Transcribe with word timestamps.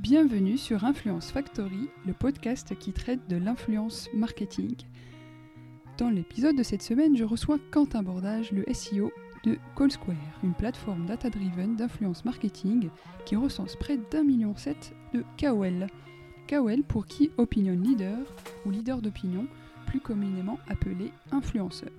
Bienvenue 0.00 0.56
sur 0.56 0.84
Influence 0.86 1.30
Factory, 1.30 1.90
le 2.06 2.14
podcast 2.14 2.74
qui 2.78 2.94
traite 2.94 3.28
de 3.28 3.36
l'influence 3.36 4.08
marketing. 4.14 4.74
Dans 5.98 6.08
l'épisode 6.08 6.56
de 6.56 6.62
cette 6.62 6.80
semaine, 6.80 7.18
je 7.18 7.24
reçois 7.24 7.58
Quentin 7.70 8.02
Bordage, 8.02 8.50
le 8.50 8.64
SEO 8.72 9.12
de 9.44 9.58
Call 9.76 9.90
Square, 9.90 10.16
une 10.42 10.54
plateforme 10.54 11.04
data-driven 11.04 11.76
d'influence 11.76 12.24
marketing 12.24 12.88
qui 13.26 13.36
recense 13.36 13.76
près 13.76 13.98
d'un 14.10 14.22
million 14.22 14.56
sept 14.56 14.94
de 15.12 15.22
KOL. 15.38 15.86
KOL 16.48 16.82
pour 16.82 17.04
qui 17.04 17.30
opinion 17.36 17.74
leader 17.74 18.16
ou 18.64 18.70
leader 18.70 19.02
d'opinion, 19.02 19.46
plus 19.84 20.00
communément 20.00 20.58
appelé 20.70 21.12
influenceur. 21.30 21.92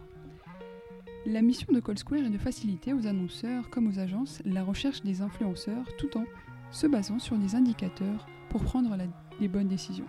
La 1.28 1.44
mission 1.44 1.72
de 1.72 1.80
Call 1.80 2.00
Square 2.00 2.26
est 2.26 2.32
de 2.32 2.40
faciliter 2.40 2.94
aux 2.94 3.06
annonceurs 3.06 3.70
comme 3.70 3.88
aux 3.88 4.00
agences 4.00 4.42
la 4.44 4.64
recherche 4.64 5.04
des 5.04 5.22
influenceurs 5.22 5.86
tout 6.00 6.18
en 6.18 6.26
se 6.72 6.88
basant 6.88 7.20
sur 7.20 7.38
des 7.38 7.56
indicateurs 7.56 8.28
pour 8.50 8.64
prendre 8.64 8.96
les 9.40 9.48
bonnes 9.48 9.68
décisions. 9.68 10.06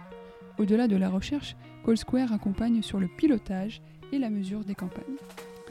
Au-delà 0.58 0.88
de 0.88 0.96
la 0.96 1.08
recherche, 1.08 1.56
Call 1.84 1.96
Square 1.96 2.32
accompagne 2.32 2.82
sur 2.82 3.00
le 3.00 3.08
pilotage 3.08 3.82
et 4.12 4.18
la 4.18 4.30
mesure 4.30 4.64
des 4.64 4.74
campagnes. 4.74 5.16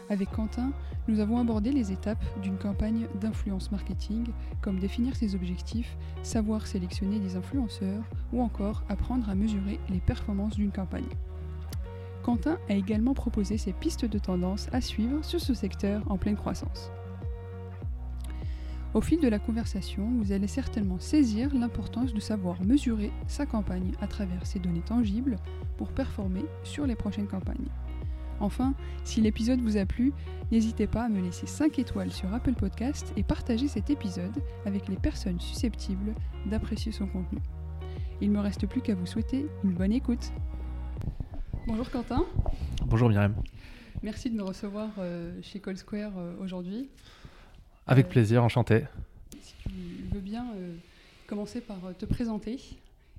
Avec 0.10 0.30
Quentin, 0.32 0.74
nous 1.08 1.20
avons 1.20 1.38
abordé 1.38 1.72
les 1.72 1.92
étapes 1.92 2.24
d'une 2.42 2.58
campagne 2.58 3.08
d'influence 3.22 3.72
marketing, 3.72 4.26
comme 4.62 4.80
définir 4.80 5.16
ses 5.16 5.36
objectifs, 5.36 5.98
savoir 6.22 6.68
sélectionner 6.68 7.20
des 7.20 7.38
influenceurs 7.38 8.04
ou 8.34 8.42
encore 8.42 8.84
apprendre 8.90 9.30
à 9.30 9.36
mesurer 9.36 9.80
les 9.90 10.00
performances 10.00 10.56
d'une 10.56 10.72
campagne. 10.72 11.08
Quentin 12.24 12.58
a 12.70 12.74
également 12.74 13.14
proposé 13.14 13.58
ses 13.58 13.74
pistes 13.74 14.06
de 14.06 14.20
tendance 14.20 14.68
à 14.74 14.82
suivre 14.82 15.24
sur 15.24 15.40
ce 15.40 15.54
secteur 15.54 16.04
en 16.12 16.18
pleine 16.18 16.36
croissance. 16.36 16.92
Au 18.94 19.00
fil 19.00 19.22
de 19.22 19.28
la 19.30 19.40
conversation, 19.40 20.10
vous 20.18 20.34
allez 20.34 20.48
certainement 20.48 21.00
saisir 21.00 21.54
l'importance 21.56 22.14
de 22.14 22.20
savoir 22.20 22.62
mesurer 22.62 23.12
sa 23.28 23.46
campagne 23.46 23.94
à 24.02 24.08
travers 24.08 24.46
ces 24.46 24.60
données 24.60 24.82
tangibles 24.82 25.38
pour 25.78 25.90
performer 25.94 26.44
sur 26.64 26.86
les 26.86 26.96
prochaines 26.96 27.28
campagnes. 27.28 27.70
Enfin, 28.42 28.74
si 29.06 29.22
l'épisode 29.22 29.62
vous 29.62 29.78
a 29.78 29.86
plu, 29.86 30.12
n'hésitez 30.52 30.88
pas 30.88 31.04
à 31.04 31.10
me 31.10 31.22
laisser 31.22 31.48
5 31.48 31.80
étoiles 31.80 32.12
sur 32.12 32.34
Apple 32.34 32.54
Podcast 32.54 33.14
et 33.16 33.24
partager 33.24 33.70
cet 33.70 33.90
épisode 33.90 34.44
avec 34.66 34.90
les 34.90 34.98
personnes 34.98 35.40
susceptibles 35.40 36.14
d'apprécier 36.48 36.92
son 36.92 37.08
contenu. 37.08 37.40
Il 38.20 38.30
ne 38.32 38.36
me 38.38 38.42
reste 38.42 38.68
plus 38.68 38.82
qu'à 38.82 38.96
vous 38.96 39.06
souhaiter 39.06 39.46
une 39.64 39.74
bonne 39.74 39.94
écoute. 39.94 40.32
Bonjour 41.68 41.90
Quentin, 41.92 42.26
Bonjour 42.88 43.08
Myriam. 43.08 43.36
merci 44.04 44.30
de 44.32 44.36
me 44.36 44.44
recevoir 44.44 44.90
euh, 44.98 45.40
chez 45.44 45.60
Call 45.62 45.78
Square 45.78 46.12
euh, 46.18 46.36
aujourd'hui. 46.42 46.90
Avec 47.88 48.06
Euh, 48.08 48.10
plaisir, 48.10 48.44
enchanté. 48.44 48.84
Si 49.42 49.54
tu 49.64 49.70
veux 50.14 50.20
bien 50.22 50.46
euh, 50.56 50.76
commencer 51.28 51.62
par 51.62 51.78
euh, 51.86 51.94
te 51.98 52.06
présenter 52.06 52.60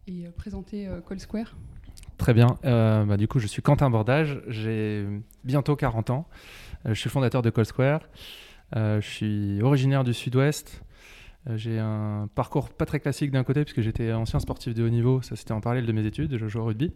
et 0.06 0.24
présenter 0.36 0.88
Call 1.08 1.20
Square. 1.20 1.54
Très 2.18 2.34
bien. 2.34 2.58
Euh, 2.64 3.04
bah, 3.04 3.16
du 3.16 3.26
coup, 3.28 3.38
je 3.38 3.46
suis 3.46 3.62
Quentin 3.62 3.90
Bordage. 3.90 4.40
J'ai 4.48 5.06
bientôt 5.44 5.76
40 5.76 6.10
ans. 6.10 6.28
Euh, 6.86 6.94
je 6.94 7.00
suis 7.00 7.10
fondateur 7.10 7.42
de 7.42 7.50
Call 7.50 7.66
Square. 7.66 8.00
Euh, 8.76 9.00
je 9.00 9.08
suis 9.08 9.62
originaire 9.62 10.04
du 10.04 10.14
Sud-Ouest. 10.14 10.82
J'ai 11.56 11.80
un 11.80 12.28
parcours 12.36 12.70
pas 12.70 12.86
très 12.86 13.00
classique 13.00 13.32
d'un 13.32 13.42
côté, 13.42 13.64
puisque 13.64 13.80
j'étais 13.80 14.12
ancien 14.12 14.38
sportif 14.38 14.74
de 14.74 14.84
haut 14.84 14.88
niveau. 14.88 15.22
Ça, 15.22 15.34
c'était 15.34 15.50
en 15.52 15.60
parallèle 15.60 15.86
de 15.86 15.92
mes 15.92 16.06
études. 16.06 16.36
Je 16.36 16.46
joue 16.46 16.60
au 16.60 16.64
rugby. 16.64 16.92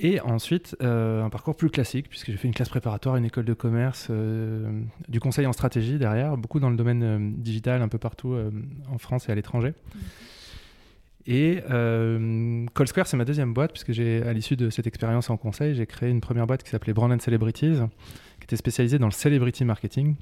Et 0.00 0.20
ensuite, 0.20 0.76
euh, 0.80 1.24
un 1.24 1.30
parcours 1.30 1.56
plus 1.56 1.70
classique, 1.70 2.08
puisque 2.08 2.30
j'ai 2.30 2.36
fait 2.36 2.46
une 2.46 2.54
classe 2.54 2.68
préparatoire, 2.68 3.16
une 3.16 3.24
école 3.24 3.44
de 3.44 3.54
commerce, 3.54 4.06
euh, 4.10 4.80
du 5.08 5.18
conseil 5.18 5.44
en 5.46 5.52
stratégie 5.52 5.98
derrière, 5.98 6.36
beaucoup 6.36 6.60
dans 6.60 6.70
le 6.70 6.76
domaine 6.76 7.02
euh, 7.02 7.18
digital, 7.20 7.82
un 7.82 7.88
peu 7.88 7.98
partout 7.98 8.36
en 8.88 8.98
France 8.98 9.28
et 9.28 9.32
à 9.32 9.34
l'étranger. 9.34 9.74
Et 11.26 11.60
euh, 11.68 12.64
Call 12.74 12.88
Square, 12.88 13.06
c'est 13.08 13.16
ma 13.16 13.24
deuxième 13.24 13.52
boîte, 13.52 13.72
puisque 13.72 13.92
j'ai, 13.92 14.22
à 14.22 14.32
l'issue 14.32 14.56
de 14.56 14.70
cette 14.70 14.86
expérience 14.86 15.30
en 15.30 15.36
conseil, 15.36 15.74
j'ai 15.74 15.86
créé 15.86 16.10
une 16.10 16.20
première 16.20 16.46
boîte 16.46 16.62
qui 16.62 16.70
s'appelait 16.70 16.92
Brand 16.92 17.10
and 17.10 17.18
Celebrities, 17.18 17.80
qui 18.38 18.44
était 18.44 18.56
spécialisée 18.56 18.98
dans 18.98 19.08
le 19.08 19.12
celebrity 19.12 19.64
marketing, 19.64 20.14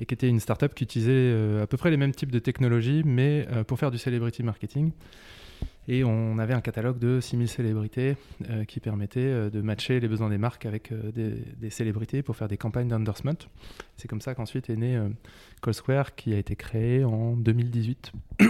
et 0.00 0.04
qui 0.04 0.14
était 0.14 0.28
une 0.28 0.40
startup 0.40 0.74
qui 0.74 0.82
utilisait 0.82 1.62
à 1.62 1.66
peu 1.66 1.76
près 1.76 1.90
les 1.90 1.96
mêmes 1.96 2.12
types 2.12 2.32
de 2.32 2.40
technologies, 2.40 3.02
mais 3.04 3.46
pour 3.68 3.78
faire 3.78 3.92
du 3.92 3.98
celebrity 3.98 4.42
marketing. 4.42 4.90
Et 5.88 6.02
on 6.02 6.38
avait 6.38 6.54
un 6.54 6.60
catalogue 6.60 6.98
de 6.98 7.20
6000 7.20 7.48
célébrités 7.48 8.16
euh, 8.50 8.64
qui 8.64 8.80
permettait 8.80 9.20
euh, 9.20 9.50
de 9.50 9.60
matcher 9.60 10.00
les 10.00 10.08
besoins 10.08 10.28
des 10.28 10.38
marques 10.38 10.66
avec 10.66 10.90
euh, 10.90 11.12
des, 11.12 11.70
célébrités 11.70 12.22
pour 12.22 12.36
faire 12.36 12.48
des 12.48 12.56
campagnes 12.56 12.88
d'endorsement. 12.88 13.38
C'est 13.96 14.08
comme 14.08 14.20
ça 14.20 14.34
qu'ensuite 14.34 14.68
est 14.68 14.76
né 14.76 15.00
Call 15.62 15.74
Square, 15.74 16.16
qui 16.16 16.34
a 16.34 16.38
été 16.38 16.56
créé 16.56 17.04
en 17.04 17.36
2018. 17.36 18.12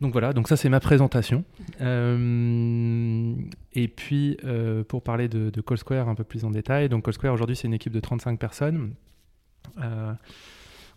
Donc 0.00 0.12
voilà, 0.12 0.32
donc 0.32 0.46
ça 0.46 0.56
c'est 0.56 0.68
ma 0.68 0.78
présentation. 0.78 1.42
Et 1.80 3.88
puis 3.88 4.36
pour 4.86 5.02
parler 5.02 5.26
de, 5.26 5.50
de 5.50 5.60
Call 5.60 5.78
Square 5.78 6.08
un 6.08 6.14
peu 6.14 6.22
plus 6.22 6.44
en 6.44 6.52
détail, 6.52 6.88
donc 6.88 7.04
Call 7.04 7.14
Square 7.14 7.34
aujourd'hui 7.34 7.56
c'est 7.56 7.66
une 7.66 7.74
équipe 7.74 7.92
de 7.92 7.98
35 7.98 8.38
personnes. 8.38 8.94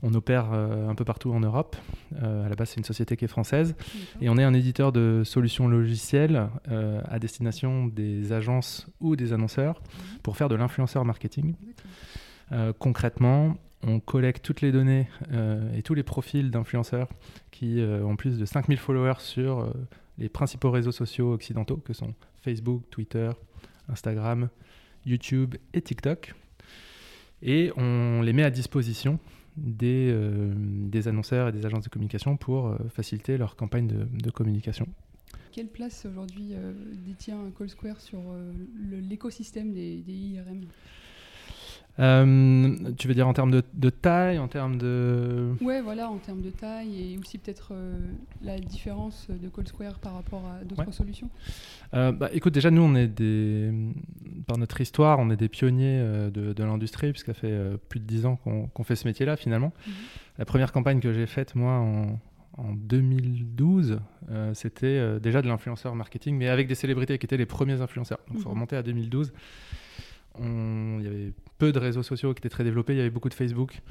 On 0.04 0.14
opère 0.14 0.52
euh, 0.54 0.90
un 0.90 0.96
peu 0.96 1.06
partout 1.06 1.32
en 1.32 1.40
Europe. 1.40 1.76
Euh, 2.22 2.46
à 2.46 2.50
la 2.50 2.56
base 2.56 2.70
c'est 2.70 2.78
une 2.78 2.84
société 2.86 3.18
qui 3.18 3.26
est 3.26 3.30
française. 3.30 3.76
Et 4.22 4.30
on 4.30 4.38
est 4.38 4.44
un 4.44 4.54
éditeur 4.54 4.92
de 4.92 5.24
solutions 5.24 5.68
logicielles 5.68 6.50
euh, 6.70 7.02
à 7.06 7.20
destination 7.20 7.88
des 7.88 8.34
agences 8.34 8.88
ou 9.00 9.16
des 9.16 9.34
annonceurs 9.34 9.82
pour 10.24 10.38
faire 10.38 10.50
de 10.50 10.56
l'influenceur 10.56 11.06
marketing. 11.06 11.56
Concrètement, 12.80 13.56
on 13.84 14.00
collecte 14.00 14.44
toutes 14.44 14.62
les 14.62 14.72
données 14.72 15.08
euh, 15.32 15.74
et 15.76 15.82
tous 15.82 15.94
les 15.94 16.04
profils 16.04 16.52
d'influenceurs 16.52 17.10
qui 17.52 17.80
euh, 17.80 18.04
ont 18.04 18.16
plus 18.16 18.38
de 18.38 18.46
5000 18.46 18.78
followers 18.78 19.20
sur 19.20 19.60
euh, 19.60 19.72
les 20.18 20.30
principaux 20.30 20.72
réseaux 20.72 20.92
sociaux 20.92 21.34
occidentaux 21.34 21.78
que 21.78 21.94
sont 21.94 22.14
Facebook, 22.42 22.84
Twitter, 22.90 23.30
Instagram, 23.90 24.50
YouTube 25.06 25.56
et 25.74 25.82
TikTok. 25.82 26.34
Et 27.42 27.72
on 27.76 28.22
les 28.22 28.34
met 28.34 28.44
à 28.44 28.52
disposition 28.52 29.20
des, 29.62 30.10
euh, 30.12 30.54
des 30.56 31.08
annonceurs 31.08 31.50
et 31.50 31.52
des 31.52 31.66
agences 31.66 31.84
de 31.84 31.90
communication 31.90 32.38
pour 32.38 32.68
euh, 32.68 32.78
faciliter 32.90 33.38
leur 33.38 33.56
campagne 33.56 33.88
de, 33.88 34.32
communication. 34.32 34.88
Quelle 35.52 35.68
place 35.68 36.06
aujourd'hui 36.06 36.50
euh, 36.54 36.74
détient 37.06 37.52
Call 37.58 37.70
Square 37.70 38.00
sur 38.00 38.22
l'écosystème 38.80 39.74
des 39.74 40.04
IRM 40.08 40.66
Euh, 42.00 42.76
tu 42.98 43.08
veux 43.08 43.14
dire 43.14 43.28
en 43.28 43.34
termes 43.34 43.52
de, 43.52 43.62
de 43.74 43.90
taille, 43.90 44.40
en 44.40 44.48
termes 44.48 44.78
de... 44.78 45.52
Ouais, 45.62 45.82
voilà, 45.82 46.10
en 46.10 46.18
termes 46.18 46.42
de 46.42 46.50
taille 46.50 47.14
et 47.14 47.18
aussi 47.18 47.38
peut-être 47.38 47.70
euh, 47.74 48.00
la 48.42 48.58
différence 48.58 49.28
de 49.30 49.50
Call 49.50 49.68
Square 49.68 50.00
par 50.00 50.14
rapport 50.14 50.44
à 50.48 50.64
d'autres 50.64 50.86
Ouais. 50.88 50.92
solutions. 50.94 51.30
Euh, 51.94 52.12
bah, 52.12 52.30
écoute, 52.34 52.54
déjà, 52.54 52.72
nous, 52.72 52.82
on 52.82 52.96
est 52.96 53.08
des. 53.08 53.72
Par 54.48 54.58
notre 54.58 54.80
histoire, 54.82 55.20
on 55.20 55.30
est 55.30 55.36
des 55.38 55.50
pionniers 55.50 56.00
euh, 56.00 56.30
de, 56.30 56.54
de 56.54 56.64
l'industrie, 56.64 57.12
puisque 57.12 57.28
ça 57.28 57.34
fait 57.34 57.60
plus 57.90 58.00
de 58.00 58.06
10 58.06 58.26
ans 58.26 58.38
qu'on 58.38 58.84
fait 58.84 58.96
ce 58.96 59.08
métier-là, 59.08 59.36
finalement. 59.36 59.74
Mhm. 59.86 59.94
La 60.40 60.46
première 60.46 60.72
campagne 60.72 61.02
que 61.02 61.12
j'ai 61.14 61.28
faite, 61.28 61.56
moi, 61.56 61.74
en, 61.74 62.20
en 62.58 62.74
2012, 62.74 64.00
euh, 64.32 64.54
c'était 64.54 65.20
déjà 65.20 65.42
de 65.42 65.48
l'influenceur 65.48 65.94
marketing, 65.96 66.38
mais 66.38 66.48
avec 66.48 66.68
des 66.68 66.76
célébrités 66.76 67.18
qui 67.18 67.26
étaient 67.26 67.38
les 67.38 67.46
premiers 67.46 67.82
influenceurs. 67.82 68.20
Donc, 68.30 68.38
il 68.38 68.42
faut 68.42 68.50
Mhm. 68.50 68.56
remonter 68.56 68.76
à 68.78 68.82
2012. 68.84 69.34
On- 70.40 70.98
Il 71.00 71.06
y 71.06 71.08
avait 71.08 71.34
peu 71.58 71.72
de 71.72 71.80
réseaux 71.80 72.04
sociaux 72.04 72.34
qui 72.34 72.40
étaient 72.40 72.50
très 72.50 72.64
développés, 72.64 72.94
il 72.94 72.98
y 72.98 73.02
avait 73.02 73.10
beaucoup 73.10 73.30
de 73.30 73.34
Facebook. 73.34 73.82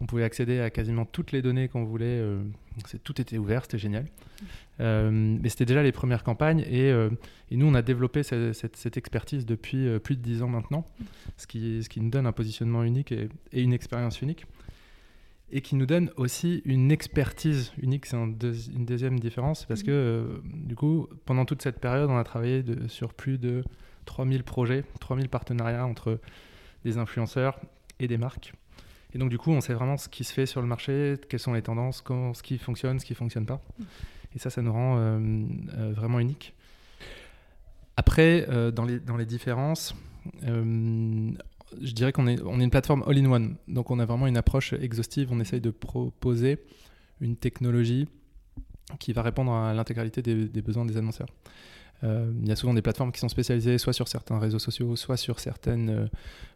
On 0.00 0.06
pouvait 0.06 0.24
accéder 0.24 0.60
à 0.60 0.70
quasiment 0.70 1.04
toutes 1.04 1.32
les 1.32 1.42
données 1.42 1.68
qu'on 1.68 1.84
voulait. 1.84 2.06
euh, 2.06 2.42
tout 3.04 3.20
était 3.20 3.36
ouvert, 3.36 3.62
c'était 3.64 3.76
génial. 3.78 4.06
Euh, 4.80 5.10
mais 5.12 5.48
c'était 5.50 5.66
déjà 5.66 5.82
les 5.82 5.92
premières 5.92 6.22
campagnes 6.24 6.60
et, 6.60 6.90
euh, 6.90 7.10
et 7.50 7.56
nous, 7.56 7.66
on 7.66 7.74
a 7.74 7.82
développé 7.82 8.22
ce- 8.22 8.54
cette, 8.54 8.76
cette 8.76 8.96
expertise 8.96 9.44
depuis 9.44 9.86
euh, 9.86 9.98
plus 9.98 10.16
de 10.16 10.22
10 10.22 10.42
ans 10.42 10.48
maintenant, 10.48 10.86
ce 11.36 11.46
qui, 11.46 11.82
ce 11.82 11.88
qui 11.90 12.00
nous 12.00 12.08
donne 12.08 12.26
un 12.26 12.32
positionnement 12.32 12.82
unique 12.82 13.12
et, 13.12 13.28
et 13.52 13.60
une 13.62 13.74
expérience 13.74 14.22
unique. 14.22 14.46
Et 15.52 15.60
qui 15.62 15.74
nous 15.74 15.84
donne 15.86 16.10
aussi 16.16 16.62
une 16.64 16.92
expertise 16.92 17.72
unique, 17.82 18.06
c'est 18.06 18.16
un 18.16 18.28
une 18.32 18.84
deuxième 18.86 19.18
différence, 19.18 19.66
parce 19.66 19.80
Mhm. 19.82 19.86
que 19.86 20.42
du 20.44 20.76
coup, 20.76 21.08
pendant 21.26 21.44
toute 21.44 21.60
cette 21.60 21.80
période, 21.80 22.08
on 22.08 22.16
a 22.16 22.24
travaillé 22.24 22.62
de- 22.62 22.86
sur 22.88 23.12
plus 23.12 23.36
de 23.36 23.64
3000 24.04 24.42
projets, 24.44 24.84
3000 25.00 25.28
partenariats 25.28 25.86
entre 25.86 26.18
des 26.84 26.98
influenceurs 26.98 27.60
et 27.98 28.08
des 28.08 28.18
marques. 28.18 28.52
Et 29.12 29.18
donc, 29.18 29.28
du 29.28 29.38
coup, 29.38 29.50
on 29.50 29.60
sait 29.60 29.74
vraiment 29.74 29.96
ce 29.96 30.08
qui 30.08 30.24
se 30.24 30.32
fait 30.32 30.46
sur 30.46 30.60
le 30.60 30.66
marché, 30.66 31.16
quelles 31.28 31.40
sont 31.40 31.52
les 31.52 31.62
tendances, 31.62 32.04
ce 32.06 32.42
qui 32.42 32.58
fonctionne, 32.58 33.00
ce 33.00 33.04
qui 33.04 33.12
ne 33.12 33.16
fonctionne 33.16 33.46
pas. 33.46 33.60
Et 34.34 34.38
ça, 34.38 34.50
ça 34.50 34.62
nous 34.62 34.72
rend 34.72 35.18
vraiment 35.92 36.20
unique. 36.20 36.54
Après, 37.96 38.46
dans, 38.72 38.84
les, 38.84 39.00
dans 39.00 39.16
les 39.16 39.26
différences, 39.26 39.96
je 40.42 41.92
dirais 41.92 42.12
qu'on 42.12 42.28
est, 42.28 42.40
on 42.42 42.60
est 42.60 42.64
une 42.64 42.70
plateforme 42.70 43.02
all-in-one. 43.06 43.56
Donc, 43.66 43.90
on 43.90 43.98
a 43.98 44.06
vraiment 44.06 44.28
une 44.28 44.36
approche 44.36 44.72
exhaustive. 44.74 45.30
On 45.32 45.40
essaye 45.40 45.60
de 45.60 45.70
proposer 45.70 46.58
une 47.20 47.36
technologie 47.36 48.08
qui 48.98 49.12
va 49.12 49.22
répondre 49.22 49.52
à 49.52 49.72
l'intégralité 49.74 50.22
des, 50.22 50.62
besoins 50.62 50.84
des 50.84 50.96
annonceurs. 50.96 51.28
Euh, 52.04 52.32
il 52.42 52.48
y 52.48 52.52
a 52.52 52.56
souvent 52.56 52.74
des 52.74 52.82
plateformes 52.82 53.12
qui 53.12 53.20
sont 53.20 53.28
spécialisées 53.28 53.78
soit 53.78 53.92
sur 53.92 54.08
certains 54.08 54.38
réseaux 54.38 54.58
sociaux, 54.58 54.96
soit 54.96 55.16
sur 55.16 55.38
certaines, 55.40 55.90
euh, 55.90 56.06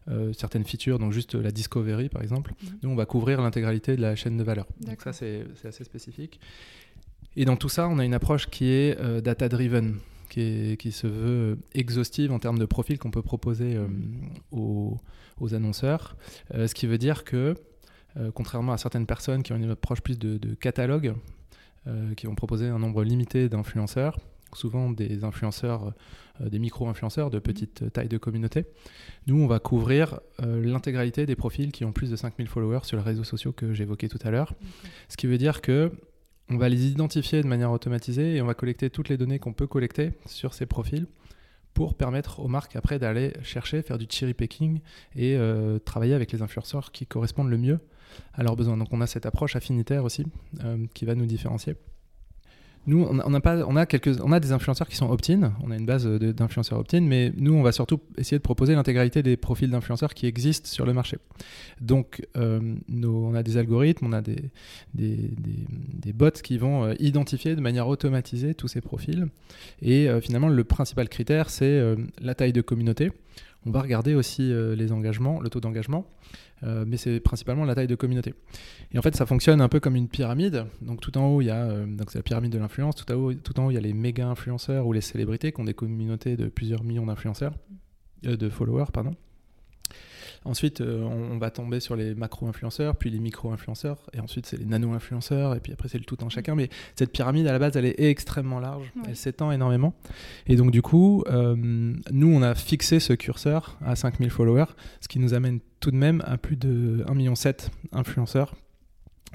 euh, 0.09 0.33
certaines 0.33 0.63
features, 0.63 0.99
donc 0.99 1.11
juste 1.11 1.35
la 1.35 1.51
discovery 1.51 2.09
par 2.09 2.21
exemple. 2.21 2.53
Mhm. 2.63 2.69
Nous, 2.83 2.89
on 2.89 2.95
va 2.95 3.05
couvrir 3.05 3.41
l'intégralité 3.41 3.95
de 3.95 4.01
la 4.01 4.15
chaîne 4.15 4.37
de 4.37 4.43
valeur. 4.43 4.65
Donc 4.81 5.01
ça, 5.01 5.13
c'est 5.13 5.45
assez 5.63 5.83
spécifique. 5.83 6.39
Et 7.35 7.45
dans 7.45 7.57
tout 7.57 7.69
ça, 7.69 7.87
on 7.87 7.99
a 7.99 8.05
une 8.05 8.13
approche 8.13 8.47
qui 8.49 8.69
est 8.69 8.97
data-driven, 9.21 9.97
qui, 10.29 10.77
qui, 10.79 10.91
se 10.91 11.05
veut 11.05 11.57
exhaustive 11.73 12.31
en 12.31 12.39
termes 12.39 12.57
de 12.57 12.65
profil 12.65 12.97
qu'on 12.97 13.11
peut 13.11 13.21
proposer 13.21 13.75
mhm. 13.75 14.29
aux, 14.51 14.97
aux, 15.39 15.53
annonceurs. 15.53 16.15
ce 16.53 16.73
qui 16.73 16.87
veut 16.87 16.97
dire 16.97 17.25
que, 17.25 17.55
contrairement 18.33 18.71
à 18.71 18.77
certaines 18.77 19.05
personnes 19.05 19.43
qui 19.43 19.51
ont 19.51 19.57
une 19.57 19.69
approche 19.69 19.99
plus 19.99 20.17
de, 20.17 20.37
de 20.37 20.53
catalogue, 20.55 21.13
qui 22.15 22.25
vont 22.25 22.35
proposer 22.35 22.69
un 22.69 22.79
nombre 22.79 23.03
limité 23.03 23.49
d'influenceurs, 23.49 24.17
souvent 24.55 24.89
des 24.89 25.23
influenceurs, 25.23 25.93
euh, 26.41 26.49
des 26.49 26.59
micro-influenceurs 26.59 27.29
de 27.29 27.39
petite 27.39 27.91
taille 27.93 28.07
de 28.07 28.17
communauté. 28.17 28.65
Nous, 29.27 29.39
on 29.41 29.47
va 29.47 29.59
couvrir 29.59 30.19
euh, 30.41 30.63
l'intégralité 30.63 31.25
des 31.25 31.35
profils 31.35 31.71
qui 31.71 31.85
ont 31.85 31.91
plus 31.91 32.09
de 32.09 32.15
5000 32.15 32.47
followers 32.47 32.83
sur 32.83 32.97
les 32.97 33.03
réseaux 33.03 33.23
sociaux 33.23 33.51
que 33.51 33.73
j'évoquais 33.73 34.07
tout 34.07 34.19
à 34.23 34.31
l'heure. 34.31 34.53
Ce 35.09 35.17
qui 35.17 35.27
veut 35.27 35.37
dire 35.37 35.61
que 35.61 35.91
on 36.49 36.57
va 36.57 36.69
les 36.69 36.85
identifier 36.85 37.41
de 37.41 37.47
manière 37.47 37.71
automatisée 37.71 38.35
et 38.35 38.41
on 38.41 38.45
va 38.45 38.53
collecter 38.53 38.91
toutes 38.91 39.09
les 39.09 39.17
données 39.17 39.39
qu'on 39.39 39.53
peut 39.53 39.65
collecter 39.65 40.11
sur 40.27 40.53
ces 40.53 40.67
profils 40.67 41.07
pour 41.73 41.95
permettre 41.95 42.39
aux 42.39 42.47
marques 42.47 42.75
après 42.75 42.99
d'aller 42.99 43.33
chercher, 43.41 43.81
faire 43.81 43.97
du 43.97 44.05
cherry 44.07 44.35
picking 44.35 44.79
et 45.15 45.35
euh, 45.35 45.79
travailler 45.79 46.13
avec 46.13 46.31
les 46.31 46.43
influenceurs 46.43 46.91
qui 46.91 47.07
correspondent 47.07 47.49
le 47.49 47.57
mieux 47.57 47.79
à 48.35 48.43
leurs 48.43 48.55
besoins. 48.55 48.77
Donc 48.77 48.89
on 48.91 49.01
a 49.01 49.07
cette 49.07 49.25
approche 49.25 49.55
affinitaire 49.55 50.03
aussi 50.03 50.25
qui 50.93 51.05
va 51.05 51.15
nous 51.15 51.25
différencier. 51.25 51.75
Nous, 52.87 53.03
on 53.03 53.35
a, 53.35 54.39
des 54.39 54.51
influenceurs 54.51 54.87
qui 54.87 54.95
sont 54.95 55.09
opt-in, 55.09 55.53
on 55.63 55.71
a 55.71 55.75
une 55.75 55.87
base 55.87 56.05
d'influenceurs 56.05 56.79
opt-in, 56.79 57.01
mais 57.01 57.33
nous, 57.35 57.53
on 57.53 57.63
va 57.63 57.71
surtout 57.71 57.99
essayer 58.17 58.37
de 58.37 58.43
proposer 58.43 58.75
l'intégralité 58.75 59.23
des 59.23 59.37
profils 59.37 59.69
d'influenceurs 59.69 60.13
qui 60.13 60.27
existent 60.27 60.69
sur 60.69 60.85
le 60.85 60.93
marché. 60.93 61.17
Donc, 61.81 62.25
euh, 62.37 62.75
on 63.03 63.33
a 63.33 63.41
des 63.41 63.57
algorithmes, 63.57 64.05
on 64.05 64.13
a 64.13 64.21
des, 64.21 64.51
bots 66.13 66.29
qui 66.43 66.57
vont 66.57 66.85
euh, 66.85 66.93
identifier 66.99 67.55
de 67.55 67.61
manière 67.61 67.87
automatisée 67.87 68.53
tous 68.53 68.67
ces 68.67 68.81
profils. 68.81 69.27
Et 69.81 70.07
euh, 70.07 70.21
finalement, 70.21 70.49
le 70.49 70.63
principal 70.63 71.09
critère, 71.09 71.49
c'est 71.49 71.95
la 72.21 72.35
taille 72.35 72.53
de 72.53 72.61
communauté. 72.61 73.11
On 73.65 73.71
va 73.71 73.81
regarder 73.81 74.13
aussi 74.13 74.53
les 74.75 74.91
engagements, 74.91 75.41
le 75.41 75.49
taux 75.49 75.59
d'engagement. 75.59 76.05
Euh, 76.63 76.85
mais 76.87 76.97
c'est 76.97 77.19
principalement 77.19 77.65
la 77.65 77.75
taille 77.75 77.87
de 77.87 77.95
communauté. 77.95 78.33
Et 78.91 78.97
en 78.97 79.01
fait, 79.01 79.15
ça 79.15 79.25
fonctionne 79.25 79.61
un 79.61 79.67
peu 79.67 79.79
comme 79.79 79.95
une 79.95 80.07
pyramide. 80.07 80.65
Donc 80.81 81.01
tout 81.01 81.17
en 81.17 81.27
haut, 81.27 81.41
il 81.41 81.45
y 81.45 81.49
a 81.49 81.63
euh, 81.65 81.85
la 82.13 82.21
pyramide 82.21 82.51
de 82.51 82.57
l'influence. 82.57 82.95
Tout, 82.95 83.11
en 83.11 83.15
haut, 83.15 83.71
il 83.71 83.73
y 83.73 83.77
a 83.77 83.81
les 83.81 83.93
méga 83.93 84.27
influenceurs 84.27 84.87
ou 84.87 84.93
les 84.93 85.01
célébrités 85.01 85.51
qui 85.51 85.61
ont 85.61 85.65
des 85.65 85.73
communautés 85.73 86.37
de 86.37 86.47
plusieurs 86.47 86.83
millions 86.83 87.05
d'influenceurs, 87.05 87.53
euh, 88.25 88.37
de 88.37 88.49
followers, 88.49 88.91
pardon. 88.93 89.11
Ensuite, 90.45 90.81
euh, 90.81 91.01
on, 91.01 91.39
va 91.39 91.49
tomber 91.49 91.79
sur 91.79 91.95
les 91.95 92.13
macro-influenceurs, 92.13 92.95
puis 92.95 93.09
les 93.09 93.17
micro-influenceurs, 93.17 93.97
et 94.13 94.19
ensuite 94.19 94.45
c'est 94.45 94.57
les 94.57 94.65
nano-influenceurs, 94.65 95.55
et 95.55 95.59
puis 95.59 95.73
après 95.73 95.89
c'est 95.89 95.97
le 95.97 96.03
tout 96.03 96.23
en 96.23 96.29
chacun. 96.29 96.53
Mais 96.53 96.69
cette 96.95 97.11
pyramide, 97.11 97.47
à 97.47 97.51
la 97.51 97.57
base, 97.57 97.75
elle 97.75 97.85
est 97.85 97.99
extrêmement 97.99 98.59
large, 98.59 98.93
elle 99.07 99.15
s'étend 99.15 99.51
énormément. 99.51 99.95
Et 100.45 100.55
donc, 100.55 100.69
du 100.69 100.83
coup, 100.83 101.23
euh, 101.27 101.55
nous, 101.57 102.27
on 102.27 102.43
a 102.43 102.53
fixé 102.53 102.99
ce 102.99 103.13
curseur 103.13 103.79
à 103.83 103.95
5000 103.95 104.29
followers, 104.29 104.71
ce 105.01 105.07
qui 105.07 105.17
nous 105.17 105.33
amène 105.33 105.59
tout 105.79 105.89
de 105.89 105.97
même 105.97 106.21
à 106.25 106.37
plus 106.37 106.57
de 106.57 107.03
1,7 107.07 107.15
million 107.15 107.33
influenceurs 107.91 108.53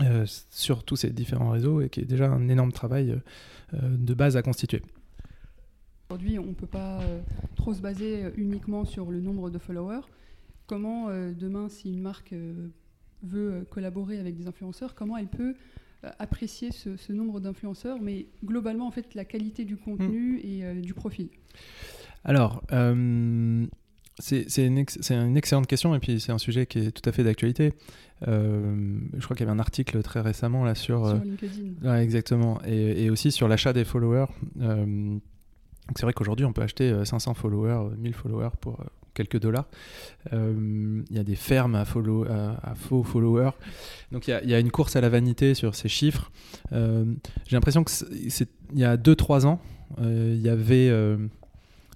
euh, 0.03 0.25
sur 0.51 0.85
tous 0.85 0.95
ces 0.95 1.11
différents 1.11 1.51
réseaux, 1.51 1.81
et 1.81 1.89
qui 1.89 2.01
est 2.01 2.05
déjà 2.05 2.31
un 2.31 2.49
énorme 2.49 2.73
travail 2.73 3.21
de 3.73 4.15
base 4.15 4.37
à 4.37 4.43
constituer. 4.43 4.83
Aujourd'hui, 6.09 6.39
on 6.39 6.47
ne 6.47 6.55
peut 6.55 6.67
pas 6.67 7.01
trop 7.57 7.75
se 7.75 7.81
baser 7.81 8.27
uniquement 8.37 8.85
sur 8.85 9.11
le 9.11 9.21
nombre 9.21 9.51
de 9.51 9.59
followers 9.59 10.03
comment 10.71 11.09
euh, 11.09 11.33
demain, 11.33 11.69
si 11.69 11.93
une 11.93 12.01
marque 12.01 12.33
euh, 12.33 12.69
veut 13.25 13.53
euh, 13.53 13.65
collaborer 13.69 14.21
avec 14.21 14.37
des 14.37 14.47
influenceurs, 14.47 14.95
comment 14.95 15.17
elle 15.17 15.27
peut 15.27 15.55
apprécier 16.19 16.71
ce, 16.71 17.13
nombre 17.13 17.41
d'influenceurs, 17.41 18.01
mais 18.01 18.29
globalement, 18.43 18.87
en 18.87 18.91
fait, 18.91 19.15
la 19.15 19.27
qualité 19.27 19.67
du 19.67 19.77
contenu 19.77 20.37
hmm. 20.37 20.47
et 20.47 20.81
du 20.81 20.95
profil 20.95 21.29
Alors, 22.25 22.63
c'est 24.19 24.67
une, 24.67 24.79
une, 25.11 25.37
excellente 25.37 25.67
question 25.67 25.95
et 25.95 25.99
puis 25.99 26.19
c'est 26.19 26.33
un 26.33 26.39
sujet 26.39 26.65
qui 26.65 26.79
est 26.79 26.91
tout 26.91 27.07
à 27.07 27.13
fait 27.13 27.23
d'actualité. 27.23 27.75
je 28.23 29.21
crois 29.23 29.37
qu'il 29.37 29.45
y 29.45 29.51
avait 29.51 29.55
un 29.55 29.59
article 29.59 30.03
très 30.03 30.23
récemment 30.23 30.65
là 30.65 30.75
sur. 30.75 31.07
Sur 31.07 31.23
LinkedIn. 31.23 31.87
Ouais, 31.87 32.03
exactement. 32.03 32.63
Et, 32.65 33.05
et, 33.05 33.11
aussi 33.11 33.31
sur 33.31 33.47
l'achat 33.47 33.75
des 33.75 33.85
followers. 33.85 34.33
c'est 34.57 36.03
vrai 36.03 36.15
qu'aujourd'hui, 36.15 36.47
on 36.47 36.55
peut 36.55 36.63
acheter 36.63 37.05
500 37.05 37.35
followers, 37.35 37.95
1000 37.99 38.15
followers 38.15 38.57
pour 38.59 38.83
quelques 39.15 39.39
dollars. 39.39 39.69
Euh, 40.33 41.03
il 41.11 41.17
y 41.17 41.19
a 41.19 41.25
des 41.25 41.37
fermes 41.37 41.75
à, 41.75 41.85
faux 41.85 43.03
followers. 43.03 43.53
Donc 44.13 44.29
il 44.29 44.41
y, 44.45 44.55
a, 44.55 44.59
une 44.59 44.71
course 44.71 44.97
à 44.97 45.01
la 45.01 45.09
vanité 45.09 45.55
sur 45.55 45.75
ces 45.75 45.89
chiffres. 45.89 46.31
Euh, 46.73 47.05
j'ai 47.47 47.57
l'impression 47.57 47.85
que 47.85 47.91
il 48.73 48.79
y 48.79 48.85
a 48.85 48.97
2-3 48.97 49.47
ans, 49.47 49.61
euh, 50.01 50.35
il 50.37 50.43
y 50.43 50.49
avait 50.49 50.91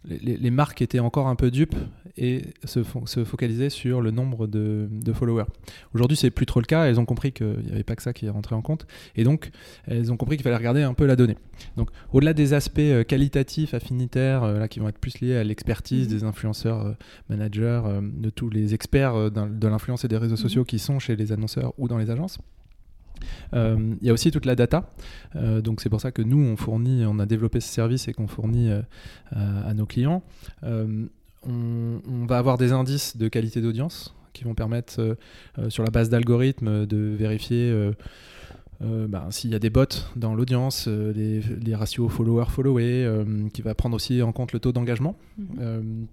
les, 0.07 0.51
marques 0.51 0.83
étaient 0.83 0.99
encore 0.99 1.29
un 1.29 1.37
peu 1.37 1.51
dupes 1.51 1.77
et 2.17 2.43
se, 2.65 2.81
se 3.07 3.25
focalisaient 3.25 3.71
sur 3.71 4.01
le 4.01 4.11
nombre 4.11 4.47
de, 4.47 4.89
followers. 5.13 5.47
Aujourd'hui, 5.95 6.17
c'est 6.17 6.31
plus 6.31 6.47
trop 6.47 6.61
le 6.61 6.67
cas. 6.67 6.85
Elles 6.85 7.01
ont 7.01 7.05
compris 7.05 7.33
qu'il 7.33 7.59
n'y 7.65 7.73
avait 7.73 7.85
pas 7.85 7.97
que 7.97 8.03
ça 8.03 8.13
qui 8.13 8.27
est 8.27 8.31
rentré 8.31 8.55
en 8.55 8.63
compte. 8.63 8.87
Et 9.17 9.25
donc, 9.25 9.51
elles 9.87 10.13
ont 10.13 10.17
compris 10.17 10.37
qu'il 10.37 10.45
fallait 10.45 10.57
regarder 10.57 10.83
un 10.83 10.95
peu 10.95 11.07
la 11.07 11.17
donnée. 11.17 11.37
Donc, 11.77 11.91
au-delà 12.13 12.35
des 12.35 12.53
aspects 12.53 12.79
euh, 12.79 13.05
qualitatifs, 13.05 13.75
affinitaires, 13.75 14.43
euh, 14.43 14.59
là, 14.59 14.69
qui 14.69 14.81
vont 14.81 14.89
être 14.89 14.99
plus 14.99 15.21
liés 15.21 15.37
à 15.37 15.45
l'expertise 15.45 16.09
mhm. 16.09 16.15
des 16.15 16.25
influenceurs, 16.25 16.87
euh, 16.87 16.93
managers, 17.29 17.83
de 18.03 18.31
tous 18.31 18.51
les 18.51 18.75
experts 18.75 19.31
de 19.31 19.69
l'influence 19.69 20.05
et 20.05 20.09
des 20.09 20.17
réseaux 20.17 20.35
mhm. 20.35 20.41
sociaux 20.41 20.65
qui 20.65 20.79
sont 20.79 20.99
chez 20.99 21.17
les 21.17 21.33
annonceurs 21.33 21.73
ou 21.79 21.89
dans 21.89 21.99
les 21.99 22.11
agences, 22.11 22.39
il 23.53 23.99
y 24.03 24.11
a 24.11 24.13
aussi 24.13 24.31
toute 24.31 24.47
la 24.47 24.55
data. 24.55 24.91
Euh, 25.37 25.61
donc 25.61 25.81
c'est 25.81 25.89
pour 25.89 26.01
ça 26.01 26.13
que 26.13 26.23
nous, 26.23 26.39
on 26.39 26.57
fournit, 26.57 27.05
on 27.07 27.19
a 27.19 27.27
développé 27.27 27.61
ce 27.61 27.69
service 27.69 28.09
et 28.09 28.13
qu'on 28.13 28.27
fournit 28.27 28.71
euh, 28.71 28.83
à, 29.33 29.75
nos 29.75 29.87
clients. 29.87 30.23
On, 31.47 32.27
va 32.27 32.39
avoir 32.39 32.57
des 32.57 32.73
indices 32.73 33.17
de 33.17 33.29
qualité 33.29 33.61
d'audience 33.61 34.15
qui 34.33 34.45
vont 34.45 34.55
permettre, 34.55 35.17
sur 35.69 35.85
la 35.85 35.91
base 35.91 36.09
d'algorithmes, 36.09 36.87
de 36.87 37.15
vérifier 37.17 37.91
ben, 38.81 39.31
s'il 39.31 39.51
y 39.51 39.55
a 39.55 39.59
des 39.59 39.71
bots 39.71 39.85
dans 40.17 40.35
l'audience, 40.35 40.89
les, 40.89 41.75
ratios 41.75 42.09
follower-followé, 42.09 43.25
qui 43.53 43.63
va 43.63 43.75
prendre 43.75 43.95
aussi 43.95 44.23
en 44.23 44.33
compte 44.33 44.53
le 44.53 44.59
taux 44.59 44.73
d'engagement. 44.73 45.17
Mhm. 45.39 46.07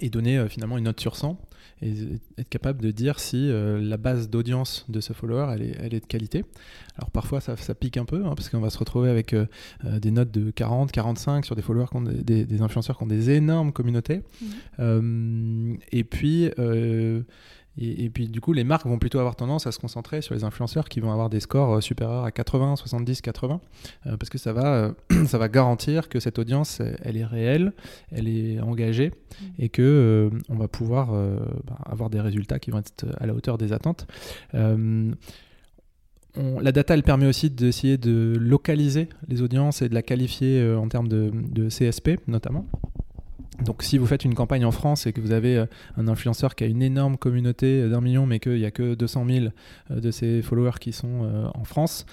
Et 0.00 0.10
donner 0.10 0.48
finalement 0.48 0.78
une 0.78 0.84
note 0.84 1.00
sur 1.00 1.16
100 1.16 1.38
et 1.82 1.92
être 2.38 2.48
capable 2.48 2.80
de 2.80 2.90
dire 2.90 3.20
si 3.20 3.50
euh, 3.50 3.80
la 3.80 3.96
base 3.96 4.30
d'audience 4.30 4.86
de 4.88 5.00
ce 5.00 5.12
follower 5.12 5.52
elle 5.54 5.62
est, 5.62 5.76
elle 5.78 5.94
est, 5.94 6.00
de 6.00 6.06
qualité. 6.06 6.44
Alors 6.96 7.10
parfois 7.10 7.40
ça, 7.40 7.56
ça 7.56 7.74
pique 7.74 7.98
un 7.98 8.06
peu 8.06 8.24
hein, 8.24 8.32
parce 8.34 8.48
qu'on 8.48 8.60
va 8.60 8.70
se 8.70 8.78
retrouver 8.78 9.10
avec 9.10 9.34
euh, 9.34 9.46
euh, 9.84 9.98
des 9.98 10.10
notes 10.10 10.30
de 10.30 10.50
40, 10.50 10.90
45 10.90 11.44
sur 11.44 11.54
des 11.54 11.62
followers, 11.62 11.86
qui 11.90 11.96
ont 11.96 12.02
des, 12.02 12.44
des, 12.44 12.62
influenceurs 12.62 12.96
qui 12.96 13.04
ont 13.04 13.08
des 13.08 13.30
énormes 13.30 13.72
communautés. 13.72 14.22
Mmh. 14.78 15.74
et 15.92 16.04
puis 16.04 16.50
et, 17.78 18.08
puis 18.10 18.28
du 18.28 18.40
coup, 18.40 18.52
les 18.52 18.64
marques 18.64 18.86
vont 18.86 18.98
plutôt 18.98 19.18
avoir 19.18 19.36
tendance 19.36 19.66
à 19.66 19.72
se 19.72 19.78
concentrer 19.78 20.22
sur 20.22 20.34
les 20.34 20.44
influenceurs 20.44 20.88
qui 20.88 21.00
vont 21.00 21.12
avoir 21.12 21.28
des 21.28 21.40
scores 21.40 21.82
supérieurs 21.82 22.24
à 22.24 22.30
80, 22.30 22.76
70, 22.76 23.20
80, 23.20 23.60
parce 24.18 24.30
que 24.30 24.38
ça 24.38 24.52
va, 24.52 24.94
ça 25.26 25.38
va 25.38 25.48
garantir 25.48 26.08
que 26.08 26.20
cette 26.20 26.38
audience, 26.38 26.80
elle 27.02 27.16
est 27.16 27.24
réelle, 27.24 27.72
elle 28.10 28.28
est 28.28 28.60
engagée, 28.60 29.08
mmh. 29.08 29.44
et 29.58 29.68
que 29.68 29.82
euh, 29.82 30.30
on 30.48 30.56
va 30.56 30.68
pouvoir 30.68 31.12
euh, 31.12 31.38
bah, 31.66 31.78
avoir 31.84 32.10
des 32.10 32.20
résultats 32.20 32.58
qui 32.58 32.70
vont 32.70 32.78
être 32.78 33.06
à 33.18 33.26
la 33.26 33.34
hauteur 33.34 33.58
des 33.58 33.72
attentes. 33.72 34.06
Euh, 34.54 35.12
la 36.60 36.70
data, 36.70 36.92
elle 36.92 37.02
permet 37.02 37.26
aussi 37.26 37.48
d'essayer 37.48 37.96
de 37.96 38.36
localiser 38.38 39.08
les 39.26 39.40
audiences 39.40 39.80
et 39.80 39.88
de 39.88 39.94
la 39.94 40.02
qualifier 40.02 40.74
en 40.74 40.86
termes 40.86 41.08
de, 41.08 41.30
de 41.32 41.68
CSP 41.68 42.20
notamment. 42.26 42.66
Donc 43.64 43.82
si 43.82 43.98
vous 43.98 44.06
faites 44.06 44.24
une 44.24 44.34
campagne 44.34 44.64
en 44.64 44.70
France 44.70 45.06
et 45.06 45.12
que 45.12 45.20
vous 45.20 45.32
avez 45.32 45.56
euh, 45.56 45.66
un 45.96 46.08
influenceur 46.08 46.54
qui 46.54 46.64
a 46.64 46.66
une 46.66 46.82
énorme 46.82 47.16
communauté 47.16 47.88
d'un 47.88 48.00
million 48.00 48.26
mais 48.26 48.38
qu'il 48.38 48.56
n'y 48.56 48.64
a 48.64 48.70
que 48.70 48.94
200 48.94 49.26
000 49.28 49.46
euh, 49.90 50.00
de 50.00 50.10
ses 50.10 50.42
followers 50.42 50.78
qui 50.80 50.92
sont 50.92 51.24
euh, 51.24 51.48
en 51.54 51.64
France, 51.64 52.06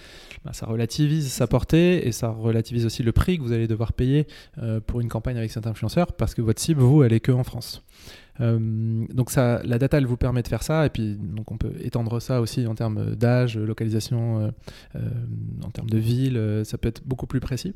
bah, 0.45 0.53
ça 0.53 0.65
relativise 0.65 1.31
sa 1.31 1.47
portée 1.47 2.07
et 2.07 2.11
ça 2.11 2.29
relativise 2.29 2.85
aussi 2.85 3.03
le 3.03 3.11
prix 3.11 3.37
que 3.37 3.43
vous 3.43 3.51
allez 3.51 3.67
devoir 3.67 3.93
payer 3.93 4.27
pour 4.87 5.01
une 5.01 5.09
campagne 5.09 5.37
avec 5.37 5.51
cet 5.51 5.67
influenceur 5.67 6.13
parce 6.13 6.33
que 6.33 6.41
votre 6.41 6.61
cible, 6.61 6.81
vous, 6.81 7.03
elle 7.03 7.13
est 7.13 7.19
que 7.19 7.31
en 7.31 7.43
France. 7.43 7.83
donc 8.39 9.35
la 9.35 9.77
data, 9.77 9.97
elle 9.97 10.05
vous 10.05 10.17
permet 10.17 10.41
de 10.41 10.47
faire 10.47 10.63
ça, 10.63 10.85
et 10.85 10.89
puis 10.89 11.15
donc 11.15 11.51
on 11.51 11.57
peut 11.57 11.73
étendre 11.79 12.19
ça 12.19 12.41
aussi 12.41 12.65
en 12.67 12.75
termes 12.75 13.15
d'âge, 13.15 13.57
localisation, 13.57 14.51
en 14.95 15.69
termes 15.71 15.89
de 15.89 15.97
ville, 15.97 16.61
ça 16.63 16.77
peut 16.77 16.89
être 16.89 17.03
beaucoup 17.05 17.27
plus 17.27 17.39
précis. 17.39 17.73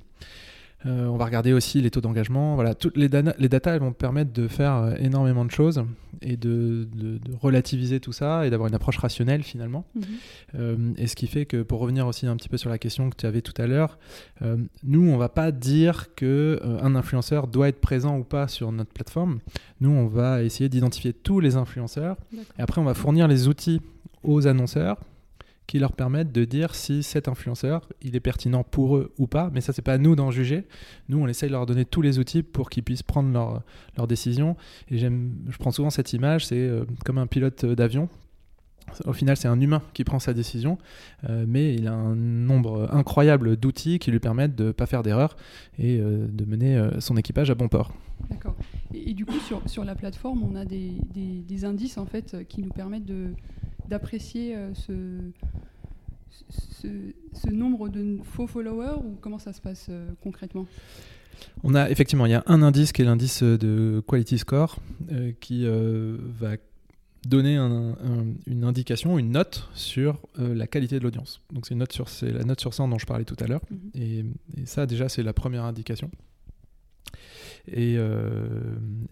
Euh, 0.85 1.07
on 1.07 1.17
va 1.17 1.25
regarder 1.25 1.53
aussi 1.53 1.81
les 1.81 1.89
taux 1.89 2.01
d'engagement. 2.01 2.55
Voilà, 2.55 2.75
toutes 2.75 2.97
les, 2.97 3.09
les 3.39 3.49
data 3.49 3.73
elles 3.73 3.81
vont 3.81 3.93
permettre 3.93 4.31
de 4.31 4.47
faire 4.47 4.75
euh, 4.75 4.93
énormément 4.99 5.43
de 5.43 5.49
choses 5.49 5.83
et 6.21 6.37
de, 6.37 6.87
relativiser 7.41 7.99
tout 7.99 8.11
ça 8.11 8.45
et 8.45 8.49
d'avoir 8.49 8.69
une 8.69 8.75
approche 8.75 8.97
rationnelle 8.97 9.43
finalement. 9.43 9.85
Mhm. 9.95 10.03
Euh, 10.55 10.93
et 10.97 11.07
ce 11.07 11.15
qui 11.15 11.27
fait 11.27 11.45
que, 11.45 11.63
pour 11.63 11.79
revenir 11.79 12.05
aussi 12.05 12.27
un 12.27 12.35
petit 12.35 12.49
peu 12.49 12.57
sur 12.57 12.69
la 12.69 12.77
question 12.77 13.09
que 13.09 13.15
tu 13.15 13.25
avais 13.25 13.41
tout 13.41 13.59
à 13.59 13.65
l'heure, 13.65 13.97
nous, 14.83 15.09
on 15.09 15.17
va 15.17 15.29
pas 15.29 15.51
dire 15.51 16.13
que 16.15 16.61
un 16.63 16.95
influenceur 16.95 17.47
doit 17.47 17.69
être 17.69 17.81
présent 17.81 18.17
ou 18.17 18.23
pas 18.23 18.47
sur 18.47 18.71
notre 18.71 18.91
plateforme. 18.91 19.39
Nous, 19.81 19.89
on 19.89 20.07
va 20.07 20.43
essayer 20.43 20.69
d'identifier 20.69 21.13
tous 21.13 21.39
les 21.39 21.55
influenceurs 21.55 22.17
et 22.57 22.61
après, 22.61 22.81
on 22.81 22.83
va 22.83 22.93
fournir 22.93 23.27
les 23.27 23.47
outils 23.47 23.81
aux 24.23 24.47
annonceurs 24.47 24.99
qui 25.67 25.79
leur 25.79 25.91
permettent 25.91 26.31
de 26.31 26.45
dire 26.45 26.73
si 26.73 27.03
cet 27.03 27.27
influenceur 27.27 27.87
il 28.01 28.15
est 28.15 28.21
pertinent 28.21 28.63
pour 28.63 28.95
eux 28.95 29.13
ou 29.17 29.27
pas. 29.27 29.51
Mais 29.53 29.61
ça, 29.61 29.73
c'est 29.73 29.81
pas 29.81 29.93
à 29.93 29.97
nous 29.97 30.15
d'en 30.15 30.31
juger. 30.31 30.65
Nous, 31.09 31.19
on 31.19 31.27
essaye 31.27 31.49
de 31.49 31.53
leur 31.53 31.65
donner 31.65 31.85
tous 31.85 32.01
les 32.01 32.19
outils 32.19 32.41
pour 32.41 32.69
qu'ils 32.69 32.83
puissent 32.83 33.03
prendre 33.03 33.31
leurs 33.31 33.61
leur 33.97 34.07
décision. 34.07 34.55
Et 34.89 34.97
je 34.97 35.57
prends 35.59 35.71
souvent 35.71 35.89
cette 35.89 36.13
image, 36.13 36.45
c'est 36.45 36.55
euh, 36.55 36.85
comme 37.05 37.17
un 37.17 37.27
pilote 37.27 37.65
d'avion. 37.65 38.07
Au 39.03 39.11
final, 39.11 39.35
c'est 39.35 39.49
un 39.49 39.59
humain 39.59 39.81
qui 39.93 40.05
prend 40.05 40.17
sa 40.17 40.33
décision, 40.33 40.77
euh, 41.29 41.43
mais 41.45 41.75
il 41.75 41.87
a 41.89 41.93
un 41.93 42.15
nombre 42.15 42.87
incroyable 42.93 43.57
d'outils 43.57 43.99
qui 43.99 44.11
lui 44.11 44.21
permettent 44.21 44.55
de 44.55 44.67
ne 44.67 44.71
pas 44.71 44.85
faire 44.85 45.03
d'erreur 45.03 45.35
et 45.77 45.99
euh, 45.99 46.25
de 46.25 46.45
mener 46.45 46.89
son 46.99 47.17
équipage 47.17 47.51
à 47.51 47.55
bon 47.55 47.67
port. 47.67 47.91
D'accord. 48.29 48.55
Et, 48.93 49.13
du 49.13 49.25
coup, 49.25 49.37
sur, 49.39 49.61
sur, 49.67 49.83
la 49.83 49.93
plateforme, 49.93 50.41
on 50.41 50.55
a 50.55 50.63
des, 50.63 50.93
des, 51.13 51.43
des, 51.45 51.65
indices 51.65 51.97
en 51.97 52.05
fait 52.05 52.47
qui 52.47 52.61
nous 52.61 52.69
permettent 52.69 53.05
de, 53.05 53.33
d'apprécier 53.87 54.55
euh, 54.55 54.73
ce, 54.73 54.91
ce, 57.33 57.49
nombre 57.49 57.89
de 57.89 58.17
faux 58.23 58.47
followers 58.47 58.99
ou 59.03 59.17
comment 59.21 59.39
ça 59.39 59.53
se 59.53 59.61
passe 59.61 59.87
euh, 59.89 60.09
concrètement? 60.21 60.67
On 61.63 61.75
a 61.75 61.89
effectivement, 61.89 62.25
il 62.25 62.31
y 62.31 62.35
a 62.35 62.43
un 62.47 62.61
indice 62.63 62.91
qui 62.91 63.03
est 63.03 63.05
l'indice 63.05 63.43
de 63.43 64.01
Quality 64.07 64.39
Score 64.39 64.77
euh, 65.11 65.31
qui 65.39 65.65
va 65.67 66.57
donner 67.27 67.57
une 67.57 68.63
indication, 68.63 69.19
une 69.19 69.31
note 69.31 69.69
sur 69.73 70.21
la 70.37 70.65
qualité 70.65 70.97
de 70.97 71.03
l'audience. 71.03 71.41
Donc 71.51 71.65
c'est 71.65 71.73
une 71.73 71.79
note 71.79 71.91
sur, 71.91 72.09
c'est 72.09 72.31
la 72.31 72.43
note 72.43 72.61
sur 72.61 72.73
100 72.73 72.87
dont 72.87 72.97
je 72.97 73.05
parlais 73.05 73.25
tout 73.25 73.35
à 73.39 73.47
l'heure. 73.47 73.61
Mhm. 73.69 73.91
et, 73.95 74.65
ça 74.65 74.85
déjà 74.85 75.09
c'est 75.09 75.23
la 75.23 75.33
première 75.33 75.63
indication. 75.65 76.09
Et, 77.71 77.97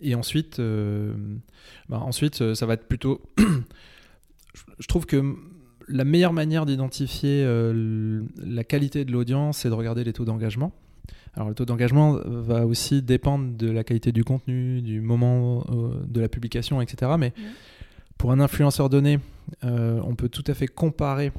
et 0.02 0.16
ensuite, 0.16 0.62
bah, 1.90 2.00
ensuite 2.00 2.54
ça 2.54 2.66
va 2.66 2.74
être 2.74 2.88
plutôt 2.88 3.22
je 4.80 4.88
trouve 4.88 5.06
que 5.06 5.36
la 5.88 6.04
meilleure 6.04 6.34
manière 6.34 6.66
d'identifier 6.66 7.44
euh, 7.46 8.24
la 8.38 8.64
qualité 8.64 9.06
de 9.06 9.12
l'audience, 9.12 9.60
c'est 9.60 9.70
de 9.70 9.74
regarder 9.74 10.04
les 10.04 10.14
taux 10.14 10.26
d'engagement. 10.26 10.72
Alors 11.36 11.50
le 11.50 11.56
taux 11.56 11.66
d'engagement 11.66 12.18
va 12.26 12.66
aussi 12.66 13.02
dépendre 13.02 13.56
de 13.58 13.70
la 13.70 13.84
qualité 13.84 14.12
du 14.12 14.24
contenu, 14.24 14.82
du 14.82 15.02
moment 15.02 15.66
euh, 15.70 16.04
de 16.08 16.22
la 16.22 16.30
publication, 16.30 16.82
etc. 16.82 17.12
Mais 17.20 17.34
pour 18.18 18.32
un 18.32 18.40
influenceur 18.40 18.90
donné, 18.90 19.20
euh, 19.64 20.00
on 20.06 20.16
peut 20.16 20.30
tout 20.30 20.44
à 20.48 20.54
fait 20.54 20.68
comparer 20.68 21.32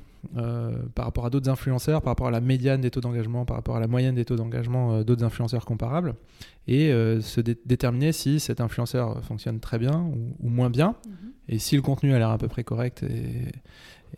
par 0.94 1.04
rapport 1.04 1.26
à 1.26 1.30
d'autres 1.30 1.48
influenceurs, 1.48 2.02
par 2.02 2.10
rapport 2.10 2.26
à 2.26 2.30
la 2.30 2.40
médiane 2.40 2.80
des 2.80 2.90
taux 2.90 3.00
d'engagement, 3.00 3.44
par 3.44 3.56
rapport 3.56 3.76
à 3.76 3.80
la 3.80 3.86
moyenne 3.86 4.14
des 4.14 4.24
taux 4.24 4.36
d'engagement 4.36 5.02
d'autres 5.02 5.24
influenceurs 5.24 5.64
comparables, 5.64 6.14
et 6.66 6.90
se 7.20 7.40
déterminer 7.40 8.12
si 8.12 8.40
cet 8.40 8.60
influenceur 8.60 9.24
fonctionne 9.24 9.60
très 9.60 9.78
bien 9.78 10.10
ou, 10.40 10.48
moins 10.48 10.70
bien. 10.70 10.96
Mhm. 11.06 11.32
Et 11.48 11.58
si 11.58 11.76
le 11.76 11.82
contenu 11.82 12.12
a 12.12 12.18
l'air 12.18 12.30
à 12.30 12.38
peu 12.38 12.48
près 12.48 12.64
correct, 12.64 13.04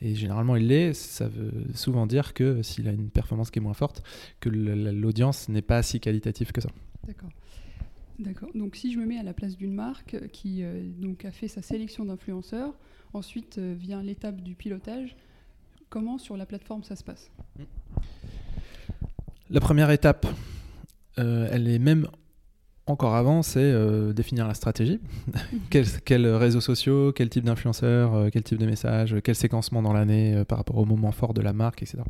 et, 0.00 0.14
généralement 0.14 0.56
il 0.56 0.68
l'est, 0.68 0.94
ça 0.94 1.28
veut 1.28 1.52
souvent 1.74 2.06
dire 2.06 2.32
que 2.34 2.62
s'il 2.62 2.88
a 2.88 2.92
une 2.92 3.10
performance 3.10 3.50
qui 3.50 3.58
est 3.58 3.62
moins 3.62 3.74
forte, 3.74 4.02
que 4.40 4.48
l'audience 4.48 5.48
n'est 5.48 5.62
pas 5.62 5.82
si 5.82 6.00
qualitative 6.00 6.52
que 6.52 6.60
ça. 6.60 6.70
D'accord. 7.06 7.30
D'accord. 8.18 8.48
Donc 8.54 8.74
si 8.74 8.92
je 8.92 8.98
me 8.98 9.06
mets 9.06 9.18
à 9.18 9.22
la 9.22 9.32
place 9.32 9.56
d'une 9.56 9.74
marque 9.74 10.16
qui 10.32 10.62
euh, 10.62 10.82
donc 10.98 11.24
a 11.24 11.30
fait 11.30 11.46
sa 11.46 11.62
sélection 11.62 12.04
d'influenceurs, 12.04 12.74
ensuite 13.12 13.58
euh, 13.58 13.74
vient 13.78 14.02
l'étape 14.02 14.40
du 14.40 14.54
pilotage, 14.54 15.16
comment 15.88 16.18
sur 16.18 16.36
la 16.36 16.46
plateforme 16.46 16.82
ça 16.84 16.96
se 16.96 17.04
passe? 17.04 17.30
La 19.50 19.60
première 19.60 19.90
étape, 19.90 20.26
euh, 21.18 21.48
elle 21.50 21.68
est 21.68 21.78
même 21.78 22.08
encore 22.90 23.14
avant, 23.14 23.42
c'est 23.42 23.60
euh, 23.60 24.12
définir 24.12 24.46
la 24.46 24.54
stratégie. 24.54 25.00
quels, 25.70 26.26
réseaux 26.26 26.60
sociaux, 26.60 27.12
quel 27.12 27.28
type 27.28 27.44
d'influenceurs, 27.44 28.14
euh, 28.14 28.28
quel 28.32 28.42
type 28.42 28.58
de 28.58 28.66
messages, 28.66 29.16
quel 29.22 29.34
séquencement 29.34 29.82
dans 29.82 29.92
l'année 29.92 30.34
euh, 30.34 30.44
par 30.44 30.58
rapport 30.58 30.78
au 30.78 30.84
moment 30.84 31.12
fort 31.12 31.34
de 31.34 31.40
la 31.40 31.52
marque, 31.52 31.82
etc. 31.82 32.02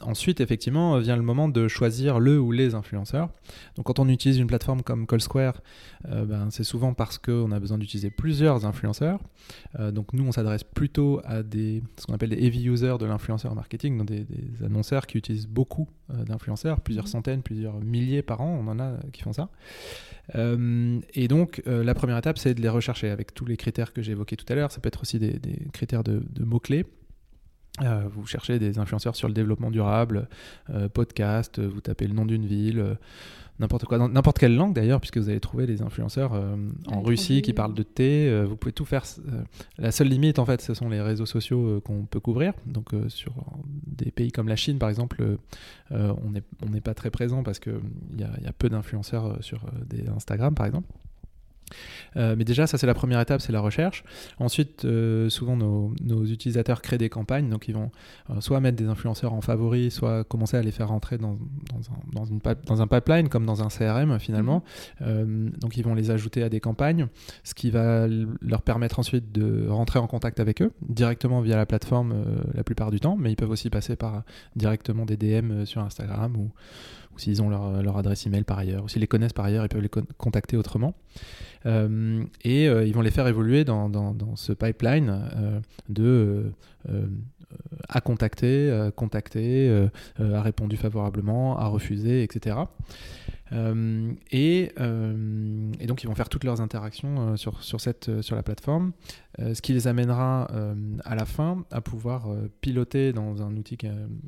ensuite, 0.00 0.40
effectivement, 0.40 0.98
vient 0.98 1.16
le 1.16 1.22
moment 1.22 1.48
de 1.48 1.68
choisir 1.68 2.20
le 2.20 2.38
ou 2.38 2.52
les 2.52 2.74
influenceurs. 2.74 3.30
Donc, 3.76 3.86
quand 3.86 3.98
on 3.98 4.08
utilise 4.08 4.38
une 4.38 4.46
plateforme 4.46 4.82
comme 4.82 5.06
CallSquare, 5.06 5.60
ben, 6.08 6.48
c'est 6.50 6.64
souvent 6.64 6.94
parce 6.94 7.18
qu'on 7.18 7.50
a 7.50 7.58
besoin 7.58 7.78
d'utiliser 7.78 8.10
plusieurs 8.10 8.64
influenceurs. 8.64 9.20
donc, 9.92 10.12
nous, 10.12 10.24
on 10.26 10.32
s'adresse 10.32 10.64
plutôt 10.64 11.20
à 11.24 11.42
des, 11.42 11.82
ce 11.98 12.06
qu'on 12.06 12.14
appelle 12.14 12.30
des 12.30 12.44
heavy 12.44 12.64
users 12.64 12.96
de 12.98 13.06
l'influenceur 13.06 13.54
marketing, 13.54 13.98
donc 13.98 14.08
des, 14.08 14.24
des, 14.24 14.64
annonceurs 14.64 15.06
qui 15.06 15.18
utilisent 15.18 15.48
beaucoup 15.48 15.88
d'influenceurs, 16.08 16.80
plusieurs 16.80 17.04
mmh. 17.04 17.08
centaines, 17.08 17.42
plusieurs 17.42 17.80
milliers 17.80 18.22
par 18.22 18.40
an. 18.40 18.58
On 18.60 18.68
en 18.68 18.78
a 18.78 18.94
qui 19.12 19.22
font 19.22 19.32
ça. 19.32 19.48
Euh, 20.34 21.00
et 21.14 21.28
donc, 21.28 21.62
euh, 21.66 21.84
la 21.84 21.94
première 21.94 22.18
étape, 22.18 22.38
c'est 22.38 22.54
de 22.54 22.60
les 22.60 22.68
rechercher 22.68 23.10
avec 23.10 23.34
tous 23.34 23.44
les 23.44 23.56
critères 23.56 23.92
que 23.92 24.02
j'ai 24.02 24.12
évoqués 24.12 24.36
tout 24.36 24.46
à 24.48 24.54
l'heure. 24.54 24.72
Ça 24.72 24.80
peut 24.80 24.88
être 24.88 25.02
aussi 25.02 25.18
des, 25.18 25.38
critères 25.72 26.04
de, 26.04 26.22
mots-clés. 26.40 26.86
Euh, 27.82 28.04
vous 28.10 28.26
cherchez 28.26 28.58
des 28.58 28.78
influenceurs 28.78 29.16
sur 29.16 29.28
le 29.28 29.34
développement 29.34 29.70
durable, 29.70 30.28
podcast, 30.94 31.60
vous 31.60 31.80
tapez 31.80 32.06
le 32.06 32.14
nom 32.14 32.24
d'une 32.24 32.46
ville, 32.46 32.96
n'importe 33.58 33.84
quoi, 33.84 33.98
dans 33.98 34.08
n'importe 34.08 34.38
quelle 34.38 34.54
langue 34.54 34.74
d'ailleurs, 34.74 35.00
puisque 35.00 35.18
vous 35.18 35.28
allez 35.28 35.40
trouver 35.40 35.66
des 35.66 35.82
influenceurs 35.82 36.34
euh, 36.34 36.56
en 36.88 37.00
Russie 37.02 37.42
qui 37.42 37.52
parlent 37.52 37.74
de 37.74 37.82
thé. 37.82 38.28
Euh, 38.28 38.44
vous 38.44 38.56
pouvez 38.56 38.72
tout 38.72 38.84
faire. 38.84 39.04
Euh, 39.28 39.42
la 39.78 39.92
seule 39.92 40.08
limite, 40.08 40.38
en 40.38 40.46
fait, 40.46 40.60
ce 40.60 40.74
sont 40.74 40.88
les 40.88 41.00
réseaux 41.00 41.26
sociaux 41.26 41.80
qu'on 41.84 42.04
peut 42.04 42.20
couvrir. 42.20 42.52
Donc, 42.66 42.90
sur 43.08 43.32
des 43.86 44.10
pays 44.10 44.32
comme 44.32 44.48
la 44.48 44.56
Chine, 44.56 44.78
par 44.78 44.88
exemple, 44.88 45.38
on 45.90 46.30
n'est 46.30 46.42
on 46.62 46.80
pas 46.80 46.94
très 46.94 47.10
présent 47.10 47.42
parce 47.42 47.58
qu'il 47.58 47.80
y, 48.16 48.20
y, 48.20 48.46
a 48.46 48.52
peu 48.52 48.68
d'influenceurs 48.68 49.42
sur 49.42 49.66
des 49.86 50.08
Instagram, 50.08 50.54
par 50.54 50.66
exemple. 50.66 50.88
Euh, 52.16 52.34
mais 52.36 52.44
déjà, 52.44 52.66
ça 52.66 52.78
c'est 52.78 52.86
la 52.86 52.94
première 52.94 53.20
étape, 53.20 53.40
c'est 53.40 53.52
la 53.52 53.60
recherche. 53.60 54.04
Ensuite, 54.38 54.84
euh, 54.84 55.28
souvent 55.28 55.56
nos, 55.56 55.94
utilisateurs 56.26 56.82
créent 56.82 56.98
des 56.98 57.08
campagnes, 57.08 57.48
donc 57.48 57.68
ils 57.68 57.74
vont 57.74 57.90
euh, 58.30 58.40
soit 58.40 58.60
mettre 58.60 58.76
des 58.76 58.86
influenceurs 58.86 59.32
en 59.32 59.40
favoris, 59.40 59.94
soit 59.94 60.24
commencer 60.24 60.56
à 60.56 60.62
les 60.62 60.70
faire 60.70 60.88
rentrer 60.88 61.18
dans, 61.18 61.38
dans, 61.72 62.22
un, 62.22 62.26
une 62.26 62.40
dans 62.66 62.82
un, 62.82 62.86
pipeline, 62.86 63.28
comme 63.28 63.46
dans 63.46 63.62
un 63.62 63.68
CRM 63.68 64.18
finalement. 64.18 64.62
Mhm. 65.00 65.52
donc 65.60 65.76
ils 65.76 65.84
vont 65.84 65.94
les 65.94 66.10
ajouter 66.10 66.42
à 66.42 66.48
des 66.48 66.60
campagnes, 66.60 67.08
ce 67.44 67.54
qui 67.54 67.70
va 67.70 68.06
leur 68.40 68.62
permettre 68.62 68.98
ensuite 68.98 69.32
de 69.32 69.68
rentrer 69.68 69.98
en 69.98 70.06
contact 70.06 70.40
avec 70.40 70.62
eux, 70.62 70.72
directement 70.88 71.40
via 71.40 71.56
la 71.56 71.66
plateforme 71.66 72.14
la 72.54 72.64
plupart 72.64 72.90
du 72.90 73.00
temps, 73.00 73.16
mais 73.16 73.32
ils 73.32 73.36
peuvent 73.36 73.50
aussi 73.50 73.70
passer 73.70 73.96
par 73.96 74.22
directement 74.54 75.04
des 75.04 75.16
DM 75.16 75.64
sur 75.64 75.82
Instagram 75.82 76.36
ou, 76.36 76.50
s'ils 77.18 77.42
ont 77.42 77.48
leur, 77.48 77.82
leur, 77.82 77.96
adresse 77.96 78.26
email 78.26 78.44
par 78.44 78.58
ailleurs, 78.58 78.84
ou 78.84 78.88
s'ils 78.88 79.00
les 79.00 79.06
connaissent 79.06 79.32
par 79.32 79.44
ailleurs, 79.44 79.64
ils 79.64 79.68
peuvent 79.68 79.82
les 79.82 79.90
contacter 80.16 80.56
autrement. 80.56 80.94
Euh, 81.66 82.24
et 82.44 82.68
euh, 82.68 82.84
ils 82.84 82.94
vont 82.94 83.00
les 83.00 83.10
faire 83.10 83.26
évoluer 83.26 83.64
dans, 83.64 84.36
ce 84.36 84.52
pipeline 84.52 85.28
euh, 85.36 85.60
de 85.88 86.52
à 87.88 88.00
contacter, 88.00 88.90
contacter, 88.96 89.88
a 90.18 90.42
répondu 90.42 90.76
favorablement, 90.76 91.58
a 91.58 91.66
refusé, 91.66 92.22
etc. 92.22 92.56
et, 93.52 94.72
et, 94.72 95.86
donc 95.86 96.02
ils 96.02 96.06
vont 96.08 96.14
faire 96.14 96.28
toutes 96.28 96.44
leurs 96.44 96.60
interactions 96.60 97.36
sur, 97.36 97.62
sur, 97.62 97.80
cette, 97.80 98.20
sur 98.20 98.34
la 98.34 98.42
plateforme, 98.42 98.92
ce 99.38 99.60
qui 99.62 99.72
les 99.72 99.86
amènera 99.86 100.48
à 101.04 101.14
la 101.14 101.24
fin 101.24 101.64
à 101.70 101.80
pouvoir 101.80 102.26
piloter 102.60 103.12
dans 103.12 103.42
un 103.42 103.56
outil 103.56 103.78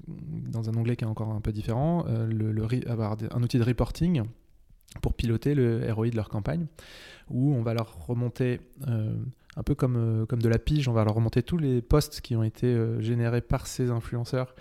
dans 0.07 0.71
un 0.71 0.75
onglet 0.75 0.95
qui 0.95 1.05
est 1.05 1.09
encore 1.09 1.33
un 1.33 1.41
peu 1.41 1.51
différent, 1.51 2.05
le, 2.09 2.55
avoir 2.89 3.17
un 3.33 3.43
outil 3.43 3.59
de 3.59 3.65
reporting 3.65 4.23
pour 5.03 5.15
piloter 5.15 5.55
le 5.55 5.93
ROI 5.93 6.11
de 6.11 6.17
leur 6.17 6.29
campagne, 6.29 6.67
où 7.31 7.55
on 7.55 7.63
va 7.63 7.75
leur 7.75 8.07
remonter, 8.07 8.61
euh, 8.89 9.15
un 9.57 9.63
peu 9.63 9.75
comme, 9.75 9.97
euh, 9.97 10.27
comme 10.27 10.43
de 10.43 10.49
la 10.49 10.59
pige, 10.59 10.89
on 10.89 10.93
va 10.93 11.05
leur 11.05 11.15
remonter 11.15 11.43
tous 11.43 11.59
les 11.59 11.83
posts 11.83 12.21
qui 12.21 12.35
ont 12.37 12.43
été 12.43 12.67
euh, 12.67 13.01
générés 13.01 13.41
par 13.41 13.67
ces 13.67 13.91
influenceurs 13.91 14.55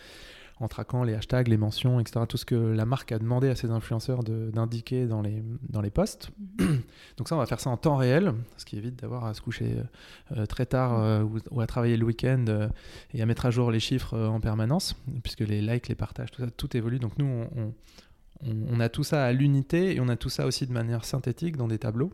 en 0.59 0.67
traquant 0.67 1.03
les 1.03 1.13
hashtags, 1.13 1.47
les 1.47 1.57
mentions, 1.57 1.99
etc. 1.99 2.25
Tout 2.27 2.37
ce 2.37 2.45
que 2.45 2.55
la 2.55 2.85
marque 2.85 3.11
a 3.11 3.19
demandé 3.19 3.49
à 3.49 3.55
ses 3.55 3.69
influenceurs 3.71 4.23
d'indiquer 4.23 5.05
dans 5.05 5.21
les, 5.21 5.43
dans 5.69 5.81
les 5.81 5.89
posts. 5.89 6.31
Mhm. 6.59 6.81
Donc 7.17 7.27
ça, 7.27 7.35
on 7.35 7.39
va 7.39 7.45
faire 7.45 7.59
ça 7.59 7.69
en 7.69 7.77
temps 7.77 7.95
réel, 7.95 8.33
ce 8.57 8.65
qui 8.65 8.77
évite 8.77 8.95
d'avoir 8.95 9.25
à 9.25 9.33
se 9.33 9.41
coucher 9.41 9.75
très 10.49 10.65
tard 10.65 11.25
ou, 11.51 11.61
à 11.61 11.67
travailler 11.67 11.97
le 11.97 12.05
week-end 12.05 12.69
et 13.13 13.21
à 13.21 13.25
mettre 13.25 13.45
à 13.45 13.51
jour 13.51 13.71
les 13.71 13.79
chiffres 13.79 14.17
en 14.17 14.39
permanence, 14.39 14.95
puisque 15.23 15.41
les 15.41 15.61
likes, 15.61 15.87
les 15.87 15.95
partages, 15.95 16.31
tout 16.31 16.41
ça, 16.41 16.49
tout 16.49 16.75
évolue. 16.75 16.99
Donc 16.99 17.17
nous, 17.17 17.25
on, 17.55 17.73
on, 18.45 18.79
a 18.79 18.89
tout 18.89 19.03
ça 19.03 19.25
à 19.25 19.31
l'unité 19.31 19.95
et 19.95 19.99
on 19.99 20.07
a 20.07 20.15
tout 20.15 20.29
ça 20.29 20.45
aussi 20.45 20.65
de 20.67 20.73
manière 20.73 21.05
synthétique 21.05 21.57
dans 21.57 21.67
des 21.67 21.79
tableaux. 21.79 22.11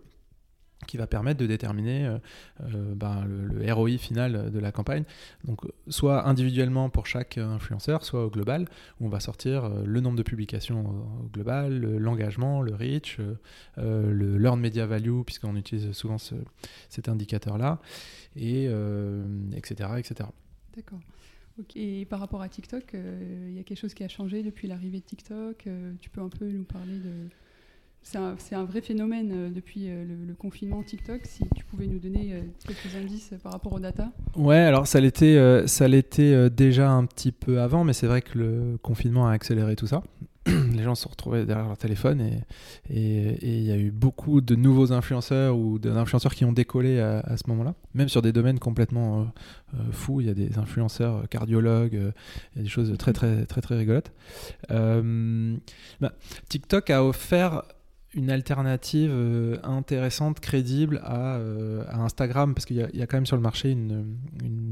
Qui 0.86 0.98
va 0.98 1.08
permettre 1.08 1.40
de 1.40 1.46
déterminer 1.46 2.06
euh, 2.06 2.18
euh, 2.62 2.94
ben, 2.96 3.26
le, 3.26 3.74
ROI 3.74 3.98
final 3.98 4.52
de 4.52 4.60
la 4.60 4.72
campagne. 4.72 5.04
Donc, 5.46 5.62
soit 5.88 6.28
individuellement 6.28 6.90
pour 6.90 7.08
chaque 7.08 7.38
influenceur, 7.38 8.04
soit 8.04 8.26
au 8.26 8.30
global, 8.30 8.68
où 9.00 9.06
on 9.06 9.10
va 9.10 9.20
sortir 9.20 9.66
euh, 9.66 9.84
le 9.86 10.02
nombre 10.02 10.18
de 10.18 10.24
publications 10.24 10.86
au 11.22 11.28
global, 11.34 11.80
l'engagement, 11.98 12.62
le 12.62 12.74
reach, 12.74 13.20
le 13.78 14.38
learn 14.38 14.60
media 14.60 14.86
value, 14.86 15.22
puisqu'on 15.26 15.56
utilise 15.56 15.92
souvent 15.92 16.18
cet 16.90 17.10
indicateur-là, 17.10 17.80
et 18.36 18.66
etc. 19.56 19.90
etc. 19.98 20.30
D'accord. 20.76 21.00
Et 21.76 22.06
par 22.06 22.20
rapport 22.20 22.42
à 22.42 22.50
TikTok, 22.50 22.94
il 22.94 23.54
y 23.54 23.60
a 23.60 23.64
quelque 23.64 23.78
chose 23.78 23.94
qui 23.94 24.04
a 24.04 24.08
changé 24.08 24.44
depuis 24.44 24.68
l'arrivée 24.68 25.00
de 25.00 25.06
TikTok. 25.06 25.68
tu 26.02 26.10
peux 26.10 26.22
un 26.22 26.30
peu 26.30 26.50
nous 26.50 26.64
parler 26.64 26.98
de 26.98 27.30
c'est 28.04 28.56
un, 28.56 28.66
vrai 28.66 28.82
phénomène 28.82 29.32
euh, 29.34 29.50
depuis 29.50 29.88
euh, 29.88 30.04
le, 30.28 30.34
confinement 30.34 30.84
TikTok. 30.84 31.22
Si 31.24 31.44
tu 31.56 31.64
pouvais 31.64 31.88
nous 31.88 32.00
donner 32.00 32.34
euh, 32.34 32.42
quelques 32.68 32.96
indices 32.96 33.34
par 33.42 33.54
rapport 33.54 33.74
aux 33.74 33.80
data. 33.80 34.12
Ouais, 34.36 34.58
alors 34.58 34.88
ça 34.88 35.00
l'était, 35.00 35.64
ça 35.68 35.88
l'était 35.88 36.50
déjà 36.50 36.92
un 36.92 37.06
petit 37.06 37.32
peu 37.32 37.62
avant, 37.62 37.84
mais 37.84 37.94
c'est 37.94 38.08
vrai 38.08 38.22
que 38.22 38.38
le 38.38 38.78
confinement 38.82 39.28
a 39.28 39.32
accéléré 39.32 39.76
tout 39.76 39.88
ça. 39.88 40.04
Les 40.46 40.84
gens 40.84 40.94
se 40.94 41.04
sont 41.04 41.10
retrouvés 41.10 41.46
derrière 41.46 41.68
leur 41.68 41.78
téléphone 41.78 42.20
et 42.20 42.42
il 42.90 43.64
y 43.64 43.72
a 43.72 43.78
eu 43.78 43.92
beaucoup 43.92 44.42
de 44.42 44.56
nouveaux 44.56 44.92
influenceurs 44.92 45.58
ou 45.58 45.80
d'influenceurs 45.80 46.36
qui 46.36 46.44
ont 46.44 46.52
décollé 46.52 47.00
à, 47.00 47.38
ce 47.38 47.44
moment-là, 47.48 47.76
même 47.94 48.10
sur 48.10 48.22
des 48.22 48.34
domaines 48.34 48.60
complètement 48.60 49.32
fous. 49.92 50.20
Il 50.20 50.28
y 50.28 50.30
a 50.30 50.34
des 50.34 50.58
influenceurs 50.58 51.30
cardiologues, 51.30 51.94
il 51.94 52.58
y 52.58 52.60
a 52.60 52.64
des 52.64 52.70
choses 52.70 52.94
très 52.98 53.14
très 53.14 53.46
très 53.46 53.62
très 53.62 53.78
rigolotes. 53.78 54.12
Bah, 54.70 56.12
TikTok 56.50 56.90
a 56.90 57.06
offert 57.06 57.64
une 58.14 58.30
alternative 58.30 59.12
euh, 59.12 59.58
intéressante, 59.64 60.40
crédible 60.40 61.02
euh, 61.08 61.84
à, 61.88 62.02
Instagram, 62.02 62.54
parce 62.54 62.66
qu'il 62.66 62.78
y, 62.78 63.02
a 63.02 63.08
quand 63.08 63.18
même 63.18 63.26
sur 63.26 63.36
le 63.36 63.42
marché 63.42 63.72
une, 63.72 64.18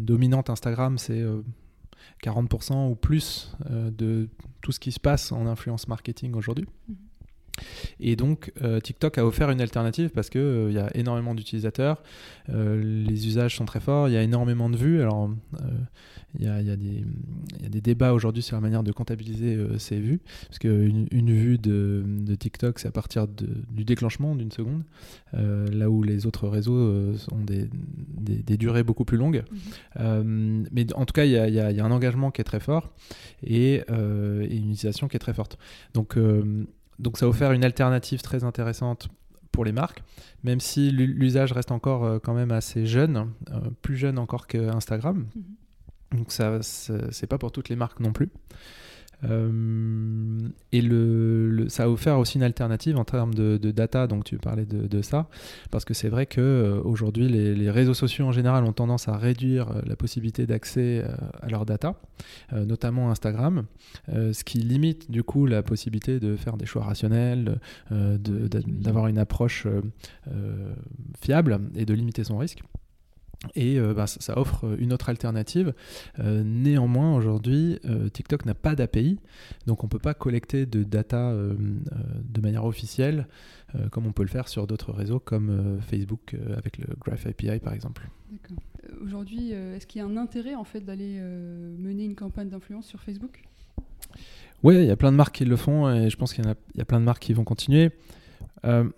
dominante 0.06 0.50
Instagram, 0.50 0.98
c'est 0.98 1.24
40% 2.24 2.72
euh, 2.72 2.90
ou 2.90 2.96
plus 2.96 3.56
de 3.64 4.30
tout 4.62 4.72
ce 4.72 4.80
qui 4.80 4.92
se 4.92 5.00
passe 5.00 5.32
en 5.32 5.46
influence 5.48 5.88
marketing 5.88 6.36
aujourd'hui. 6.36 6.68
Mhm. 6.88 6.96
Et 8.00 8.16
donc 8.16 8.52
TikTok 8.84 9.18
a 9.18 9.26
offert 9.26 9.52
une 9.52 9.62
alternative 9.62 10.10
parce 10.10 10.30
qu'il 10.30 10.68
il 10.70 10.74
y 10.74 10.80
a 10.80 10.90
énormément 10.96 11.36
d'utilisateurs, 11.36 12.02
les 12.48 13.28
usages 13.28 13.56
sont 13.56 13.66
très 13.66 13.80
forts, 13.80 14.08
il 14.10 14.14
y 14.14 14.18
a 14.18 14.24
énormément 14.24 14.70
de 14.70 14.78
vues. 14.78 15.02
Alors 15.02 15.30
il 16.40 16.46
y, 16.46 16.48
a, 16.48 16.76
des, 17.70 17.82
débats 17.82 18.14
aujourd'hui 18.14 18.42
sur 18.42 18.56
la 18.56 18.62
manière 18.62 18.84
de 18.84 18.92
comptabiliser 18.92 19.56
euh, 19.56 19.78
ces 19.78 20.00
vues, 20.00 20.22
parce 20.48 20.60
qu'une 20.60 21.08
une 21.12 21.34
vue 21.34 21.58
de, 21.58 22.36
TikTok, 22.40 22.80
c'est 22.80 22.88
à 22.88 22.92
partir 22.92 23.28
du 23.28 23.84
déclenchement 23.84 24.36
d'une 24.36 24.52
seconde, 24.52 24.84
euh, 25.34 25.68
là 25.68 25.90
où 25.90 26.04
les 26.04 26.26
autres 26.26 26.48
réseaux 26.48 26.78
euh, 26.78 27.18
ont 27.32 27.44
des, 27.44 27.68
durées 28.58 28.84
beaucoup 28.84 29.06
plus 29.06 29.18
longues. 29.18 29.44
Mhm. 30.00 30.68
mais 30.72 30.94
en 30.94 31.06
tout 31.06 31.14
cas, 31.14 31.26
il 31.26 31.32
y, 31.32 31.60
a, 31.60 31.86
un 31.86 31.92
engagement 31.92 32.32
qui 32.32 32.42
est 32.42 32.46
très 32.46 32.60
fort 32.60 32.94
et, 33.44 33.84
une 33.90 34.72
utilisation 34.72 35.08
qui 35.08 35.18
est 35.18 35.20
très 35.20 35.34
forte. 35.34 35.58
Donc, 35.94 36.18
donc 37.00 37.18
ça 37.18 37.26
a 37.26 37.30
offert 37.30 37.52
une 37.52 37.64
alternative 37.64 38.22
très 38.22 38.44
intéressante 38.44 39.10
pour 39.52 39.66
les 39.66 39.72
marques, 39.72 40.04
même 40.44 40.60
si 40.60 40.92
l'usage 40.92 41.52
reste 41.52 41.72
encore 41.72 42.22
quand 42.22 42.34
même 42.34 42.52
assez 42.52 42.86
jeune, 42.86 43.32
plus 43.82 43.98
jeune 43.98 44.18
encore 44.18 44.48
qu'Instagram. 44.48 45.26
Mhm. 45.36 46.20
Donc 46.20 46.32
ça, 46.32 46.60
c'est 46.62 47.28
pas 47.28 47.38
pour 47.38 47.52
toutes 47.52 47.70
les 47.70 47.76
marques 47.76 48.00
non 48.00 48.14
plus. 48.14 48.30
Euh, 49.24 50.40
et 50.72 50.82
le, 50.82 51.66
ça 51.70 51.84
a 51.84 51.88
offert 51.88 52.18
aussi 52.18 52.38
une 52.38 52.44
alternative 52.44 52.98
en 52.98 53.06
termes 53.06 53.34
de, 53.34 53.58
data, 53.72 54.08
donc 54.08 54.24
tu 54.24 54.38
parlais 54.38 54.66
de, 54.66 55.02
ça, 55.02 55.28
parce 55.70 55.86
que 55.86 55.94
c'est 55.94 56.10
vrai 56.10 56.26
qu'aujourd'hui, 56.26 57.26
euh, 57.26 57.30
les, 57.30 57.56
les, 57.56 57.72
réseaux 57.72 57.94
sociaux 57.94 58.26
en 58.26 58.32
général 58.32 58.64
ont 58.64 58.74
tendance 58.74 59.08
à 59.08 59.18
réduire 59.18 59.72
euh, 59.72 59.82
la 59.86 59.96
possibilité 59.96 60.46
d'accès 60.46 61.04
à 61.42 61.48
leur 61.50 61.66
data, 61.66 61.96
notamment 62.52 63.12
Instagram, 63.12 63.66
ce 64.08 64.44
qui 64.44 64.60
limite 64.60 65.10
du 65.10 65.24
coup 65.24 65.46
la 65.46 65.64
possibilité 65.64 66.20
de 66.20 66.36
faire 66.36 66.58
des 66.58 66.66
choix 66.66 66.84
rationnels, 66.84 67.60
d'avoir 67.90 69.08
une 69.08 69.18
approche 69.18 69.68
fiable 71.22 71.60
et 71.76 71.86
de 71.86 71.94
limiter 71.94 72.24
son 72.24 72.38
risque. 72.38 72.62
Et 73.56 73.80
euh, 73.80 73.94
bah, 73.94 74.08
ça, 74.08 74.38
offre 74.38 74.66
euh, 74.66 74.76
une 74.80 74.94
autre 74.94 75.10
alternative. 75.10 75.74
Euh, 76.20 76.44
néanmoins, 76.44 77.16
aujourd'hui, 77.16 77.80
TikTok 78.14 78.46
n'a 78.46 78.54
pas 78.54 78.76
d'API, 78.76 79.20
donc 79.68 79.84
on 79.84 79.88
ne 79.88 79.90
peut 79.90 80.00
pas 80.00 80.14
collecter 80.14 80.66
de 80.66 80.84
data 80.84 81.34
de 81.34 82.42
manière 82.42 82.66
officielle, 82.66 83.28
comme 83.92 84.06
on 84.06 84.12
peut 84.12 84.24
le 84.24 84.30
faire 84.30 84.48
sur 84.48 84.68
d'autres 84.68 84.92
réseaux 84.92 85.20
comme 85.20 85.80
Facebook 85.82 86.36
avec 86.58 86.78
le 86.78 86.88
Graph 87.00 87.26
API 87.26 87.60
par 87.60 87.74
exemple. 87.74 88.08
D'accord. 88.32 88.58
Aujourd'hui, 89.02 89.52
est-ce 89.52 89.88
qu'il 89.88 90.00
y 90.00 90.04
a 90.04 90.08
un 90.08 90.18
intérêt 90.18 90.56
en 90.56 90.64
fait 90.64 90.82
d'aller 90.82 91.20
mener 91.20 92.06
une 92.06 92.16
campagne 92.16 92.50
d'influence 92.50 92.88
sur 92.88 93.02
Facebook? 93.02 93.44
Oui, 94.64 94.76
il 94.76 94.86
y 94.86 94.92
a 94.92 94.96
plein 94.96 95.12
de 95.12 95.18
marques 95.18 95.36
qui 95.36 95.46
le 95.46 95.56
font 95.56 95.90
et 95.90 96.10
je 96.10 96.18
pense 96.18 96.34
qu'il 96.34 96.46
y, 96.46 96.78
y, 96.78 96.82
a 96.82 96.86
plein 96.86 97.00
de 97.00 97.06
marques 97.06 97.24
qui 97.24 97.34
vont 97.34 97.44
continuer. 97.44 97.92
je 98.64 98.90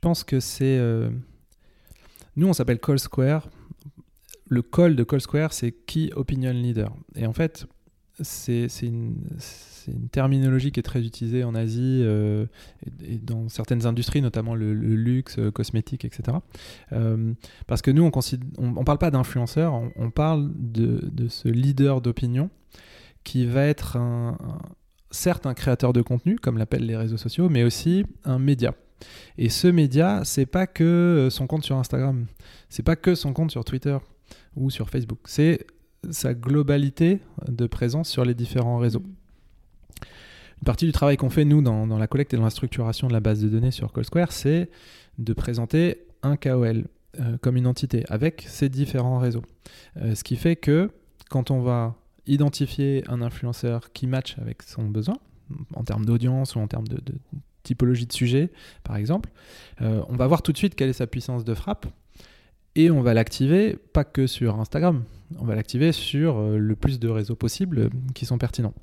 pense 0.00 0.24
que 0.24 0.40
c'est 0.40 0.78
nous, 2.36 2.48
on 2.48 2.52
s'appelle 2.52 2.78
Call 2.78 2.98
Square. 2.98 3.48
Le 4.48 4.62
call 4.62 4.96
de 4.96 5.04
Call 5.04 5.20
Square, 5.20 5.52
c'est 5.52 5.72
Key 5.72 6.10
Opinion 6.14 6.52
Leader. 6.52 6.94
Et 7.16 7.26
en 7.26 7.32
fait, 7.32 7.66
c'est 8.20 8.68
une, 8.82 9.16
terminologie 10.12 10.72
qui 10.72 10.80
est 10.80 10.84
très 10.84 11.04
utilisée 11.04 11.44
en 11.44 11.54
Asie 11.54 12.00
euh, 12.02 12.46
et, 13.02 13.18
dans 13.18 13.48
certaines 13.48 13.86
industries, 13.86 14.22
notamment 14.22 14.54
le, 14.54 14.72
luxe, 14.72 15.38
euh, 15.38 15.50
cosmétique, 15.50 16.04
etc. 16.04 16.38
Euh, 16.92 17.34
parce 17.66 17.82
que 17.82 17.90
nous, 17.90 18.02
on 18.02 18.70
ne 18.70 18.84
parle 18.84 18.98
pas 18.98 19.10
d'influenceur, 19.10 19.74
on, 19.96 20.10
parle 20.10 20.50
de, 20.54 21.00
de 21.10 21.28
ce 21.28 21.48
leader 21.48 22.00
d'opinion 22.00 22.50
qui 23.24 23.46
va 23.46 23.64
être 23.66 23.96
un, 23.96 24.38
certes 25.10 25.46
un 25.46 25.54
créateur 25.54 25.92
de 25.92 26.02
contenu, 26.02 26.36
comme 26.36 26.58
l'appellent 26.58 26.86
les 26.86 26.96
réseaux 26.96 27.16
sociaux, 27.16 27.48
mais 27.48 27.64
aussi 27.64 28.04
un 28.24 28.38
média. 28.38 28.74
Et 29.38 29.48
ce 29.48 29.68
média, 29.68 30.22
c'est 30.24 30.46
pas 30.46 30.66
que 30.66 30.84
euh, 30.84 31.30
son 31.30 31.46
compte 31.46 31.64
sur 31.64 31.76
Instagram, 31.76 32.26
c'est 32.68 32.82
pas 32.82 32.96
que 32.96 33.14
son 33.14 33.32
compte 33.32 33.50
sur 33.50 33.64
Twitter 33.64 33.96
ou 34.56 34.70
sur 34.70 34.88
Facebook, 34.88 35.18
c'est 35.24 35.66
sa 36.10 36.34
globalité 36.34 37.20
de 37.48 37.66
présence 37.66 38.08
sur 38.08 38.24
les 38.24 38.34
différents 38.34 38.78
réseaux. 38.78 39.02
Une 40.58 40.66
partie 40.66 40.86
du 40.86 40.92
travail 40.92 41.16
qu'on 41.16 41.30
fait, 41.30 41.44
nous, 41.44 41.62
dans, 41.62 41.86
la 41.86 42.06
collecte 42.06 42.32
et 42.34 42.36
dans 42.36 42.44
la 42.44 42.50
structuration 42.50 43.08
de 43.08 43.12
la 43.12 43.20
base 43.20 43.40
de 43.40 43.48
données 43.48 43.70
sur 43.70 43.92
CallSquare, 43.92 44.32
c'est 44.32 44.70
de 45.18 45.32
présenter 45.32 46.06
un 46.22 46.36
KOL 46.36 46.84
euh, 47.20 47.36
comme 47.40 47.56
une 47.56 47.66
entité 47.66 48.04
avec 48.08 48.44
ces 48.48 48.68
différents 48.68 49.18
réseaux. 49.18 49.44
Euh, 49.98 50.14
ce 50.14 50.24
qui 50.24 50.36
fait 50.36 50.56
que 50.56 50.90
quand 51.28 51.50
on 51.50 51.60
va 51.60 51.96
identifier 52.26 53.04
un 53.08 53.20
influenceur 53.20 53.92
qui 53.92 54.06
match 54.06 54.36
avec 54.38 54.62
son 54.62 54.84
besoin, 54.84 55.18
en 55.74 55.84
termes 55.84 56.06
d'audience 56.06 56.56
ou 56.56 56.60
en 56.60 56.66
termes 56.66 56.88
de, 56.88 56.98
typologie 57.64 58.06
de 58.06 58.12
sujet, 58.12 58.50
par 58.84 58.96
exemple, 58.96 59.30
euh, 59.82 60.02
on 60.08 60.14
va 60.14 60.28
voir 60.28 60.42
tout 60.42 60.52
de 60.52 60.56
suite 60.56 60.76
quelle 60.76 60.90
est 60.90 60.94
sa 60.94 61.08
puissance 61.08 61.44
de 61.44 61.54
frappe 61.54 61.86
et 62.76 62.90
on 62.90 63.02
va 63.02 63.14
l'activer 63.14 63.76
pas 63.92 64.04
que 64.04 64.28
sur 64.28 64.60
Instagram, 64.60 65.02
on 65.38 65.44
va 65.44 65.56
l'activer 65.56 65.90
sur 65.90 66.38
euh, 66.38 66.58
le 66.58 66.76
plus 66.76 67.00
de 67.00 67.08
réseaux 67.08 67.36
possibles 67.36 67.90
qui 68.14 68.26
sont 68.26 68.38
pertinents. 68.38 68.74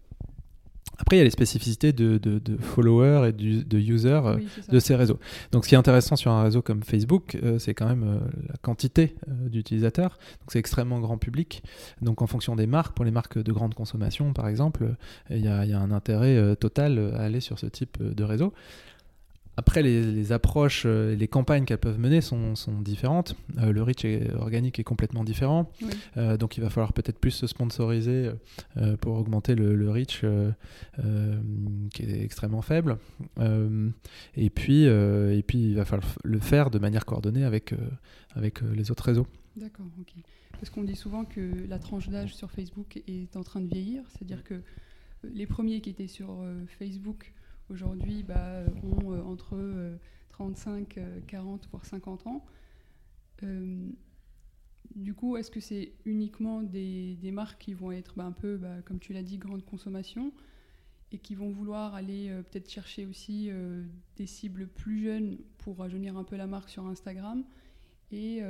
Après, 1.01 1.15
il 1.15 1.19
y 1.19 1.21
a 1.21 1.25
les 1.25 1.31
spécificités 1.31 1.93
de, 1.93 2.41
followers 2.59 3.29
et 3.29 3.31
de 3.33 3.79
users 3.79 4.21
euh, 4.25 4.37
de 4.69 4.79
ces 4.79 4.95
réseaux. 4.95 5.19
Donc, 5.51 5.65
ce 5.65 5.69
qui 5.69 5.75
est 5.75 5.77
intéressant 5.77 6.15
sur 6.15 6.31
un 6.31 6.43
réseau 6.43 6.61
comme 6.61 6.83
Facebook, 6.83 7.37
euh, 7.43 7.57
c'est 7.59 7.73
quand 7.73 7.87
même 7.87 8.03
euh, 8.03 8.19
la 8.47 8.55
quantité 8.61 9.15
d'utilisateurs. 9.27 10.11
Donc, 10.11 10.51
c'est 10.51 10.59
extrêmement 10.59 10.99
grand 10.99 11.17
public. 11.17 11.63
Donc, 12.01 12.21
en 12.21 12.27
fonction 12.27 12.55
des 12.55 12.67
marques, 12.67 12.95
pour 12.95 13.03
les 13.03 13.11
marques 13.11 13.39
de 13.39 13.51
grande 13.51 13.73
consommation, 13.73 14.33
par 14.33 14.47
exemple, 14.47 14.95
il 15.29 15.43
y, 15.43 15.47
a 15.47 15.79
un 15.79 15.91
intérêt 15.91 16.55
total 16.55 17.13
à 17.15 17.23
aller 17.23 17.39
sur 17.39 17.57
ce 17.57 17.65
type 17.65 18.01
de 18.01 18.23
réseau. 18.23 18.53
Après, 19.57 19.83
les, 19.83 20.31
approches, 20.31 20.83
euh, 20.85 21.13
les 21.15 21.27
campagnes 21.27 21.65
qu'elles 21.65 21.77
peuvent 21.77 21.99
mener 21.99 22.21
sont, 22.21 22.55
différentes. 22.81 23.35
Euh, 23.57 23.71
le 23.71 23.83
reach 23.83 24.05
organique 24.35 24.79
est 24.79 24.83
complètement 24.83 25.23
différent. 25.23 25.69
Euh, 26.15 26.37
donc, 26.37 26.57
il 26.57 26.61
va 26.61 26.69
falloir 26.69 26.93
peut-être 26.93 27.19
plus 27.19 27.31
se 27.31 27.47
sponsoriser 27.47 28.31
pour 29.01 29.17
augmenter 29.17 29.55
le, 29.55 29.91
reach 29.91 30.23
qui 31.93 32.03
est 32.03 32.23
extrêmement 32.23 32.61
faible. 32.61 32.97
et, 34.35 34.49
puis, 34.49 34.83
et 34.85 35.43
puis, 35.45 35.61
il 35.61 35.75
va 35.75 35.85
falloir 35.85 36.09
le 36.23 36.39
faire 36.39 36.69
de 36.69 36.79
manière 36.79 37.05
coordonnée 37.05 37.43
avec, 37.43 37.73
avec 38.35 38.61
les 38.61 38.91
autres 38.91 39.03
réseaux. 39.03 39.27
D'accord, 39.57 39.87
ok. 39.99 40.13
Parce 40.53 40.69
qu'on 40.69 40.83
dit 40.83 40.95
souvent 40.95 41.25
que 41.25 41.67
la 41.67 41.79
tranche 41.79 42.07
d'âge 42.07 42.35
sur 42.35 42.51
Facebook 42.51 43.01
est 43.07 43.35
en 43.35 43.43
train 43.43 43.61
de 43.61 43.67
vieillir. 43.67 44.03
C'est-à-dire 44.09 44.43
que 44.43 44.61
les 45.23 45.45
premiers 45.45 45.81
qui 45.81 45.89
étaient 45.89 46.07
sur 46.07 46.43
Facebook 46.79 47.33
aujourd'hui 47.71 48.23
bah, 48.23 48.63
ont 48.84 49.13
euh, 49.13 49.21
entre 49.23 49.57
35, 50.29 50.97
euh, 50.97 51.19
40, 51.27 51.63
euh, 51.63 51.67
voire 51.71 51.86
50 51.86 52.27
ans. 52.27 52.45
du 54.95 55.13
coup, 55.13 55.38
est-ce 55.38 55.49
que 55.49 55.62
c'est 55.62 55.93
uniquement 56.05 56.62
des, 56.62 57.17
marques 57.31 57.62
qui 57.62 57.73
vont 57.73 57.91
être 57.91 58.13
bah, 58.15 58.25
un 58.25 58.31
peu, 58.31 58.57
bah, 58.57 58.81
comme 58.86 58.99
tu 58.99 59.13
l'as 59.13 59.23
dit, 59.23 59.38
grande 59.38 59.65
consommation 59.65 60.31
et 61.13 61.17
qui 61.17 61.36
vont 61.36 61.49
vouloir 61.49 61.93
aller 61.93 62.29
peut-être 62.49 62.69
chercher 62.69 63.05
aussi 63.05 63.49
des 64.15 64.25
cibles 64.25 64.65
plus 64.65 65.03
jeunes 65.03 65.39
pour 65.57 65.79
rajeunir 65.79 66.15
un 66.15 66.23
peu 66.23 66.38
la 66.38 66.47
marque 66.47 66.69
sur 66.69 66.86
Instagram. 66.86 67.43
Et 68.13 68.41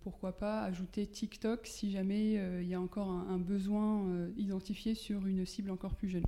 pourquoi 0.00 0.36
pas 0.36 0.62
ajouter 0.62 1.06
TikTok 1.06 1.68
si 1.68 1.92
jamais 1.92 2.32
il 2.62 2.66
y 2.66 2.74
a 2.74 2.80
encore 2.80 3.10
un 3.10 3.38
besoin 3.38 4.28
identifié 4.36 4.96
sur 4.96 5.24
une 5.28 5.46
cible 5.46 5.70
encore 5.70 5.94
plus 5.94 6.08
jeune? 6.08 6.26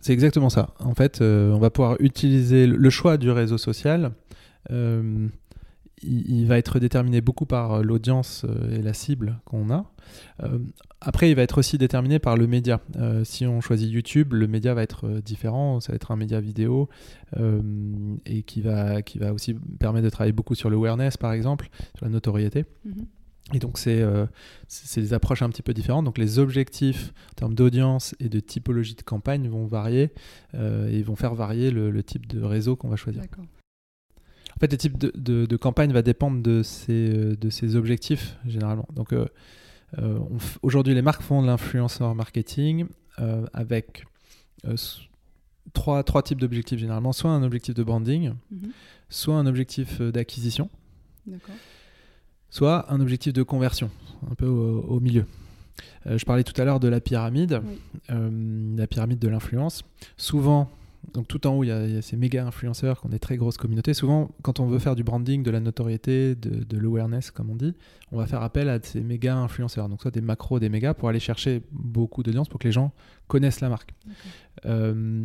C'est 0.00 0.12
exactement 0.12 0.50
ça. 0.50 0.74
En 0.78 0.94
fait, 0.94 1.20
on 1.20 1.58
va 1.58 1.70
pouvoir 1.70 1.96
utiliser 2.00 2.66
le 2.66 2.90
choix 2.90 3.16
du 3.16 3.30
réseau 3.30 3.58
social 3.58 4.12
il, 6.02 6.46
va 6.46 6.58
être 6.58 6.78
déterminé 6.78 7.20
beaucoup 7.20 7.46
par 7.46 7.72
euh, 7.72 7.82
l'audience 7.82 8.44
euh, 8.48 8.78
et 8.78 8.82
la 8.82 8.94
cible 8.94 9.40
qu'on 9.44 9.70
a. 9.70 9.90
Euh, 10.42 10.58
après, 11.00 11.30
il 11.30 11.36
va 11.36 11.42
être 11.42 11.58
aussi 11.58 11.78
déterminé 11.78 12.18
par 12.18 12.36
le 12.36 12.46
média. 12.46 12.80
si 13.24 13.46
on 13.46 13.62
choisit 13.62 13.90
YouTube, 13.90 14.34
le 14.34 14.46
média 14.46 14.74
va 14.74 14.82
être 14.82 15.08
différent. 15.24 15.80
Ça 15.80 15.92
va 15.92 15.96
être 15.96 16.10
un 16.10 16.16
média 16.16 16.40
vidéo 16.40 16.90
et 18.26 18.42
qui 18.42 18.60
va, 18.60 19.00
qui 19.00 19.18
va 19.18 19.32
aussi 19.32 19.54
permettre 19.78 20.04
de 20.04 20.10
travailler 20.10 20.34
beaucoup 20.34 20.54
sur 20.54 20.68
l'awareness, 20.68 21.16
par 21.16 21.32
exemple, 21.32 21.70
sur 21.96 22.04
la 22.04 22.12
notoriété. 22.12 22.66
Mhm. 22.84 23.06
Et 23.52 23.58
donc, 23.58 23.78
c'est 23.78 24.04
des 24.96 25.12
approches 25.12 25.42
un 25.42 25.50
petit 25.50 25.62
peu 25.62 25.74
différentes. 25.74 26.04
Donc, 26.04 26.18
les 26.18 26.38
objectifs 26.38 27.12
en 27.32 27.34
termes 27.34 27.54
d'audience 27.54 28.14
et 28.20 28.28
de 28.28 28.40
typologie 28.40 28.94
de 28.94 29.02
campagne 29.02 29.48
vont 29.48 29.66
varier 29.66 30.12
et 30.54 31.02
vont 31.02 31.16
faire 31.16 31.34
varier 31.34 31.70
le, 31.70 31.90
le 31.90 32.02
type 32.02 32.26
de 32.26 32.42
réseau 32.42 32.76
qu'on 32.76 32.88
va 32.88 32.96
choisir. 32.96 33.22
D'accord. 33.22 33.44
En 34.56 34.60
fait, 34.60 34.72
le 34.72 34.76
type 34.76 34.98
de, 34.98 35.56
campagne 35.56 35.90
va 35.90 36.02
dépendre 36.02 36.42
de 36.42 36.62
ses, 36.62 36.92
euh, 36.92 37.34
de 37.34 37.48
ses 37.48 37.76
objectifs, 37.76 38.36
généralement. 38.46 38.86
Donc, 38.94 39.14
euh, 39.14 39.26
euh, 39.98 40.18
aujourd'hui, 40.60 40.92
les 40.92 41.00
marques 41.00 41.22
font 41.22 41.40
de 41.40 41.46
l'influenceur 41.46 42.14
marketing 42.14 42.86
avec 43.52 44.04
trois, 45.74 46.02
trois 46.04 46.22
types 46.22 46.40
d'objectifs, 46.40 46.78
généralement. 46.78 47.12
Soit 47.12 47.30
un 47.30 47.42
objectif 47.42 47.74
de 47.74 47.82
branding, 47.82 48.32
mhm. 48.50 48.70
soit 49.08 49.34
un 49.34 49.46
objectif 49.46 50.00
d'acquisition, 50.00 50.68
soit 52.50 52.92
un 52.92 53.00
objectif 53.00 53.32
de 53.32 53.42
conversion, 53.42 53.90
un 54.30 54.34
peu 54.34 54.46
au, 54.46 55.00
milieu. 55.00 55.24
je 56.06 56.24
parlais 56.24 56.44
tout 56.44 56.58
à 56.60 56.64
l'heure 56.64 56.80
de 56.80 56.88
la 56.88 57.00
pyramide, 57.00 57.62
la 58.08 58.86
pyramide 58.86 59.18
de 59.18 59.28
l'influence. 59.28 59.84
Souvent, 60.16 60.70
donc 61.14 61.26
tout 61.26 61.46
en 61.46 61.56
haut, 61.56 61.64
il 61.64 61.68
y, 61.68 61.72
a, 61.72 62.02
ces 62.02 62.16
méga 62.16 62.46
influenceurs 62.46 63.00
qui 63.00 63.06
ont 63.06 63.08
des 63.08 63.18
très 63.18 63.36
grosses 63.36 63.56
communautés. 63.56 63.94
Souvent, 63.94 64.30
quand 64.42 64.60
on 64.60 64.66
veut 64.66 64.78
faire 64.78 64.94
du 64.94 65.02
branding, 65.02 65.42
de 65.42 65.50
la 65.50 65.60
notoriété, 65.60 66.34
de, 66.34 66.78
l'awareness, 66.78 67.30
comme 67.30 67.50
on 67.50 67.56
dit, 67.56 67.74
on 68.12 68.18
va 68.18 68.26
faire 68.26 68.42
appel 68.42 68.68
à 68.68 68.78
ces 68.80 69.00
méga 69.00 69.36
influenceurs. 69.36 69.88
Donc 69.88 70.02
soit 70.02 70.10
des 70.10 70.20
macros, 70.20 70.60
des 70.60 70.68
mégas, 70.68 70.94
pour 70.94 71.08
aller 71.08 71.20
chercher 71.20 71.62
beaucoup 71.72 72.22
d'audience 72.22 72.48
pour 72.48 72.60
que 72.60 72.68
les 72.68 72.72
gens 72.72 72.92
connaissent 73.26 73.60
la 73.60 73.68
marque. 73.68 73.94
Euh, 74.66 75.24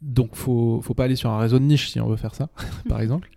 donc 0.00 0.34
faut, 0.34 0.80
faut 0.82 0.94
pas 0.94 1.04
aller 1.04 1.16
sur 1.16 1.30
un 1.30 1.38
réseau 1.38 1.58
de 1.58 1.64
niche 1.64 1.90
si 1.90 2.00
on 2.00 2.08
veut 2.08 2.16
faire 2.16 2.34
ça, 2.34 2.48
par 2.88 3.00
exemple. 3.02 3.30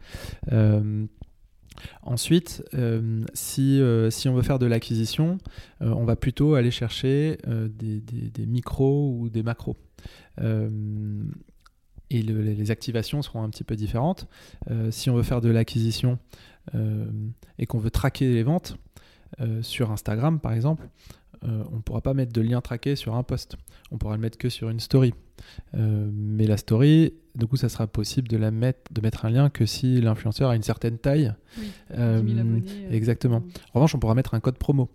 Euh, 1.76 2.14
Ensuite, 2.14 2.64
euh, 2.74 3.24
si, 3.34 3.82
si, 4.10 4.30
on 4.30 4.36
veut 4.36 4.42
faire 4.42 4.60
de 4.60 4.66
l'acquisition, 4.66 5.38
on 5.80 6.06
va 6.06 6.16
plutôt 6.16 6.56
aller 6.56 6.72
chercher 6.72 7.38
des, 7.48 8.02
des, 8.02 8.46
micros 8.46 9.18
ou 9.20 9.30
des 9.30 9.44
macros. 9.44 9.78
Euh, 10.42 11.24
et 12.10 12.22
les 12.22 12.70
activations 12.70 13.22
seront 13.22 13.42
un 13.42 13.50
petit 13.50 13.64
peu 13.64 13.76
différentes. 13.76 14.28
Euh, 14.70 14.92
si 14.92 15.10
on 15.10 15.16
veut 15.16 15.24
faire 15.24 15.42
de 15.42 15.50
l'acquisition 15.50 16.20
euh, 16.76 17.08
et 17.58 17.66
qu'on 17.66 17.80
veut 17.80 17.90
traquer 17.90 18.32
les 18.32 18.44
ventes 18.44 18.78
sur 19.64 19.92
Instagram, 19.92 20.40
par 20.40 20.54
exemple, 20.54 20.88
on 21.44 21.76
ne 21.76 21.82
pourra 21.82 22.02
pas 22.02 22.14
mettre 22.14 22.32
de 22.34 22.42
lien 22.42 22.62
traqué 22.62 22.96
sur 22.96 23.16
un 23.16 23.24
post. 23.24 23.58
On 23.92 23.98
pourra 23.98 24.16
le 24.16 24.22
mettre 24.22 24.38
que 24.38 24.50
sur 24.50 24.70
une 24.70 24.80
story. 24.80 25.14
mais 25.74 26.48
la 26.48 26.58
story, 26.58 27.14
du 27.36 27.48
coup, 27.48 27.58
ça 27.58 27.70
sera 27.70 27.88
possible 27.88 28.28
de, 28.28 28.38
la 28.38 28.52
mettre, 28.52 28.94
de 28.94 29.02
mettre 29.02 29.26
un 29.26 29.30
lien 29.30 29.50
que 29.50 29.66
si 29.66 30.00
l'influenceur 30.00 30.50
a 30.50 30.56
une 30.56 30.64
certaine 30.64 30.98
taille. 30.98 31.34
exactement. 32.92 33.44
En 33.74 33.80
revanche, 33.80 33.96
on 33.96 34.00
pourra 34.00 34.16
mettre 34.16 34.34
un 34.34 34.40
code 34.40 34.58
promo. 34.58 34.90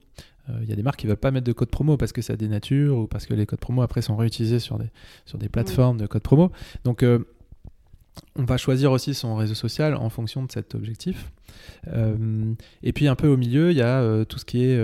Il 0.48 0.54
euh, 0.54 0.64
y 0.64 0.72
a 0.72 0.76
des 0.76 0.82
marques 0.82 1.00
qui 1.00 1.06
ne 1.06 1.10
veulent 1.10 1.18
pas 1.18 1.30
mettre 1.30 1.46
de 1.46 1.52
code 1.52 1.70
promo 1.70 1.96
parce 1.96 2.12
que 2.12 2.22
ça 2.22 2.36
dénature 2.36 2.96
ou 2.96 3.06
parce 3.06 3.26
que 3.26 3.34
les 3.34 3.46
codes 3.46 3.60
promo 3.60 3.82
après 3.82 4.02
sont 4.02 4.16
réutilisés 4.16 4.58
sur 4.58 4.78
des, 4.78 4.90
sur 5.26 5.38
des 5.38 5.48
plateformes 5.48 5.98
de 5.98 6.06
code 6.06 6.22
promo. 6.22 6.50
Donc 6.84 7.02
euh, 7.02 7.26
on 8.36 8.44
va 8.44 8.56
choisir 8.56 8.92
aussi 8.92 9.14
son 9.14 9.36
réseau 9.36 9.54
social 9.54 9.94
en 9.94 10.08
fonction 10.08 10.44
de 10.44 10.50
cet 10.50 10.74
objectif. 10.74 11.30
Euh, 11.88 12.54
et 12.82 12.92
puis 12.92 13.08
un 13.08 13.14
peu 13.14 13.28
au 13.28 13.36
milieu, 13.36 13.70
il 13.70 13.76
y 13.76 13.82
a 13.82 14.24
tout 14.24 14.38
ce 14.38 14.44
qui 14.44 14.64
est 14.64 14.80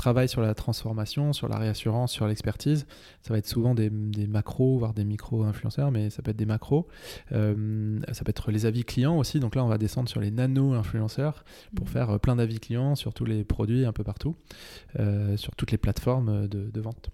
travail 0.00 0.28
sur 0.28 0.40
la 0.40 0.54
transformation, 0.54 1.34
sur 1.34 1.46
la 1.46 1.58
réassurance, 1.58 2.10
sur 2.10 2.26
l'expertise. 2.26 2.86
Ça 3.20 3.34
va 3.34 3.38
être 3.38 3.46
souvent 3.46 3.74
des, 3.74 3.90
macros, 3.90 4.78
voire 4.78 4.94
des 4.94 5.04
micro-influenceurs, 5.04 5.90
mais 5.90 6.08
ça 6.08 6.22
peut 6.22 6.30
être 6.30 6.38
des 6.38 6.46
macros. 6.46 6.88
Euh, 7.32 8.00
ça 8.12 8.24
peut 8.24 8.30
être 8.30 8.50
les 8.50 8.64
avis 8.64 8.84
clients 8.84 9.18
aussi. 9.18 9.40
Donc 9.40 9.54
là, 9.54 9.64
on 9.64 9.68
va 9.68 9.76
descendre 9.76 10.08
sur 10.08 10.20
les 10.20 10.30
nano-influenceurs 10.30 11.44
pour 11.76 11.86
mmh. 11.86 11.90
faire 11.90 12.20
plein 12.20 12.36
d'avis 12.36 12.60
clients 12.60 12.94
sur 12.94 13.12
tous 13.12 13.26
les 13.26 13.44
produits 13.44 13.84
un 13.84 13.92
peu 13.92 14.02
partout, 14.02 14.36
euh, 14.98 15.36
sur 15.36 15.54
toutes 15.54 15.70
les 15.70 15.78
plateformes 15.78 16.48
de, 16.48 16.80
vente. 16.80 17.10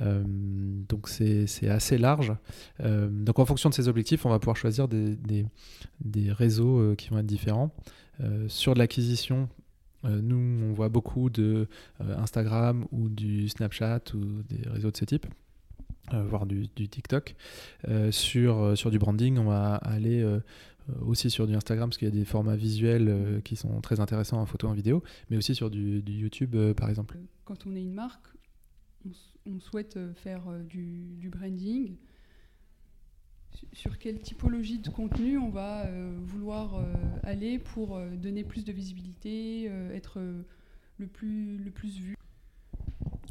Euh, 0.00 0.24
donc 0.26 1.08
c'est 1.08 1.68
assez 1.68 1.98
large. 1.98 2.32
donc 2.82 3.38
en 3.38 3.44
fonction 3.44 3.68
de 3.68 3.74
ces 3.74 3.86
objectifs, 3.86 4.26
on 4.26 4.30
va 4.30 4.40
pouvoir 4.40 4.56
choisir 4.56 4.88
des, 4.88 5.16
des 6.00 6.32
réseaux 6.32 6.94
qui 6.96 7.10
vont 7.10 7.18
être 7.18 7.26
différents. 7.26 7.70
sur 8.48 8.74
de 8.74 8.80
l'acquisition, 8.80 9.48
euh, 9.63 9.63
nous, 10.10 10.60
on 10.62 10.72
voit 10.72 10.88
beaucoup 10.88 11.30
de 11.30 11.68
euh, 12.00 12.18
Instagram 12.18 12.86
ou 12.92 13.08
du 13.08 13.48
Snapchat 13.48 14.00
ou 14.14 14.42
des 14.42 14.68
réseaux 14.68 14.90
de 14.90 14.96
ce 14.96 15.04
type. 15.04 15.26
Euh, 16.12 16.22
voire 16.24 16.44
du, 16.44 16.68
TikTok. 16.68 17.34
sur, 18.10 18.76
sur 18.76 18.90
du 18.90 18.98
branding, 18.98 19.38
on 19.38 19.44
va 19.44 19.76
aller 19.76 20.22
aussi 21.00 21.30
sur 21.30 21.46
du 21.46 21.54
Instagram 21.54 21.88
parce 21.88 21.96
qu'il 21.96 22.08
y 22.08 22.10
a 22.10 22.14
des 22.14 22.26
formats 22.26 22.56
visuels 22.56 23.40
qui 23.42 23.56
sont 23.56 23.80
très 23.80 24.00
intéressants 24.00 24.38
en 24.38 24.44
photo, 24.44 24.68
en 24.68 24.74
vidéo, 24.74 25.02
mais 25.30 25.38
aussi 25.38 25.54
sur 25.54 25.70
du, 25.70 26.02
YouTube 26.06 26.56
par 26.76 26.90
exemple. 26.90 27.16
Quand 27.46 27.66
on 27.66 27.74
est 27.74 27.80
une 27.80 27.94
marque, 27.94 28.26
on, 29.46 29.60
souhaite 29.60 29.98
faire 30.16 30.42
du, 30.68 31.16
du, 31.16 31.30
branding 31.30 31.96
sur 33.72 33.98
quelle 33.98 34.20
typologie 34.20 34.78
de 34.78 34.90
contenu 34.90 35.38
on 35.38 35.50
va 35.50 35.86
euh, 35.86 36.16
vouloir 36.22 36.76
euh, 36.76 36.84
aller 37.22 37.58
pour 37.58 37.96
euh, 37.96 38.10
donner 38.16 38.44
plus 38.44 38.64
de 38.64 38.72
visibilité, 38.72 39.70
être 39.94 40.20
le, 40.98 41.06
plus, 41.06 41.58
le 41.58 41.70
plus 41.70 41.98
vu? 41.98 42.16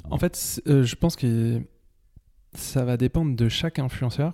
En 0.10 0.18
fait, 0.18 0.62
je 0.66 0.96
pense 0.96 1.16
que 1.16 1.62
ça 2.54 2.86
va 2.86 2.98
dépendre 2.98 3.36
de 3.36 3.50
chaque 3.50 3.80
influenceur. 3.80 4.34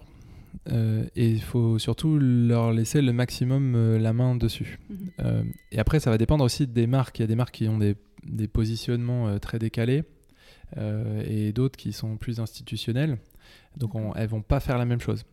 et 0.67 1.30
il 1.30 1.41
faut 1.41 1.80
surtout 1.80 2.17
leur 2.19 2.73
laisser 2.73 3.02
le 3.02 3.13
maximum 3.13 3.97
la 3.97 4.13
main 4.13 4.36
dessus. 4.36 4.80
Mhm. 4.89 5.52
et 5.71 5.80
après, 5.80 5.99
ça 5.99 6.10
va 6.10 6.17
dépendre 6.17 6.43
aussi 6.43 6.67
des 6.67 6.88
marques. 6.88 7.19
Il 7.19 7.21
y 7.21 7.25
a 7.25 7.28
des 7.28 7.36
marques 7.36 7.56
qui 7.56 7.67
ont 7.67 7.78
des, 7.78 7.95
des 8.23 8.47
positionnements 8.47 9.39
très 9.39 9.60
décalés 9.60 10.04
et 10.77 11.51
d'autres 11.51 11.77
qui 11.77 11.93
sont 11.93 12.17
plus 12.17 12.39
institutionnels. 12.39 13.17
Donc 13.77 13.91
elles 13.95 14.12
elles 14.15 14.27
vont 14.27 14.41
pas 14.41 14.60
faire 14.60 14.77
la 14.77 14.86
même 14.86 15.01
chose. 15.01 15.23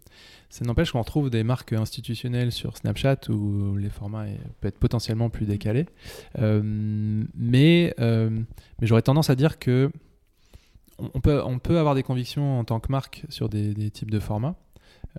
Ça 0.49 0.64
n'empêche 0.64 0.92
qu'on 0.92 1.01
retrouve 1.01 1.29
des 1.29 1.42
marques 1.42 1.72
institutionnelles 1.72 2.53
sur 2.53 2.77
Snapchat 2.77 3.29
où 3.29 3.77
les 3.77 3.90
formats 3.90 4.27
peuvent 4.61 4.68
être 4.68 4.79
potentiellement 4.79 5.29
plus 5.29 5.46
décalés. 5.46 5.87
Euh, 6.38 6.62
mais 6.64 7.94
euh, 8.01 8.31
mais 8.31 8.87
j'aurais 8.87 9.03
tendance 9.03 9.29
à 9.29 9.35
dire 9.35 9.59
que 9.59 9.90
on 10.99 11.20
peut, 11.20 11.42
on 11.44 11.59
peut 11.59 11.79
avoir 11.79 11.94
des 11.94 12.03
convictions 12.03 12.59
en 12.59 12.64
tant 12.64 12.81
que 12.81 12.90
marque 12.90 13.25
sur 13.29 13.49
des 13.49 13.90
types 13.90 14.11
de 14.11 14.20
formats. 14.20 14.57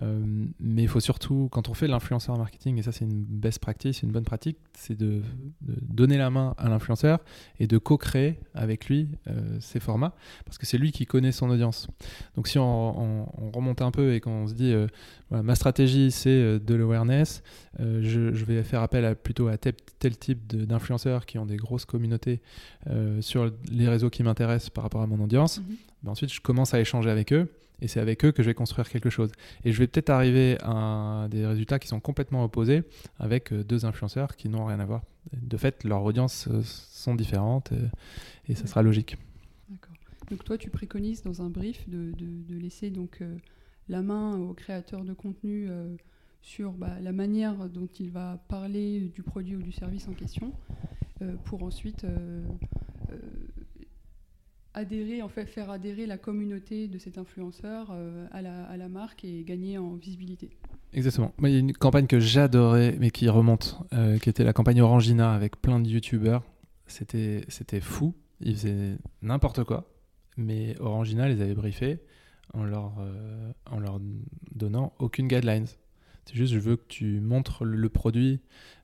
Euh, 0.02 0.46
mais 0.60 0.82
il 0.82 0.88
faut 0.88 1.00
surtout, 1.00 1.48
quand 1.50 1.68
on 1.68 1.74
fait 1.74 1.86
de 1.86 1.90
l'influenceur 1.90 2.36
marketing, 2.38 2.78
et 2.78 2.82
ça 2.82 2.92
c'est 2.92 3.04
une 3.04 3.24
best 3.24 3.58
practice, 3.58 4.02
une 4.02 4.12
bonne 4.12 4.24
pratique, 4.24 4.58
c'est 4.74 4.96
de, 4.96 5.22
donner 5.60 6.18
la 6.18 6.30
main 6.30 6.54
à 6.58 6.68
l'influenceur 6.68 7.18
et 7.58 7.66
de 7.66 7.78
co-créer 7.78 8.38
avec 8.54 8.88
lui 8.88 9.08
euh, 9.26 9.58
ses 9.60 9.80
formats, 9.80 10.14
parce 10.44 10.58
que 10.58 10.66
c'est 10.66 10.78
lui 10.78 10.92
qui 10.92 11.06
connaît 11.06 11.32
son 11.32 11.50
audience. 11.50 11.88
Donc 12.36 12.48
si 12.48 12.58
on, 12.58 13.26
remonte 13.52 13.82
un 13.82 13.90
peu 13.90 14.14
et 14.14 14.20
qu'on 14.20 14.46
se 14.46 14.54
dit, 14.54 14.72
euh, 14.72 14.86
ma 15.30 15.54
stratégie 15.54 16.10
c'est 16.10 16.58
de 16.58 16.74
l'awareness, 16.74 17.42
je, 17.78 18.20
vais 18.44 18.62
faire 18.62 18.82
appel 18.82 19.04
à, 19.04 19.14
plutôt 19.14 19.48
à 19.48 19.56
tel, 19.58 19.74
type 20.16 20.46
d'influenceurs 20.46 21.26
qui 21.26 21.38
ont 21.38 21.46
des 21.46 21.56
grosses 21.56 21.84
communautés 21.84 22.40
sur 23.20 23.50
les 23.70 23.88
réseaux 23.88 24.10
qui 24.10 24.22
m'intéressent 24.22 24.70
par 24.70 24.84
rapport 24.84 25.02
à 25.02 25.06
mon 25.06 25.22
audience, 25.22 25.60
mm-hmm. 25.60 25.74
ben 26.04 26.12
ensuite 26.12 26.32
je 26.32 26.40
commence 26.40 26.74
à 26.74 26.80
échanger 26.80 27.10
avec 27.10 27.32
eux 27.32 27.50
et 27.80 27.88
c'est 27.88 28.00
avec 28.00 28.24
eux 28.24 28.32
que 28.32 28.42
je 28.42 28.48
vais 28.48 28.54
construire 28.54 28.88
quelque 28.88 29.10
chose. 29.10 29.30
Et 29.64 29.72
je 29.72 29.78
vais 29.78 29.86
peut-être 29.86 30.10
arriver 30.10 30.58
à 30.62 31.28
des 31.30 31.46
résultats 31.46 31.78
qui 31.78 31.88
sont 31.88 32.00
complètement 32.00 32.44
opposés 32.44 32.82
avec 33.18 33.52
euh, 33.52 33.62
deux 33.62 33.84
influenceurs 33.84 34.36
qui 34.36 34.48
n'ont 34.48 34.66
rien 34.66 34.80
à 34.80 34.84
voir. 34.84 35.02
De 35.32 35.56
fait, 35.56 35.84
leurs 35.84 36.02
audiences 36.02 36.48
euh, 36.48 36.62
sont 36.62 37.14
différentes 37.14 37.72
euh, 37.72 37.88
et, 38.48 38.54
ça 38.54 38.66
sera 38.66 38.82
logique. 38.82 39.16
D'accord. 39.68 39.94
Donc 40.30 40.44
toi, 40.44 40.58
tu 40.58 40.70
préconises 40.70 41.22
dans 41.22 41.42
un 41.42 41.50
brief 41.50 41.88
de, 41.88 42.12
laisser 42.48 42.90
donc 42.90 43.22
la 43.88 44.02
main 44.02 44.36
au 44.36 44.52
créateur 44.52 45.04
de 45.04 45.12
contenu 45.12 45.68
sur 46.42 46.72
bah, 46.72 46.98
la 47.00 47.12
manière 47.12 47.68
dont 47.68 47.88
il 47.98 48.10
va 48.10 48.42
parler 48.48 49.10
du 49.14 49.22
produit 49.22 49.56
ou 49.56 49.62
du 49.62 49.72
service 49.72 50.08
en 50.08 50.12
question 50.12 50.52
pour 51.44 51.62
ensuite 51.62 52.04
adhérer, 54.78 55.22
en 55.22 55.28
fait, 55.28 55.46
faire 55.46 55.70
adhérer 55.70 56.06
la 56.06 56.18
communauté 56.18 56.88
de 56.88 56.98
cet 56.98 57.18
influenceur 57.18 57.88
euh, 57.90 58.26
à, 58.30 58.42
la, 58.42 58.64
à, 58.64 58.76
la, 58.76 58.88
marque 58.88 59.24
et 59.24 59.42
gagner 59.42 59.76
en 59.76 59.94
visibilité. 59.96 60.50
Exactement. 60.92 61.34
il 61.42 61.50
y 61.50 61.56
a 61.56 61.58
une 61.58 61.72
campagne 61.72 62.06
que 62.06 62.20
j'adorais, 62.20 62.96
mais 62.98 63.10
qui 63.10 63.28
remonte, 63.28 63.78
euh, 63.92 64.18
qui 64.18 64.30
était 64.30 64.44
la 64.44 64.52
campagne 64.52 64.80
Orangina 64.80 65.34
avec 65.34 65.60
plein 65.60 65.80
de 65.80 65.88
youtubeurs. 65.88 66.44
C'était, 66.86 67.44
c'était 67.48 67.80
fou. 67.80 68.14
Ils 68.40 68.54
faisaient 68.54 68.96
n'importe 69.20 69.64
quoi, 69.64 69.92
mais 70.36 70.80
Orangina 70.80 71.28
les 71.28 71.42
avait 71.42 71.54
briefés 71.54 71.98
en 72.54 72.64
leur, 72.64 72.94
euh, 73.00 73.52
en 73.66 73.80
leur 73.80 74.00
donnant 74.54 74.94
aucune 75.00 75.26
guidelines. 75.26 75.66
C'est 76.24 76.36
juste, 76.36 76.54
je 76.54 76.58
veux 76.58 76.76
que 76.76 76.86
tu 76.88 77.20
montres 77.20 77.64
le, 77.64 77.88
produit, 77.88 78.40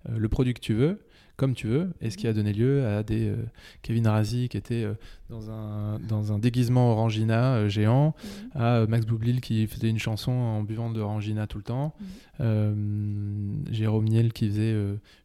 le 0.08 0.28
produit 0.28 0.54
que 0.54 0.60
tu 0.60 0.74
veux, 0.74 1.06
comme 1.36 1.54
tu 1.54 1.66
veux, 1.66 1.90
et 2.00 2.10
ce 2.10 2.16
qui 2.16 2.28
a 2.28 2.32
donné 2.32 2.52
lieu 2.52 2.86
à 2.86 3.02
des 3.02 3.28
euh, 3.28 3.36
Kevin 3.82 4.06
Arazi 4.06 4.48
qui 4.48 4.56
était 4.56 4.84
euh, 4.84 4.94
dans, 5.28 5.50
un, 5.50 5.98
dans 5.98 6.32
un 6.32 6.38
déguisement 6.38 6.92
Orangina 6.92 7.54
euh, 7.54 7.68
géant, 7.68 8.14
mhm. 8.54 8.62
à 8.62 8.86
Max 8.86 9.04
Boublil 9.04 9.40
qui 9.40 9.66
faisait 9.66 9.88
une 9.88 9.98
chanson 9.98 10.30
en 10.30 10.62
buvant 10.62 10.90
de 10.90 11.00
l'Orangina 11.00 11.46
tout 11.46 11.58
le 11.58 11.64
temps, 11.64 11.94
mhm. 12.38 13.64
Jérôme 13.70 14.04
Niel 14.04 14.32
qui 14.32 14.48
faisait 14.48 14.76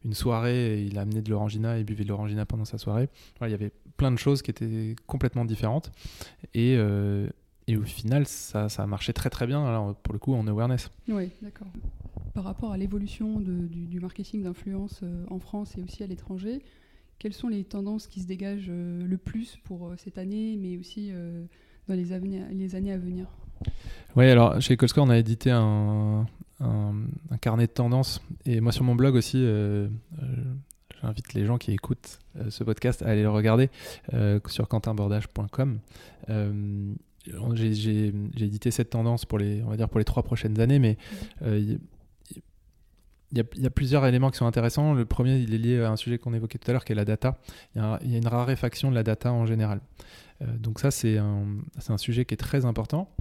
une 0.04 0.14
soirée 0.14 0.80
et 0.80 0.82
il 0.82 0.98
a 0.98 1.02
amené 1.02 1.22
de 1.22 1.30
l'Orangina 1.30 1.78
et 1.78 1.84
buvait 1.84 2.04
de 2.04 2.08
l'Orangina 2.08 2.44
pendant 2.44 2.64
sa 2.64 2.78
soirée. 2.78 3.08
Il 3.42 3.50
y 3.50 3.54
avait 3.54 3.72
plein 3.96 4.10
de 4.10 4.18
choses 4.18 4.42
qui 4.42 4.50
étaient 4.50 4.96
complètement 5.06 5.44
différentes 5.44 5.92
et, 6.54 6.74
et 7.68 7.76
au 7.76 7.82
final 7.82 8.26
ça, 8.26 8.68
ça 8.68 8.82
a 8.82 8.86
marché 8.86 9.12
très 9.12 9.30
très 9.30 9.46
bien 9.46 9.64
alors, 9.64 9.94
pour 9.96 10.12
le 10.12 10.18
coup 10.18 10.34
en 10.34 10.46
awareness. 10.46 10.90
Oui, 11.08 11.30
d'accord 11.42 11.68
par 12.34 12.44
rapport 12.44 12.72
à 12.72 12.76
l'évolution 12.76 13.40
du, 13.40 14.00
marketing 14.00 14.42
d'influence 14.42 15.00
euh, 15.02 15.24
en 15.30 15.38
France 15.38 15.76
et 15.76 15.82
aussi 15.82 16.02
à 16.02 16.06
l'étranger, 16.06 16.62
quelles 17.18 17.32
sont 17.32 17.48
les 17.48 17.64
tendances 17.64 18.06
qui 18.06 18.20
se 18.20 18.26
dégagent 18.26 18.70
euh, 18.70 19.06
le 19.06 19.18
plus 19.18 19.58
pour 19.64 19.88
euh, 19.88 19.94
cette 19.98 20.18
année, 20.18 20.56
mais 20.58 20.78
aussi 20.78 21.12
dans 21.88 21.94
les, 21.94 22.12
années 22.12 22.92
à 22.92 22.98
venir? 22.98 23.26
Oui, 24.16 24.26
alors 24.26 24.60
chez 24.60 24.76
Colscore, 24.76 25.06
on 25.06 25.10
a 25.10 25.18
édité 25.18 25.50
un, 25.50 26.26
carnet 27.40 27.66
de 27.66 27.72
tendances. 27.72 28.22
Et 28.44 28.60
moi, 28.60 28.72
sur 28.72 28.84
mon 28.84 28.94
blog 28.94 29.14
aussi, 29.14 29.44
j'invite 31.02 31.34
les 31.34 31.46
gens 31.46 31.58
qui 31.58 31.72
écoutent 31.72 32.18
ce 32.48 32.64
podcast 32.64 33.02
à 33.02 33.08
aller 33.08 33.22
le 33.22 33.30
regarder 33.30 33.70
sur 34.46 34.68
quentinbordage.com. 34.68 35.78
j'ai 37.54 38.12
édité 38.38 38.70
cette 38.70 38.90
tendance 38.90 39.24
pour 39.24 39.38
les, 39.38 39.62
on 39.62 39.70
va 39.70 39.76
dire 39.76 39.88
pour 39.88 39.98
les 39.98 40.04
trois 40.04 40.22
prochaines 40.22 40.60
années, 40.60 40.78
mais 40.78 40.96
il 43.32 43.44
y, 43.56 43.66
a, 43.66 43.70
plusieurs 43.70 44.04
éléments 44.06 44.30
qui 44.30 44.38
sont 44.38 44.46
intéressants. 44.46 44.92
Le 44.92 45.04
premier, 45.04 45.38
il 45.38 45.54
est 45.54 45.58
lié 45.58 45.80
à 45.80 45.90
un 45.90 45.96
sujet 45.96 46.18
qu'on 46.18 46.34
évoquait 46.34 46.58
tout 46.58 46.68
à 46.70 46.72
l'heure, 46.72 46.84
qui 46.84 46.92
est 46.92 46.96
la 46.96 47.04
data. 47.04 47.38
Il 47.76 47.80
y, 47.80 48.14
a, 48.14 48.18
une 48.18 48.26
raréfaction 48.26 48.90
de 48.90 48.94
la 48.96 49.02
data 49.02 49.32
en 49.32 49.46
général. 49.46 49.80
Euh, 50.42 50.46
donc 50.58 50.80
ça, 50.80 50.90
c'est 50.90 51.18
un, 51.18 51.98
sujet 51.98 52.24
qui 52.24 52.34
est 52.34 52.38
très 52.38 52.64
important, 52.64 53.14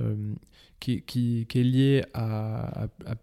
euh, 0.00 0.34
qui, 0.80 1.46
est 1.48 1.62
lié 1.62 2.04
à 2.14 2.88
à 3.06 3.14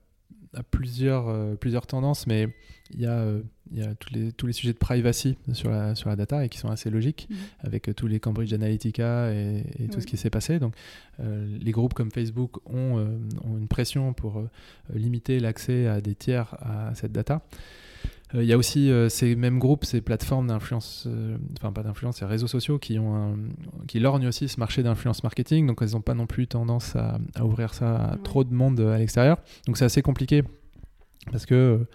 plusieurs, 0.69 1.29
euh, 1.29 1.55
plusieurs 1.55 1.87
tendances, 1.87 2.27
mais 2.27 2.47
il 2.93 3.01
y 3.01 3.05
a, 3.05 3.19
euh, 3.19 3.41
il 3.71 3.79
y 3.79 3.83
a 3.83 3.95
tous, 3.95 4.13
les, 4.13 4.31
tous 4.33 4.47
les 4.47 4.53
sujets 4.53 4.73
de 4.73 4.77
privacy 4.77 5.37
sur 5.53 5.69
la, 5.69 5.95
sur 5.95 6.09
la 6.09 6.17
data 6.17 6.43
et 6.43 6.49
qui 6.49 6.57
sont 6.57 6.69
assez 6.69 6.89
logiques 6.89 7.27
mhm. 7.29 7.37
avec 7.61 7.87
euh, 7.87 7.93
tous 7.93 8.07
les 8.07 8.19
Cambridge 8.19 8.51
Analytica 8.51 9.31
et, 9.31 9.63
tout 9.91 10.01
ce 10.01 10.05
qui 10.05 10.17
s'est 10.17 10.29
passé. 10.29 10.59
Donc, 10.59 10.73
les 11.19 11.71
groupes 11.71 11.93
comme 11.93 12.11
Facebook 12.11 12.57
ont, 12.65 12.97
ont 13.43 13.57
une 13.57 13.67
pression 13.67 14.13
pour 14.13 14.43
limiter 14.93 15.39
l'accès 15.39 15.87
à 15.87 16.01
des 16.01 16.15
tiers 16.15 16.55
à 16.59 16.95
cette 16.95 17.11
data. 17.11 17.43
Euh, 18.35 18.43
il 18.43 18.49
y 18.49 18.53
a 18.53 18.57
aussi 18.57 18.91
euh, 18.91 19.09
ces 19.09 19.35
mêmes 19.35 19.59
groupes, 19.59 19.85
ces 19.85 20.01
plateformes 20.01 20.47
d'influence, 20.47 21.05
euh, 21.07 21.37
enfin 21.57 21.71
pas 21.71 21.83
d'influence, 21.83 22.17
ces 22.17 22.25
réseaux 22.25 22.47
sociaux 22.47 22.79
qui, 22.79 22.99
ont 22.99 23.37
qui 23.87 23.99
lorgnent 23.99 24.27
aussi 24.27 24.47
ce 24.47 24.59
marché 24.59 24.83
d'influence 24.83 25.23
marketing, 25.23 25.67
donc 25.67 25.79
elles 25.81 25.91
n'ont 25.91 26.01
pas 26.01 26.13
non 26.13 26.27
plus 26.27 26.47
tendance 26.47 26.95
à, 26.95 27.19
ouvrir 27.43 27.73
ça 27.73 27.95
à 27.95 28.17
trop 28.17 28.43
de 28.43 28.53
monde 28.53 28.79
à 28.79 28.97
l'extérieur. 28.97 29.37
Donc 29.67 29.77
c'est 29.77 29.85
assez 29.85 30.01
compliqué 30.01 30.43
parce 31.31 31.45
que 31.45 31.85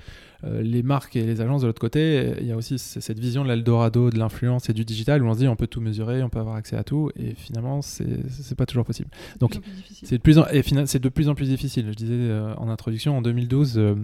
les 0.44 0.82
marques 0.82 1.16
et 1.16 1.24
les 1.24 1.40
agences 1.40 1.62
de 1.62 1.66
l'autre 1.66 1.80
côté, 1.80 2.34
il 2.40 2.46
y 2.46 2.52
a 2.52 2.56
aussi 2.56 2.78
cette 2.78 3.18
vision 3.18 3.42
de 3.42 3.48
l'Eldorado, 3.48 4.10
de 4.10 4.18
l'influence 4.18 4.68
et 4.68 4.72
du 4.72 4.84
digital 4.84 5.22
où 5.22 5.26
on 5.26 5.34
se 5.34 5.38
dit 5.38 5.48
on 5.48 5.56
peut 5.56 5.66
tout 5.66 5.80
mesurer, 5.80 6.22
on 6.22 6.28
peut 6.28 6.38
avoir 6.38 6.56
accès 6.56 6.76
à 6.76 6.84
tout, 6.84 7.10
et 7.16 7.34
finalement 7.34 7.82
c'est 7.82 8.54
pas 8.56 8.66
toujours 8.66 8.84
possible. 8.84 9.08
Donc 9.40 9.58
c'est 10.02 10.18
de 10.18 10.22
plus 10.22 10.38
en, 10.38 10.46
et 10.48 10.62
c'est 10.86 11.02
de 11.02 11.08
plus 11.08 11.28
en 11.28 11.34
plus 11.34 11.46
difficile. 11.46 11.86
Je 11.88 11.94
disais 11.94 12.14
euh, 12.14 12.54
en 12.56 12.68
introduction 12.68 13.16
en 13.16 13.22
2012, 13.22 13.78
euh, 13.78 13.94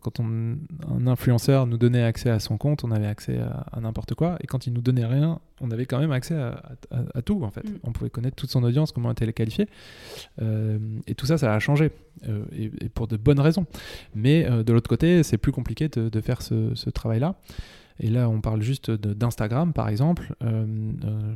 quand 0.00 0.20
on, 0.20 0.56
un 0.90 1.06
influenceur 1.06 1.66
nous 1.66 1.78
donnait 1.78 2.02
accès 2.02 2.30
à 2.30 2.40
son 2.40 2.58
compte, 2.58 2.84
on 2.84 2.90
avait 2.90 3.06
accès 3.06 3.38
à, 3.38 3.80
n'importe 3.80 4.14
quoi, 4.14 4.36
et 4.40 4.46
quand 4.46 4.66
il 4.66 4.72
nous 4.72 4.80
donnait 4.80 5.06
rien, 5.06 5.40
on 5.60 5.70
avait 5.70 5.86
quand 5.86 5.98
même 5.98 6.12
accès 6.12 6.34
à, 6.34 7.22
tout 7.22 7.42
en 7.42 7.50
fait. 7.50 7.64
Mm. 7.64 7.78
On 7.84 7.92
pouvait 7.92 8.10
connaître 8.10 8.36
toute 8.36 8.50
son 8.50 8.62
audience, 8.62 8.92
comment 8.92 9.10
elle 9.10 9.12
était 9.12 9.32
qualifiée, 9.32 9.68
et 10.40 11.14
tout 11.14 11.26
ça, 11.26 11.38
ça 11.38 11.54
a 11.54 11.58
changé, 11.58 11.90
et, 12.52 12.70
et, 12.80 12.88
pour 12.88 13.06
de 13.06 13.16
bonnes 13.16 13.40
raisons. 13.40 13.66
Mais 14.14 14.44
de 14.44 14.72
l'autre 14.72 14.88
côté, 14.88 15.22
c'est 15.22 15.38
plus 15.38 15.52
compliqué 15.52 15.65
de, 15.74 16.20
faire 16.20 16.42
ce, 16.42 16.90
travail-là. 16.90 17.36
Et 17.98 18.10
là, 18.10 18.28
on 18.28 18.40
parle 18.40 18.62
juste 18.62 18.90
d'Instagram, 18.90 19.72
par 19.72 19.88
exemple. 19.88 20.34
Euh, 20.42 20.66
euh, 21.04 21.34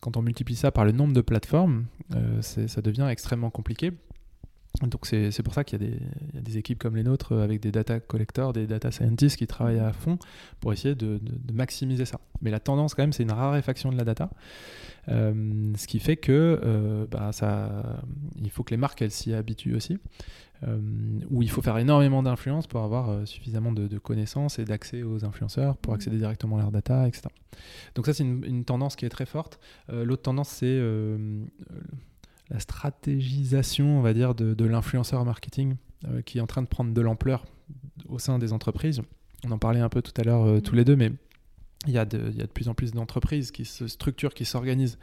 quand 0.00 0.16
on 0.16 0.22
multiplie 0.22 0.56
ça 0.56 0.70
par 0.70 0.84
le 0.84 0.92
nombre 0.92 1.12
de 1.12 1.20
plateformes, 1.20 1.84
euh, 2.14 2.40
ça 2.40 2.80
devient 2.80 3.08
extrêmement 3.10 3.50
compliqué. 3.50 3.92
Donc 4.82 5.06
c'est 5.06 5.42
pour 5.42 5.54
ça 5.54 5.64
qu'il 5.64 5.82
y, 5.82 5.86
y, 5.86 6.38
a 6.38 6.40
des 6.40 6.58
équipes 6.58 6.78
comme 6.78 6.96
les 6.96 7.02
nôtres 7.02 7.32
avec 7.32 7.60
des 7.60 7.72
data 7.72 7.98
collectors, 8.00 8.52
des 8.52 8.66
data 8.66 8.92
scientists 8.92 9.36
qui 9.36 9.46
travaillent 9.46 9.80
à 9.80 9.92
fond 9.92 10.18
pour 10.60 10.72
essayer 10.72 10.94
de, 10.94 11.20
maximiser 11.52 12.04
ça. 12.04 12.20
Mais 12.42 12.50
la 12.50 12.60
tendance 12.60 12.94
quand 12.94 13.02
même, 13.02 13.12
c'est 13.12 13.24
une 13.24 13.32
raréfaction 13.32 13.90
de 13.90 13.96
la 13.96 14.04
data, 14.04 14.30
ce 15.08 15.86
qui 15.86 15.98
fait 15.98 16.16
que 16.16 17.06
bah, 17.10 17.32
ça, 17.32 18.02
il 18.40 18.50
faut 18.50 18.62
que 18.62 18.70
les 18.70 18.76
marques 18.76 19.02
elles 19.02 19.10
s'y 19.10 19.34
habituent 19.34 19.74
aussi. 19.74 19.98
Euh, 20.66 20.76
où 21.30 21.42
il 21.42 21.50
faut 21.50 21.62
faire 21.62 21.78
énormément 21.78 22.20
d'influence 22.20 22.66
pour 22.66 22.82
avoir 22.82 23.10
euh, 23.10 23.24
suffisamment 23.26 23.70
de, 23.70 23.98
connaissances 23.98 24.58
et 24.58 24.64
d'accès 24.64 25.04
aux 25.04 25.24
influenceurs 25.24 25.76
pour 25.76 25.94
accéder 25.94 26.16
mmh. 26.16 26.20
directement 26.20 26.58
à 26.58 26.62
leurs 26.62 26.72
data, 26.72 27.06
etc. 27.06 27.28
Donc 27.94 28.06
ça, 28.06 28.14
c'est 28.14 28.24
une, 28.24 28.64
tendance 28.64 28.96
qui 28.96 29.06
est 29.06 29.08
très 29.08 29.26
forte. 29.26 29.60
Euh, 29.90 30.04
l'autre 30.04 30.22
tendance, 30.22 30.48
c'est 30.48 30.80
la 32.50 32.60
stratégisation, 32.60 33.98
on 33.98 34.02
va 34.02 34.14
dire, 34.14 34.34
de, 34.34 34.64
l'influenceur 34.64 35.24
marketing 35.24 35.76
qui 36.24 36.38
est 36.38 36.40
en 36.40 36.46
train 36.46 36.62
de 36.62 36.68
prendre 36.68 36.94
de 36.94 37.00
l'ampleur 37.00 37.44
au 38.08 38.18
sein 38.18 38.38
des 38.38 38.52
entreprises. 38.52 39.02
On 39.44 39.50
en 39.50 39.58
parlait 39.58 39.80
un 39.80 39.88
peu 39.88 40.00
tout 40.00 40.12
à 40.18 40.24
l'heure 40.24 40.46
mmh. 40.46 40.62
tous 40.62 40.74
les 40.74 40.84
deux, 40.84 40.96
mais 40.96 41.12
il 41.86 41.92
y, 41.92 41.98
a 41.98 42.04
de, 42.04 42.30
il 42.30 42.38
y, 42.38 42.42
a 42.42 42.46
de, 42.46 42.52
plus 42.52 42.68
en 42.68 42.74
plus 42.74 42.92
d'entreprises 42.92 43.50
qui 43.50 43.64
se 43.64 43.86
structurent, 43.86 44.32
qui 44.32 44.44
s'organisent 44.44 44.98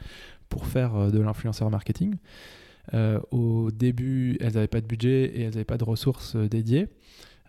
pour 0.48 0.66
faire 0.66 1.12
de 1.12 1.20
l'influenceur 1.20 1.70
marketing. 1.70 2.16
Euh, 2.94 3.20
au 3.30 3.70
début, 3.70 4.36
elles 4.40 4.54
n'avaient 4.54 4.68
pas 4.68 4.80
de 4.80 4.86
budget 4.86 5.24
et 5.24 5.42
elles 5.42 5.50
n'avaient 5.50 5.64
pas 5.64 5.78
de 5.78 5.84
ressources 5.84 6.36
euh, 6.36 6.48
dédiées. 6.48 6.88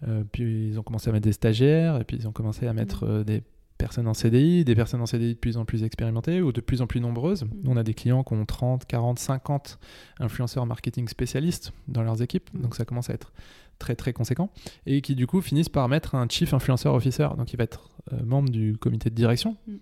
Euh, 0.08 0.24
puis 0.32 0.70
ils 0.70 0.80
ont 0.80 0.84
commencé 0.84 1.10
à 1.10 1.14
mettre 1.14 1.26
des 1.26 1.34
stagiaires, 1.34 2.00
et 2.00 2.04
puis 2.04 2.18
ils 2.18 2.28
ont 2.28 2.32
commencé 2.32 2.68
à 2.68 2.74
mettre 2.74 3.06
mmh. 3.06 3.24
des 3.24 3.44
personnes 3.78 4.08
en 4.08 4.14
CDI, 4.14 4.66
des 4.66 4.76
personnes 4.76 5.02
en 5.02 5.06
CDI 5.06 5.34
de 5.34 5.40
plus 5.40 5.58
en 5.58 5.66
plus 5.66 5.84
expérimentées 5.84 6.42
ou 6.42 6.52
de 6.52 6.62
plus 6.62 6.82
en 6.82 6.88
plus 6.88 7.00
nombreuses. 7.00 7.44
Mmh. 7.44 7.50
On 7.68 7.78
a 7.78 7.84
des 7.84 7.94
clients 7.94 8.24
qui 8.24 8.34
ont 8.34 8.46
30, 8.46 8.86
40, 8.86 9.20
50 9.20 9.80
influenceurs 10.20 10.66
marketing 10.66 11.08
spécialistes 11.08 11.74
dans 11.88 12.04
leurs 12.04 12.22
équipes, 12.22 12.50
mmh. 12.54 12.62
donc 12.62 12.76
ça 12.76 12.86
commence 12.86 13.10
à 13.10 13.14
être 13.14 13.32
très 13.80 13.96
très 13.96 14.14
conséquent, 14.14 14.50
et 14.86 15.02
qui 15.02 15.16
du 15.16 15.28
coup 15.28 15.42
finissent 15.42 15.70
par 15.70 15.88
mettre 15.88 16.16
un 16.16 16.28
chief 16.28 16.54
influencer 16.54 16.90
officer, 16.90 17.28
donc 17.38 17.54
il 17.54 17.58
va 17.58 17.64
être 17.64 17.90
euh, 18.14 18.18
membre 18.26 18.50
du 18.50 18.78
comité 18.78 19.10
de 19.10 19.16
direction. 19.16 19.58
Mm. 19.68 19.74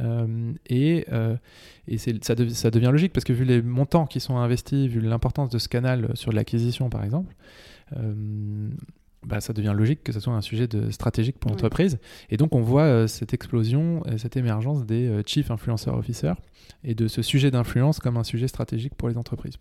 Euh, 0.00 0.52
et 0.66 1.06
euh, 1.12 1.36
et 1.88 1.98
ça, 1.98 2.12
ça, 2.22 2.70
devient 2.70 2.90
logique 2.90 3.12
parce 3.12 3.24
que 3.24 3.32
vu 3.32 3.44
les 3.44 3.62
montants 3.62 4.06
qui 4.06 4.18
sont 4.20 4.36
investis, 4.36 4.88
vu 4.88 5.00
l'importance 5.00 5.50
de 5.50 5.58
ce 5.58 5.68
canal 5.68 6.10
sur 6.14 6.32
l'acquisition 6.32 6.90
par 6.90 7.04
exemple, 7.04 7.34
bah, 9.24 9.40
ça 9.40 9.52
devient 9.52 9.74
logique 9.76 10.02
que 10.02 10.12
ce 10.12 10.20
soit 10.20 10.32
un 10.32 10.40
sujet 10.40 10.68
de, 10.68 10.90
stratégique 10.90 11.38
pour 11.38 11.50
l'entreprise. 11.50 11.98
Et 12.30 12.36
donc 12.36 12.54
on 12.54 12.60
voit 12.60 13.08
cette 13.08 13.34
explosion, 13.34 14.02
cette 14.18 14.36
émergence 14.36 14.84
des 14.86 15.22
chief 15.26 15.50
influencer 15.50 15.90
officers 15.90 16.34
et 16.84 16.94
de 16.94 17.08
ce 17.08 17.22
sujet 17.22 17.50
d'influence 17.50 17.98
comme 17.98 18.16
un 18.16 18.24
sujet 18.24 18.48
stratégique 18.48 18.94
pour 18.94 19.08
les 19.08 19.16
entreprises. 19.16 19.56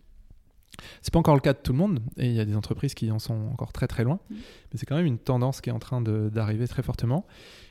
C'est 1.01 1.13
pas 1.13 1.19
encore 1.19 1.35
le 1.35 1.41
cas 1.41 1.53
de 1.53 1.59
tout 1.59 1.71
le 1.71 1.77
monde, 1.77 1.99
et 2.17 2.27
il 2.27 2.33
y 2.33 2.39
a 2.39 2.45
des 2.45 2.55
entreprises 2.55 2.93
qui 2.93 3.11
en 3.11 3.19
sont 3.19 3.49
encore 3.51 3.71
très 3.71 3.87
très 3.87 4.03
loin, 4.03 4.19
mm. 4.29 4.35
mais 4.35 4.77
c'est 4.77 4.85
quand 4.85 4.95
même 4.95 5.05
une 5.05 5.19
tendance 5.19 5.61
qui 5.61 5.69
est 5.69 5.73
en 5.73 5.79
train 5.79 6.01
d'arriver 6.01 6.67
très 6.67 6.83
fortement. 6.83 7.25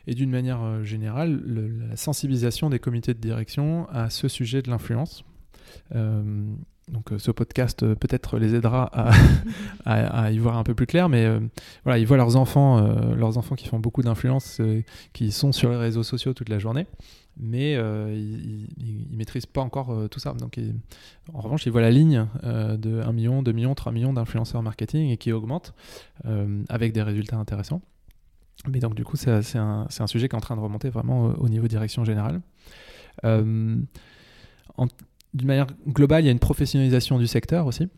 Et 0.06 0.14
d'une 0.14 0.30
manière 0.30 0.62
euh, 0.62 0.82
générale, 0.82 1.42
la 1.88 1.96
sensibilisation 1.96 2.68
des 2.70 2.78
comités 2.78 3.14
de 3.14 3.20
direction 3.20 3.88
à 3.90 4.10
ce 4.10 4.28
sujet 4.28 4.62
de 4.62 4.70
l'influence. 4.70 5.24
Euh, 6.88 6.92
donc 6.92 7.12
euh, 7.12 7.18
ce 7.18 7.30
podcast 7.30 7.94
peut-être 7.94 8.38
les 8.38 8.54
aidera 8.54 8.90
à, 9.84 10.30
y 10.30 10.38
voir 10.38 10.56
un 10.56 10.64
peu 10.64 10.74
plus 10.74 10.86
clair, 10.86 11.08
mais 11.08 11.28
voilà, 11.84 11.98
ils 11.98 12.06
voient 12.06 12.16
leurs 12.16 12.36
enfants, 12.36 12.80
leurs 13.14 13.38
enfants 13.38 13.54
qui 13.54 13.68
font 13.68 13.78
beaucoup 13.78 14.02
d'influence, 14.02 14.60
qui 15.12 15.32
sont 15.32 15.52
sur 15.52 15.70
les 15.70 15.76
réseaux 15.76 16.02
sociaux 16.02 16.34
toute 16.34 16.48
la 16.48 16.58
journée 16.58 16.86
mais 17.36 17.74
euh, 17.76 18.14
ils 18.14 19.08
ne 19.10 19.16
maîtrisent 19.16 19.46
pas 19.46 19.60
encore 19.60 19.90
euh, 19.92 20.08
tout 20.08 20.20
ça. 20.20 20.32
Donc, 20.34 20.58
en 21.32 21.40
revanche, 21.40 21.66
ils 21.66 21.72
voient 21.72 21.80
la 21.80 21.90
ligne 21.90 22.26
euh, 22.44 22.76
de 22.76 23.00
1 23.00 23.12
million, 23.12 23.42
2 23.42 23.52
millions, 23.52 23.74
3 23.74 23.92
millions 23.92 24.12
d'influenceurs 24.12 24.62
marketing 24.62 25.10
et 25.10 25.16
qui 25.16 25.32
augmente 25.32 25.74
avec 26.68 26.92
des 26.92 27.02
résultats 27.02 27.36
intéressants. 27.36 27.82
Mais 28.68 28.78
donc, 28.78 28.94
du 28.94 29.04
coup, 29.04 29.16
c'est 29.16 29.56
un, 29.56 29.86
un, 29.98 30.06
sujet 30.06 30.28
qui 30.28 30.34
est 30.34 30.38
en 30.38 30.40
train 30.40 30.56
de 30.56 30.60
remonter 30.60 30.88
vraiment 30.88 31.34
au 31.38 31.48
niveau 31.48 31.66
direction 31.66 32.04
générale. 32.04 32.40
D'une 35.34 35.48
manière 35.48 35.66
globale, 35.88 36.22
il 36.22 36.26
y 36.26 36.28
a 36.28 36.32
une 36.32 36.38
professionnalisation 36.38 37.18
du 37.18 37.26
secteur 37.26 37.66
aussi, 37.66 37.88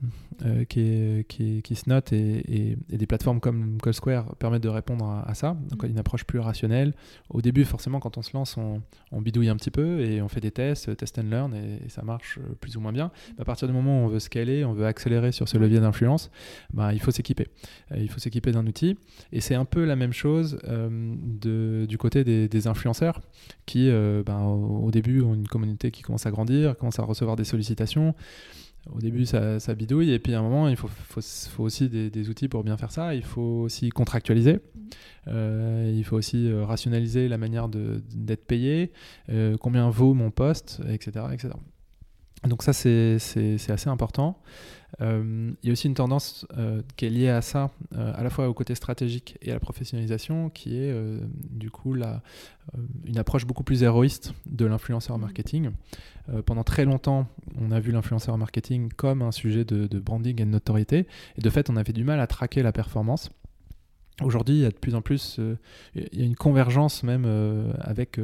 euh, 0.44 0.64
qui, 0.64 1.24
qui, 1.62 1.74
se 1.74 1.88
note 1.88 2.12
et, 2.12 2.76
des 2.88 3.06
plateformes 3.06 3.40
comme 3.40 3.78
Call 3.82 3.92
Square 3.92 4.34
permettent 4.36 4.62
de 4.62 4.70
répondre 4.70 5.04
à, 5.26 5.34
ça. 5.34 5.56
Donc, 5.68 5.82
mm. 5.82 5.88
une 5.88 5.98
approche 5.98 6.24
plus 6.24 6.38
rationnelle. 6.38 6.94
Au 7.28 7.42
début, 7.42 7.64
forcément, 7.64 8.00
quand 8.00 8.16
on 8.16 8.22
se 8.22 8.30
lance, 8.32 8.56
on, 8.56 9.20
bidouille 9.20 9.50
un 9.50 9.56
petit 9.56 9.70
peu 9.70 10.00
et 10.00 10.22
on 10.22 10.28
fait 10.28 10.40
des 10.40 10.50
tests, 10.50 10.96
test 10.96 11.18
and 11.18 11.28
learn, 11.30 11.54
et, 11.54 11.88
ça 11.90 12.02
marche 12.02 12.38
euh, 12.38 12.54
plus 12.58 12.76
ou 12.78 12.80
moins 12.80 12.92
bien. 12.92 13.10
à 13.38 13.44
partir 13.44 13.68
du 13.68 13.74
moment 13.74 14.02
où 14.02 14.06
on 14.06 14.08
veut 14.08 14.18
scaler, 14.18 14.64
on 14.64 14.72
veut 14.72 14.86
accélérer 14.86 15.30
sur 15.30 15.46
ce 15.46 15.58
levier 15.58 15.80
d'influence, 15.80 16.30
bah, 16.72 16.94
il 16.94 17.00
faut 17.00 17.10
s'équiper. 17.10 17.48
Euh, 17.92 17.98
il 17.98 18.08
faut 18.08 18.18
s'équiper 18.18 18.50
d'un 18.50 18.66
outil. 18.66 18.96
Et 19.32 19.42
c'est 19.42 19.54
un 19.54 19.66
peu 19.66 19.84
la 19.84 19.96
même 19.96 20.12
chose 20.14 20.58
de, 20.64 21.86
du 21.86 21.98
côté 21.98 22.24
des, 22.24 22.66
influenceurs 22.66 23.20
qui, 23.66 23.90
bah, 24.24 24.40
au, 24.40 24.86
au 24.86 24.90
début, 24.90 25.20
ont 25.20 25.34
une 25.34 25.48
communauté 25.48 25.90
qui 25.90 26.02
commence 26.02 26.24
à 26.24 26.30
grandir, 26.30 26.76
commence 26.76 26.98
à 26.98 27.02
recevoir 27.02 27.25
des 27.34 27.44
sollicitations. 27.44 28.14
Au 28.94 29.00
début, 29.00 29.26
ça, 29.26 29.58
bidouille, 29.74 30.12
et 30.12 30.20
puis 30.20 30.34
à 30.34 30.38
un 30.38 30.42
moment, 30.42 30.68
il 30.68 30.76
faut, 30.76 30.88
faut, 30.88 31.64
aussi 31.64 31.88
des, 31.88 32.28
outils 32.28 32.46
pour 32.46 32.62
bien 32.62 32.76
faire 32.76 32.92
ça. 32.92 33.16
Il 33.16 33.24
faut 33.24 33.62
aussi 33.64 33.88
contractualiser. 33.88 34.54
Mm. 34.54 34.80
Euh, 35.28 35.92
il 35.92 36.04
faut 36.04 36.16
aussi 36.16 36.48
euh, 36.48 36.64
rationaliser 36.64 37.28
la 37.28 37.38
manière 37.38 37.68
d'être 37.68 38.46
payé, 38.46 38.92
euh, 39.28 39.56
combien 39.58 39.90
vaut 39.90 40.14
mon 40.14 40.30
poste, 40.30 40.80
etc. 40.88 41.26
etc. 41.32 41.54
Donc 42.44 42.62
ça, 42.62 42.72
c'est 42.72 43.16
assez 43.16 43.88
important. 43.88 44.40
Euh, 45.00 45.52
il 45.62 45.66
y 45.66 45.70
a 45.70 45.72
aussi 45.72 45.86
une 45.86 45.94
tendance 45.94 46.46
euh, 46.56 46.82
qui 46.96 47.06
est 47.06 47.10
liée 47.10 47.28
à 47.28 47.42
ça, 47.42 47.70
euh, 47.94 48.12
à 48.14 48.22
la 48.22 48.30
fois 48.30 48.48
au 48.48 48.54
côté 48.54 48.74
stratégique 48.74 49.36
et 49.42 49.50
à 49.50 49.54
la 49.54 49.60
professionnalisation, 49.60 50.50
qui 50.50 50.76
est 50.76 50.94
du 51.50 51.70
coup 51.70 51.94
la, 51.94 52.22
une 53.04 53.18
approche 53.18 53.46
beaucoup 53.46 53.64
plus 53.64 53.82
héroïste 53.82 54.32
de 54.46 54.64
l'influenceur 54.66 55.18
marketing. 55.18 55.70
pendant 56.44 56.64
très 56.64 56.84
longtemps, 56.84 57.28
on 57.60 57.70
a 57.70 57.80
vu 57.80 57.92
l'influenceur 57.92 58.36
marketing 58.38 58.90
comme 58.92 59.22
un 59.22 59.32
sujet 59.32 59.64
de, 59.64 59.86
de 59.86 59.98
branding 59.98 60.40
et 60.40 60.44
de 60.44 60.50
notoriété, 60.50 61.06
et 61.36 61.40
de 61.40 61.50
fait, 61.50 61.70
on 61.70 61.76
avait 61.76 61.92
du 61.92 62.04
mal 62.04 62.20
à 62.20 62.26
traquer 62.26 62.62
la 62.62 62.72
performance. 62.72 63.30
Aujourd'hui, 64.22 64.56
il 64.56 64.60
y 64.62 64.64
a 64.64 64.70
de 64.70 64.76
plus 64.76 64.94
en 64.94 65.02
plus, 65.02 65.38
il 65.94 66.18
y 66.18 66.22
a 66.22 66.24
une 66.24 66.36
convergence 66.36 67.02
même 67.02 67.26
avec 67.80 68.18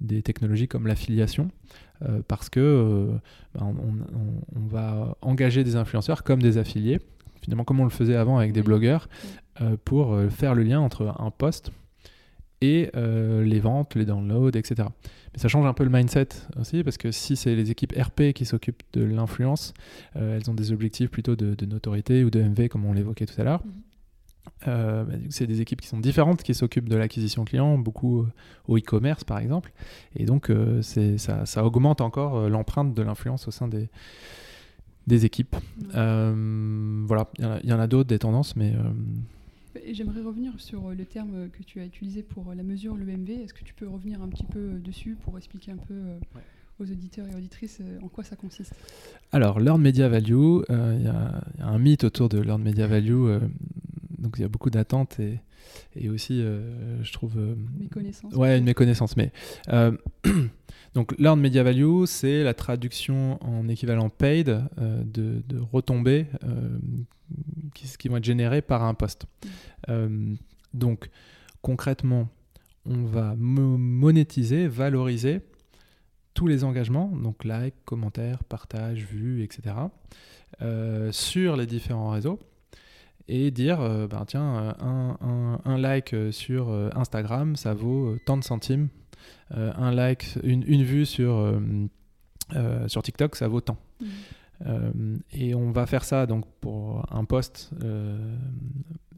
des 0.00 0.22
technologies 0.22 0.68
comme 0.68 0.86
l'affiliation. 0.86 1.50
Euh, 2.08 2.22
parce 2.26 2.48
que 2.48 2.60
euh, 2.60 3.18
bah, 3.54 3.62
on, 3.64 4.66
va 4.68 5.16
engager 5.20 5.64
des 5.64 5.76
influenceurs 5.76 6.24
comme 6.24 6.40
des 6.40 6.56
affiliés, 6.56 6.98
finalement 7.42 7.64
comme 7.64 7.80
on 7.80 7.84
le 7.84 7.90
faisait 7.90 8.16
avant 8.16 8.38
avec 8.38 8.52
des 8.52 8.62
blogueurs, 8.62 9.08
euh, 9.60 9.76
pour 9.84 10.16
faire 10.30 10.54
le 10.54 10.62
lien 10.62 10.80
entre 10.80 11.14
un 11.18 11.30
post 11.30 11.72
et 12.62 12.90
les 12.94 13.58
ventes, 13.58 13.94
les 13.94 14.04
downloads, 14.04 14.50
etc. 14.50 14.88
Mais 15.32 15.38
ça 15.38 15.48
change 15.48 15.64
un 15.64 15.72
peu 15.72 15.82
le 15.82 15.88
mindset 15.88 16.28
aussi, 16.60 16.84
parce 16.84 16.98
que 16.98 17.10
si 17.10 17.34
c'est 17.34 17.54
les 17.54 17.70
équipes 17.70 17.94
RP 17.96 18.32
qui 18.34 18.44
s'occupent 18.44 18.82
de 18.92 19.02
l'influence, 19.02 19.72
elles 20.14 20.50
ont 20.50 20.54
des 20.54 20.70
objectifs 20.70 21.10
plutôt 21.10 21.36
de, 21.36 21.64
notoriété 21.64 22.22
ou 22.22 22.28
de 22.28 22.42
MV, 22.42 22.68
comme 22.68 22.84
on 22.84 22.92
l'évoquait 22.92 23.24
tout 23.24 23.40
à 23.40 23.44
l'heure. 23.44 23.64
Mhm. 23.64 23.72
Euh, 24.68 25.04
bah, 25.04 25.14
c'est 25.30 25.46
des 25.46 25.60
équipes 25.60 25.80
qui 25.80 25.88
sont 25.88 25.98
différentes 25.98 26.42
qui 26.42 26.54
s'occupent 26.54 26.88
de 26.88 26.96
l'acquisition 26.96 27.44
client, 27.44 27.78
beaucoup 27.78 28.20
euh, 28.20 28.32
au 28.68 28.76
e-commerce 28.76 29.24
par 29.24 29.38
exemple. 29.38 29.72
Et 30.16 30.24
donc 30.24 30.50
euh, 30.50 30.82
ça, 30.82 31.46
ça, 31.46 31.64
augmente 31.64 32.00
encore 32.00 32.48
l'empreinte 32.48 32.94
de 32.94 33.02
l'influence 33.02 33.48
au 33.48 33.50
sein 33.50 33.68
des, 33.68 33.88
des 35.06 35.24
équipes. 35.24 35.56
voilà, 35.92 37.28
il 37.38 37.68
y, 37.68 37.72
en 37.72 37.80
a, 37.80 37.86
d'autres, 37.86 38.08
des 38.08 38.18
tendances, 38.18 38.56
mais... 38.56 38.74
J'aimerais 39.92 40.20
revenir 40.20 40.52
sur 40.58 40.90
le 40.90 41.04
terme 41.04 41.48
que 41.48 41.62
tu 41.62 41.80
as 41.80 41.84
utilisé 41.84 42.22
pour 42.22 42.52
la 42.54 42.62
mesure, 42.62 42.96
le 42.96 43.06
MV. 43.06 43.30
Est-ce 43.44 43.54
que 43.54 43.64
tu 43.64 43.72
peux 43.72 43.88
revenir 43.88 44.20
un 44.20 44.28
petit 44.28 44.44
peu 44.44 44.78
dessus 44.84 45.16
pour 45.24 45.38
expliquer 45.38 45.72
un 45.72 45.76
peu 45.76 45.94
aux 46.80 46.90
auditeurs 46.90 47.26
et 47.32 47.36
auditrices 47.36 47.80
en 48.02 48.08
quoi 48.08 48.24
ça 48.24 48.36
consiste? 48.36 48.74
Alors, 49.32 49.60
Learn 49.60 49.80
Media 49.80 50.08
Value, 50.08 50.60
il 50.68 51.02
y, 51.02 51.08
a 51.08 51.40
un 51.60 51.78
mythe 51.78 52.04
autour 52.04 52.28
de 52.28 52.40
Learn 52.40 52.62
Media 52.62 52.88
Value 52.88 53.38
donc 54.20 54.34
il 54.36 54.42
y 54.42 54.44
a 54.44 54.48
beaucoup 54.48 54.70
d'attentes 54.70 55.18
et, 55.18 55.40
et 55.96 56.08
aussi, 56.08 56.40
euh, 56.40 57.02
je 57.02 57.12
trouve. 57.12 57.36
Euh, 57.36 57.54
méconnaissance. 57.78 58.34
Ouais, 58.34 58.58
une 58.58 58.64
méconnaissance. 58.64 59.16
Mais 59.16 59.32
euh, 59.70 59.96
donc, 60.94 61.16
Learn 61.18 61.40
Media 61.40 61.62
Value, 61.62 62.04
c'est 62.06 62.42
la 62.42 62.54
traduction 62.54 63.42
en 63.42 63.68
équivalent 63.68 64.08
paid 64.08 64.62
de, 64.78 65.42
de, 65.46 65.58
retombées 65.72 66.26
qui, 67.74 67.86
qui, 67.98 68.08
vont 68.08 68.18
être 68.18 68.24
générées 68.24 68.62
par 68.62 68.84
un 68.84 68.94
poste. 68.94 69.26
Mm. 69.88 70.34
donc, 70.74 71.08
concrètement, 71.62 72.28
on 72.86 73.04
va 73.04 73.34
monétiser, 73.36 74.68
valoriser 74.68 75.40
tous 76.34 76.46
les 76.46 76.64
engagements, 76.64 77.08
donc 77.08 77.44
like, 77.44 77.74
commentaires, 77.84 78.44
partage, 78.44 79.04
vues, 79.04 79.42
etc., 79.42 79.74
sur 81.12 81.56
les 81.56 81.66
différents 81.66 82.10
réseaux 82.10 82.38
et 83.28 83.50
dire 83.50 83.78
ben 84.08 84.24
tiens, 84.26 84.74
un, 84.80 85.58
un, 85.64 85.78
like 85.78 86.14
sur 86.30 86.70
euh, 86.70 86.90
Instagram, 86.94 87.56
ça 87.56 87.74
vaut 87.74 88.16
tant 88.26 88.36
de 88.36 88.44
centimes. 88.44 88.88
un 89.50 89.90
like, 89.92 90.38
une, 90.42 90.64
une 90.66 90.82
vue 90.82 91.06
sur, 91.06 91.60
sur 92.86 93.02
TikTok, 93.02 93.36
ça 93.36 93.48
vaut 93.48 93.60
tant. 93.60 93.76
Mmh. 94.62 95.16
et 95.32 95.54
on 95.54 95.70
va 95.70 95.86
faire 95.86 96.04
ça 96.04 96.26
donc 96.26 96.44
pour 96.60 97.06
un 97.10 97.24
post 97.24 97.70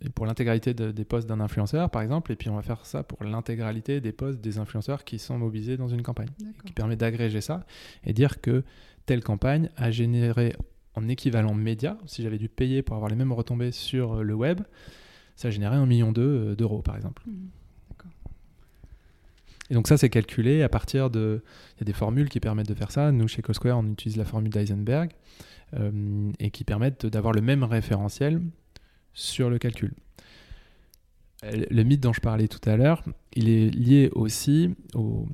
et 0.05 0.09
pour 0.09 0.27
l'intégralité 0.27 0.75
des 0.75 1.05
posts 1.05 1.29
d'un 1.29 1.41
influenceur, 1.41 1.91
par 1.91 2.03
exemple, 2.03 2.33
et 2.33 2.37
puis 2.37 2.49
on 2.49 2.57
va 2.57 2.63
faire 2.63 2.85
ça 2.85 3.03
pour 3.03 3.23
l'intégralité 3.25 4.01
des 4.01 4.13
posts 4.13 4.41
des 4.41 4.59
influenceurs 4.59 5.05
qui 5.05 5.19
sont 5.19 5.39
mobilisés 5.39 5.77
dans 5.77 5.89
une 5.89 6.03
campagne, 6.03 6.29
qui 6.67 6.73
permet 6.73 6.97
d'agréger 6.97 7.41
ça 7.41 7.65
et 8.05 8.13
dire 8.13 8.41
que 8.41 8.65
telle 9.07 9.23
campagne 9.23 9.71
a 9.77 9.91
généré 9.91 10.55
en 10.95 11.09
équivalent 11.09 11.55
média, 11.55 11.97
si 12.07 12.23
j'avais 12.23 12.39
dû 12.39 12.49
payer 12.49 12.83
pour 12.83 12.97
avoir 12.97 13.11
les 13.11 13.17
mêmes 13.17 13.33
retombées 13.33 13.73
sur 13.73 14.15
euh, 14.15 14.23
le 14.23 14.35
web, 14.35 14.61
ça 15.37 15.51
générait 15.51 15.77
un 15.77 15.87
million 15.87 16.13
euh, 16.17 16.55
d'euros 16.55 16.83
par 16.83 16.97
exemple. 16.97 17.23
Mmh, 17.27 17.49
et 19.71 19.75
donc 19.75 19.89
ça, 19.89 19.97
c'est 19.97 20.11
calculé 20.11 20.63
à 20.63 20.69
partir 20.69 21.09
de... 21.09 21.43
Il 21.77 21.81
y 21.81 21.83
a 21.83 21.87
des 21.87 21.95
formules 21.95 22.29
qui 22.29 22.41
permettent 22.41 22.69
de 22.69 22.75
faire 22.75 22.91
ça. 22.91 23.11
Nous, 23.11 23.27
chez 23.27 23.41
CoSquare, 23.41 23.79
on 23.79 23.87
utilise 23.87 24.19
la 24.19 24.27
formule 24.27 24.51
d'Eisenberg 24.51 25.13
euh, 25.75 26.31
et 26.39 26.51
qui 26.51 26.65
permettent 26.65 27.07
d'avoir 27.07 27.33
le 27.33 27.41
même 27.41 27.65
référentiel 27.65 28.43
sur 29.15 29.49
le 29.49 29.59
calcul. 29.59 29.95
Le 31.43 31.83
mythe 31.85 32.01
dont 32.01 32.13
je 32.13 32.21
parlais 32.21 32.49
tout 32.49 32.61
à 32.69 32.77
l'heure, 32.77 33.03
il 33.35 33.49
est 33.49 33.71
lié 33.71 34.11
aussi 34.15 34.75
aux, 34.95 35.27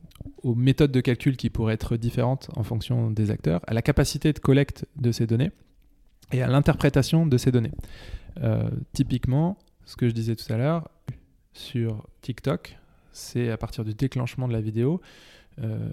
méthodes 0.44 0.92
de 0.92 1.00
calcul 1.00 1.36
qui 1.36 1.50
pourraient 1.50 1.74
être 1.74 1.96
différentes 1.96 2.48
en 2.56 2.62
fonction 2.62 3.10
des 3.10 3.30
acteurs, 3.30 3.60
à 3.66 3.74
la 3.74 3.82
capacité 3.82 4.32
de 4.32 4.38
collecte 4.38 4.86
de 4.96 5.12
ces 5.12 5.26
données 5.26 5.50
et 6.32 6.42
à 6.42 6.46
l'interprétation 6.46 7.26
de 7.26 7.36
ces 7.36 7.52
données. 7.52 7.72
Euh, 8.42 8.70
typiquement, 8.92 9.58
ce 9.84 9.96
que 9.96 10.08
je 10.08 10.14
disais 10.14 10.36
tout 10.36 10.50
à 10.52 10.56
l'heure, 10.56 10.90
sur 11.52 12.06
TikTok, 12.22 12.78
c'est 13.12 13.50
à 13.50 13.56
partir 13.56 13.84
du 13.84 13.94
déclenchement 13.94 14.48
de 14.48 14.52
la 14.52 14.60
vidéo. 14.60 15.00
Euh, 15.60 15.88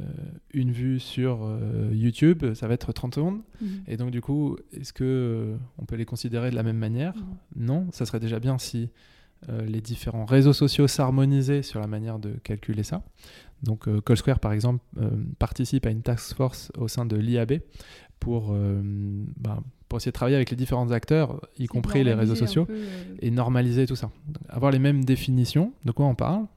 une 0.53 0.71
vue 0.71 0.99
sur 0.99 1.39
euh, 1.43 1.89
YouTube, 1.91 2.53
ça 2.53 2.67
va 2.67 2.75
être 2.75 2.93
30 2.93 3.15
secondes. 3.15 3.41
Mhm. 3.61 3.83
Et 3.87 3.97
donc, 3.97 4.11
du 4.11 4.21
coup, 4.21 4.57
est-ce 4.71 4.93
que 4.93 5.57
on 5.79 5.85
peut 5.85 5.95
les 5.95 6.05
considérer 6.05 6.51
de 6.51 6.55
la 6.55 6.63
même 6.63 6.77
manière? 6.77 7.15
Non, 7.55 7.87
ça 7.91 8.05
serait 8.05 8.19
déjà 8.19 8.39
bien 8.39 8.57
si 8.57 8.89
les 9.49 9.81
différents 9.81 10.25
réseaux 10.25 10.53
sociaux 10.53 10.87
s'harmoniser 10.87 11.61
sur 11.61 11.79
la 11.79 11.87
manière 11.87 12.19
de 12.19 12.31
calculer 12.43 12.83
ça. 12.83 13.03
Donc 13.63 13.87
euh, 13.87 14.01
Callsquare, 14.01 14.39
par 14.39 14.53
exemple, 14.53 14.83
euh, 14.97 15.09
participe 15.39 15.85
à 15.85 15.89
une 15.89 16.01
task 16.01 16.35
force 16.35 16.71
au 16.77 16.87
sein 16.87 17.05
de 17.05 17.15
l'IAB 17.15 17.59
pour, 18.19 18.55
bah, 19.37 19.61
pour 19.87 19.97
essayer 19.97 20.11
de 20.11 20.15
travailler 20.15 20.37
avec 20.37 20.49
les 20.49 20.55
différents 20.55 20.89
acteurs, 20.89 21.41
y 21.59 21.67
compris 21.67 22.03
les 22.03 22.13
réseaux 22.13 22.33
sociaux, 22.33 22.65
et 23.19 23.29
normaliser 23.29 23.85
tout 23.85 23.97
ça. 23.97 24.09
avoir 24.49 24.71
les 24.71 24.79
mêmes 24.79 25.03
définitions, 25.03 25.73
de 25.83 25.91
quoi 25.91 26.07
on 26.07 26.15
parle, 26.15 26.47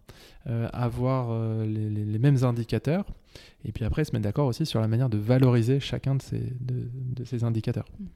avoir 0.46 1.37
les, 1.66 1.90
les, 1.90 2.18
mêmes 2.18 2.42
indicateurs, 2.44 3.05
et 3.64 3.72
puis 3.72 3.85
après 3.85 4.05
se 4.05 4.12
mettre 4.12 4.22
d'accord 4.22 4.46
aussi 4.46 4.64
sur 4.64 4.81
la 4.81 4.88
manière 4.88 5.11
de 5.11 5.18
valoriser 5.18 5.79
chacun 5.79 6.14
de 6.14 6.22
ces, 6.22 6.55
de, 6.61 6.88
de 6.94 7.24
ces 7.24 7.44
indicateurs. 7.44 7.88
Mmh. 7.98 8.07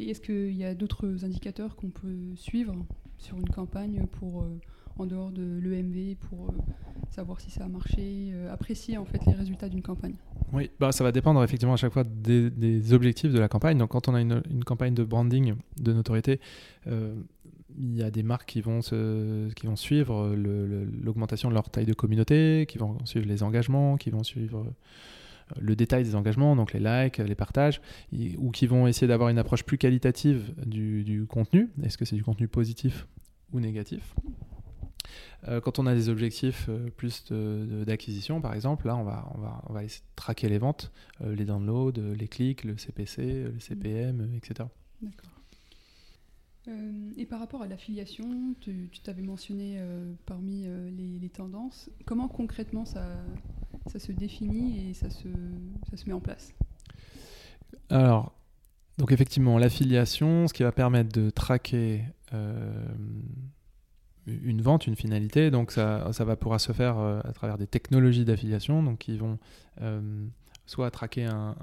Et 0.00 0.10
est-ce 0.10 0.20
qu'il 0.22 0.56
y 0.56 0.64
a 0.64 0.74
d'autres 0.74 1.24
indicateurs 1.24 1.76
qu'on 1.76 1.90
peut 1.90 2.34
suivre? 2.34 2.74
Sur 3.20 3.36
une 3.36 3.48
campagne 3.48 4.06
pour, 4.12 4.42
euh, 4.42 4.58
en 4.98 5.06
dehors 5.06 5.30
de 5.30 5.60
l'EMV, 5.62 6.16
pour 6.16 6.48
euh, 6.48 6.52
savoir 7.10 7.40
si 7.40 7.50
ça 7.50 7.64
a 7.64 7.68
marché, 7.68 8.30
euh, 8.32 8.52
apprécier 8.52 8.98
en 8.98 9.04
fait 9.04 9.24
les 9.26 9.34
résultats 9.34 9.68
d'une 9.68 9.82
campagne 9.82 10.14
Oui, 10.52 10.70
bah, 10.80 10.92
ça 10.92 11.04
va 11.04 11.12
dépendre 11.12 11.42
effectivement 11.44 11.74
à 11.74 11.76
chaque 11.76 11.92
fois 11.92 12.04
des, 12.04 12.92
objectifs 12.92 13.32
de 13.32 13.38
la 13.38 13.48
campagne. 13.48 13.78
Donc 13.78 13.90
quand 13.90 14.08
on 14.08 14.14
a 14.14 14.20
une, 14.20 14.42
campagne 14.64 14.94
de 14.94 15.04
branding, 15.04 15.54
de 15.80 15.92
notoriété, 15.92 16.40
il 16.86 17.96
y 17.96 18.02
a 18.02 18.10
des 18.10 18.22
marques 18.22 18.48
qui 18.48 18.60
vont, 18.60 18.82
se, 18.82 19.50
qui 19.52 19.66
vont 19.66 19.76
suivre 19.76 20.34
l'augmentation 20.34 21.48
de 21.48 21.54
leur 21.54 21.70
taille 21.70 21.86
de 21.86 21.94
communauté, 21.94 22.66
qui 22.68 22.78
vont 22.78 22.98
suivre 23.04 23.26
les 23.26 23.42
engagements, 23.42 23.96
qui 23.96 24.10
vont 24.10 24.24
suivre 24.24 24.66
le 25.58 25.76
détail 25.76 26.04
des 26.04 26.14
engagements, 26.14 26.56
donc 26.56 26.72
les 26.72 26.80
likes, 26.80 27.18
les 27.18 27.34
partages, 27.34 27.80
ou 28.38 28.50
qui 28.50 28.66
vont 28.66 28.86
essayer 28.86 29.06
d'avoir 29.06 29.28
une 29.28 29.38
approche 29.38 29.64
plus 29.64 29.78
qualitative 29.78 30.52
du, 30.64 31.26
contenu. 31.28 31.70
Est-ce 31.82 31.98
que 31.98 32.04
c'est 32.04 32.16
du 32.16 32.24
contenu 32.24 32.48
positif 32.48 33.06
ou 33.52 33.60
négatif? 33.60 34.14
Euh, 35.48 35.60
quand 35.60 35.78
on 35.78 35.86
a 35.86 35.94
des 35.94 36.08
objectifs 36.08 36.66
euh, 36.68 36.90
plus 36.90 37.32
d'acquisition, 37.32 38.40
par 38.40 38.54
exemple, 38.54 38.86
là, 38.86 38.96
on 38.96 39.04
va, 39.04 39.26
on 39.68 39.72
va 39.72 39.80
traquer 40.14 40.48
les 40.48 40.58
ventes, 40.58 40.92
euh, 41.22 41.34
les 41.34 41.44
downloads, 41.44 42.14
les 42.14 42.28
clics, 42.28 42.64
le 42.64 42.76
CPC, 42.76 43.44
le 43.44 43.58
CPM, 43.58 44.34
etc. 44.36 44.68
D'accord. 45.00 45.39
Et 47.16 47.26
par 47.26 47.40
rapport 47.40 47.62
à 47.62 47.66
l'affiliation, 47.66 48.54
tu 48.60 48.88
t'avais 49.02 49.22
mentionné 49.22 49.82
parmi 50.26 50.64
les, 50.64 51.18
les, 51.18 51.28
tendances. 51.28 51.90
Comment 52.04 52.28
concrètement 52.28 52.84
ça, 52.84 53.04
se 53.98 54.12
définit 54.12 54.90
et 54.90 54.94
ça 54.94 55.10
se, 55.10 55.28
ça 55.90 55.96
se 55.96 56.06
met 56.06 56.12
en 56.12 56.20
place? 56.20 56.54
Alors, 57.88 58.34
donc 58.98 59.10
effectivement, 59.10 59.58
l'affiliation, 59.58 60.46
ce 60.46 60.54
qui 60.54 60.62
va 60.62 60.72
permettre 60.72 61.12
de 61.12 61.30
traquer 61.30 62.04
une 64.26 64.62
vente, 64.62 64.86
une 64.86 64.96
finalité. 64.96 65.50
Donc 65.50 65.72
ça, 65.72 66.12
ça 66.12 66.24
va 66.24 66.36
pouvoir 66.36 66.60
se 66.60 66.72
faire 66.72 66.98
euh, 66.98 67.20
à 67.24 67.32
travers 67.32 67.58
des 67.58 67.66
technologies 67.66 68.24
d'affiliation, 68.24 68.82
donc 68.82 68.98
qui 68.98 69.16
vont 69.16 69.38
euh, 70.70 70.74
soit 70.74 70.90
traquer 70.90 71.24
un, 71.24 71.56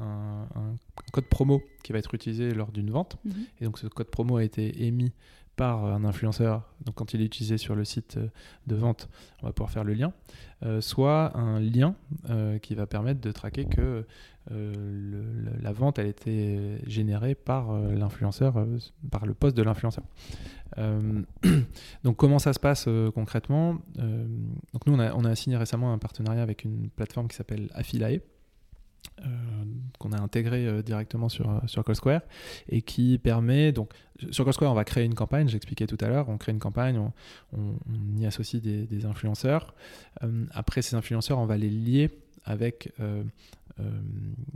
code 1.11 1.25
promo 1.25 1.61
qui 1.83 1.93
va 1.93 1.99
être 1.99 2.13
utilisé 2.13 2.53
lors 2.53 2.71
d'une 2.71 2.91
vente. 2.91 3.17
Mhm. 3.23 3.33
Et 3.61 3.65
donc 3.65 3.79
ce 3.79 3.87
code 3.87 4.09
promo 4.09 4.37
a 4.37 4.43
été 4.43 4.85
émis 4.85 5.13
par 5.55 5.85
un 5.85 6.05
influenceur, 6.05 6.71
donc 6.85 6.93
quand 6.93 7.15
il 7.15 7.21
est 7.21 7.25
utilisé 7.25 7.57
sur 7.57 7.73
le 7.73 7.83
site 7.83 8.19
de 8.67 8.75
vente, 8.75 9.09
on 9.41 9.47
va 9.47 9.53
pouvoir 9.53 9.71
faire 9.71 9.83
le 9.83 9.95
lien, 9.95 10.13
euh, 10.63 10.81
soit 10.81 11.35
un 11.35 11.59
lien 11.59 11.95
qui 12.61 12.75
va 12.75 12.85
permettre 12.85 13.21
de 13.21 13.31
traquer 13.31 13.65
que 13.65 14.05
la 14.51 15.71
vente 15.71 15.97
a 15.97 16.03
été 16.03 16.77
générée 16.85 17.33
par 17.33 17.73
l'influenceur, 17.73 18.67
par 19.09 19.25
le 19.25 19.33
poste 19.33 19.57
de 19.57 19.63
l'influenceur. 19.63 20.03
Euh, 20.77 21.21
donc 22.03 22.17
comment 22.17 22.39
ça 22.39 22.53
se 22.53 22.59
passe 22.59 22.85
euh, 22.87 23.11
concrètement? 23.11 23.77
Euh, 23.99 24.27
Donc 24.73 24.85
nous 24.85 24.93
on 24.93 24.99
a, 24.99 25.13
on 25.13 25.23
a, 25.23 25.35
signé 25.35 25.57
récemment 25.57 25.93
un 25.93 25.97
partenariat 25.97 26.41
avec 26.41 26.63
une 26.63 26.89
plateforme 26.89 27.27
qui 27.27 27.35
s'appelle 27.35 27.69
Affilae. 29.17 29.65
qu'on 29.99 30.11
a 30.11 30.19
intégré 30.19 30.83
directement 30.83 31.29
sur, 31.29 31.61
sur 31.65 31.83
CallSquare 31.83 32.21
et 32.69 32.81
qui 32.81 33.17
permet 33.17 33.71
donc 33.71 33.93
sur 34.31 34.45
CallSquare 34.45 34.71
on 34.71 34.75
va 34.75 34.83
créer 34.83 35.05
une 35.05 35.15
campagne 35.15 35.47
j'expliquais 35.47 35.87
tout 35.87 35.97
à 36.01 36.07
l'heure 36.07 36.29
on 36.29 36.37
crée 36.37 36.51
une 36.51 36.59
campagne 36.59 36.99
on, 37.53 37.75
y 38.17 38.25
associe 38.25 38.61
des, 38.61 39.05
influenceurs 39.05 39.73
après 40.51 40.81
ces 40.81 40.95
influenceurs 40.95 41.39
on 41.39 41.45
va 41.45 41.57
les 41.57 41.69
lier 41.69 42.11
avec 42.45 42.93
euh, 43.79 43.83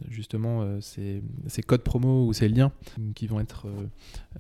justement 0.10 0.64
euh, 0.64 0.82
ces, 0.82 1.22
codes 1.62 1.84
promo 1.84 2.26
ou 2.26 2.34
ces 2.34 2.50
liens 2.50 2.72
qui 3.14 3.28
vont 3.28 3.40
être 3.40 3.68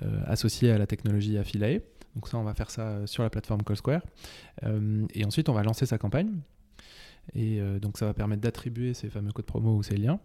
euh, 0.02 0.24
associés 0.26 0.72
à 0.72 0.78
la 0.80 0.88
technologie 0.88 1.38
Affiliate. 1.38 1.84
Donc 2.16 2.28
ça, 2.28 2.38
on 2.38 2.44
va 2.44 2.54
faire 2.54 2.72
ça 2.72 3.06
sur 3.06 3.24
la 3.24 3.30
plateforme 3.30 3.64
CallSquare. 3.64 4.02
et 5.14 5.26
ensuite, 5.26 5.48
on 5.50 5.54
va 5.54 5.64
lancer 5.64 5.86
sa 5.86 5.98
campagne. 5.98 6.32
Et 7.34 7.62
donc 7.82 7.98
ça 7.98 8.06
va 8.06 8.14
permettre 8.14 8.42
d'attribuer 8.42 8.94
ces 8.94 9.10
fameux 9.10 9.32
codes 9.32 9.46
promo 9.46 9.76
ou 9.76 9.84
ces 9.84 9.96
liens 9.96 10.20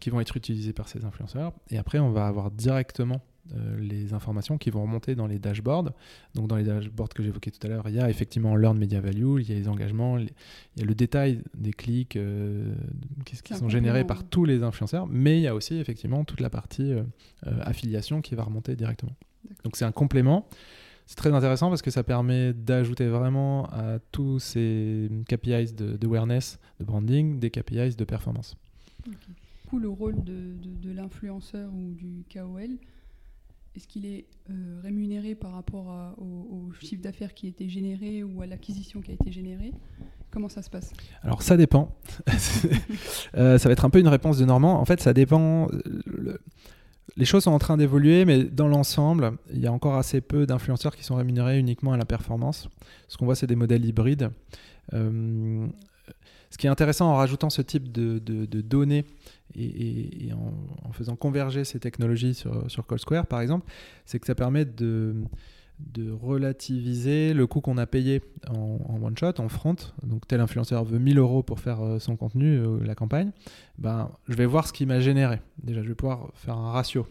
qui 0.00 0.10
vont 0.10 0.20
être 0.20 0.36
utilisés 0.36 0.72
par 0.72 0.88
ces 0.88 1.04
influenceurs. 1.04 1.52
Et 1.70 1.78
après, 1.78 1.98
on 1.98 2.10
va 2.10 2.26
avoir 2.26 2.50
directement 2.50 3.20
euh, 3.56 3.76
les 3.80 4.14
informations 4.14 4.56
qui 4.56 4.70
vont 4.70 4.82
remonter 4.82 5.16
dans 5.16 5.26
les 5.26 5.40
dashboards. 5.40 5.90
Donc 6.34 6.46
dans 6.46 6.54
les 6.54 6.62
dashboards 6.62 7.08
que 7.08 7.24
j'évoquais 7.24 7.50
tout 7.50 7.66
à 7.66 7.70
l'heure, 7.70 7.88
il 7.88 7.94
y 7.96 8.00
a 8.00 8.08
effectivement 8.08 8.54
Learn 8.54 8.78
Media 8.78 9.00
Value, 9.00 9.40
il 9.40 9.50
y 9.50 9.52
a 9.52 9.56
les 9.56 9.68
engagements, 9.68 10.16
il 10.16 10.30
y 10.76 10.82
a 10.82 10.84
le 10.84 10.94
détail 10.94 11.42
des 11.52 11.72
clics 11.72 12.14
euh, 12.14 12.72
qui, 13.24 13.54
sont 13.54 13.68
générés 13.68 14.04
par 14.04 14.22
tous 14.22 14.44
les 14.44 14.62
influenceurs, 14.62 15.08
mais 15.08 15.38
il 15.38 15.42
y 15.42 15.48
a 15.48 15.56
aussi 15.56 15.76
effectivement 15.78 16.24
toute 16.24 16.40
la 16.40 16.50
partie 16.50 16.92
euh, 16.92 17.02
affiliation 17.62 18.22
qui 18.22 18.36
va 18.36 18.44
remonter 18.44 18.76
directement. 18.76 19.12
Donc 19.64 19.76
c'est 19.76 19.84
un 19.84 19.92
complément. 19.92 20.46
C'est 21.06 21.16
très 21.16 21.32
intéressant 21.32 21.68
parce 21.68 21.82
que 21.82 21.90
ça 21.90 22.02
permet 22.02 22.52
d'ajouter 22.52 23.08
vraiment 23.08 23.66
à 23.66 23.98
tous 24.12 24.38
ces 24.38 25.10
KPIs 25.28 25.72
d'awareness, 25.74 26.58
de, 26.80 26.84
branding, 26.84 27.38
des 27.38 27.50
KPIs 27.50 27.96
de 27.96 28.04
performance. 28.04 28.56
Du 29.04 29.16
coup, 29.68 29.78
le 29.78 29.88
rôle 29.88 30.22
de, 30.22 30.54
de 30.82 30.92
l'influenceur 30.92 31.70
ou 31.74 31.92
du 31.94 32.24
KOL, 32.32 32.78
est-ce 33.74 33.88
qu'il 33.88 34.04
est, 34.04 34.26
euh, 34.50 34.80
rémunéré 34.82 35.34
par 35.34 35.52
rapport 35.52 36.14
au, 36.18 36.70
chiffre 36.80 37.02
d'affaires 37.02 37.32
qui 37.32 37.46
a 37.46 37.48
été 37.48 37.68
généré 37.68 38.22
ou 38.22 38.42
à 38.42 38.46
l'acquisition 38.46 39.00
qui 39.00 39.12
a 39.12 39.14
été 39.14 39.32
générée? 39.32 39.72
Comment 40.30 40.48
ça 40.48 40.62
se 40.62 40.70
passe? 40.70 40.92
Alors 41.22 41.42
ça 41.42 41.56
dépend. 41.56 41.94
Euh, 43.34 43.56
ça 43.56 43.70
va 43.70 43.72
être 43.72 43.86
un 43.86 43.90
peu 43.90 43.98
une 43.98 44.08
réponse 44.08 44.36
de 44.36 44.44
Normand. 44.44 44.78
En 44.78 44.84
fait, 44.84 45.00
ça 45.00 45.14
dépend. 45.14 45.68
Les 47.16 47.24
choses 47.24 47.44
sont 47.44 47.50
en 47.50 47.58
train 47.58 47.76
d'évoluer, 47.76 48.24
mais 48.24 48.44
dans 48.44 48.68
l'ensemble, 48.68 49.32
il 49.52 49.60
y 49.60 49.66
a 49.66 49.72
encore 49.72 49.96
assez 49.96 50.20
peu 50.20 50.46
d'influenceurs 50.46 50.96
qui 50.96 51.04
sont 51.04 51.16
rémunérés 51.16 51.58
uniquement 51.58 51.92
à 51.92 51.96
la 51.96 52.04
performance. 52.04 52.68
Ce 53.08 53.16
qu'on 53.16 53.24
voit, 53.24 53.34
c'est 53.34 53.46
des 53.46 53.56
modèles 53.56 53.84
hybrides. 53.84 54.30
Euh, 54.94 55.66
ce 56.50 56.58
qui 56.58 56.66
est 56.66 56.70
intéressant 56.70 57.10
en 57.10 57.16
rajoutant 57.16 57.50
ce 57.50 57.62
type 57.62 57.90
de, 57.92 58.18
données 58.60 59.04
et, 59.54 60.30
en, 60.32 60.92
faisant 60.92 61.16
converger 61.16 61.64
ces 61.64 61.80
technologies 61.80 62.34
sur, 62.34 62.70
sur 62.70 62.84
Square, 62.98 63.26
par 63.26 63.40
exemple, 63.40 63.66
c'est 64.04 64.18
que 64.18 64.26
ça 64.26 64.34
permet 64.34 64.64
de, 64.64 65.14
relativiser 66.20 67.34
le 67.34 67.46
coût 67.46 67.60
qu'on 67.60 67.78
a 67.78 67.86
payé 67.86 68.22
en, 68.48 68.98
one 69.02 69.16
shot, 69.16 69.34
en 69.38 69.48
front. 69.48 69.76
Donc 70.02 70.26
tel 70.26 70.40
influenceur 70.40 70.84
veut 70.84 70.98
1000 70.98 71.18
euros 71.18 71.42
pour 71.42 71.60
faire 71.60 71.80
euh, 71.82 71.98
son 71.98 72.16
contenu, 72.16 72.58
euh, 72.58 72.78
la 72.84 72.94
campagne. 72.94 73.30
Ben, 73.78 74.10
je 74.28 74.34
vais 74.34 74.46
voir 74.46 74.66
ce 74.66 74.72
qu'il 74.72 74.86
m'a 74.86 75.00
généré. 75.00 75.40
Déjà, 75.62 75.82
je 75.82 75.88
vais 75.88 75.94
pouvoir 75.94 76.30
faire 76.34 76.56
un 76.56 76.72
ratio. 76.72 77.06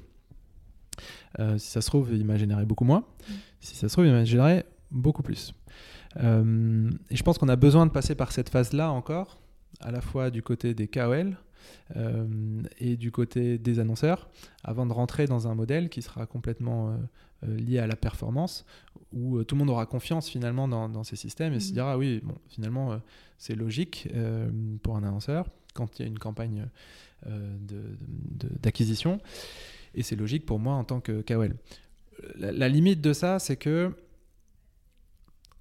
Euh, 1.40 1.58
si 1.58 1.72
ça 1.72 1.82
se 1.82 1.88
trouve, 1.88 2.10
il 2.14 2.26
m'a 2.26 2.38
généré 2.38 2.66
beaucoup 2.66 2.86
moins. 2.86 3.00
Mmh. 3.00 3.34
Si 3.60 3.76
ça 3.76 3.88
se 3.88 3.94
trouve, 3.94 4.06
il 4.06 4.12
m'a 4.12 4.26
généré 4.26 4.66
beaucoup 4.92 5.24
plus. 5.24 5.54
Euh, 6.18 6.90
et 7.10 7.16
je 7.16 7.24
pense 7.24 7.38
qu'on 7.38 7.50
a 7.50 7.56
besoin 7.56 7.86
de 7.86 7.92
passer 7.92 8.16
par 8.16 8.32
cette 8.32 8.50
phase-là 8.50 8.92
encore, 8.92 9.40
à 9.80 9.92
la 9.92 10.02
fois 10.02 10.30
du 10.30 10.42
côté 10.42 10.74
des 10.74 10.88
KOL 10.88 11.38
et 12.80 12.98
du 12.98 13.12
côté 13.12 13.58
des 13.58 13.80
annonceurs, 13.80 14.30
avant 14.64 14.86
de 14.86 14.94
rentrer 14.94 15.26
dans 15.26 15.48
un 15.48 15.56
modèle 15.56 15.90
qui 15.90 16.02
sera 16.02 16.26
complètement 16.26 16.98
euh, 17.44 17.58
lié 17.58 17.80
à 17.80 17.88
la 17.88 17.96
performance, 17.96 18.66
où 19.14 19.44
tout 19.44 19.56
le 19.56 19.60
monde 19.60 19.70
aura 19.70 19.86
confiance 19.86 20.30
finalement 20.30 20.68
dans, 20.68 21.04
ces 21.04 21.16
systèmes 21.16 21.54
et 21.54 21.60
se 21.60 21.72
mmh. 21.72 21.74
dira, 21.74 21.94
ah 21.94 21.98
oui, 21.98 22.22
bon, 22.24 22.36
finalement, 22.48 23.00
c'est 23.38 23.56
logique 23.56 24.08
pour 24.84 24.96
un 24.96 25.04
annonceur 25.04 25.48
quand 25.74 26.00
il 26.00 26.04
y 26.04 26.06
a 26.06 26.08
une 26.08 26.20
campagne 26.20 26.68
d'acquisition, 28.62 29.20
et 29.96 30.04
c'est 30.04 30.16
logique 30.16 30.46
pour 30.46 30.60
moi 30.60 30.76
en 30.76 30.84
tant 30.84 31.02
que 31.02 31.22
KOL. 31.22 31.56
la 32.38 32.70
limite 32.70 33.02
de 33.02 33.12
ça, 33.12 33.40
c'est 33.40 33.58
que 33.58 33.94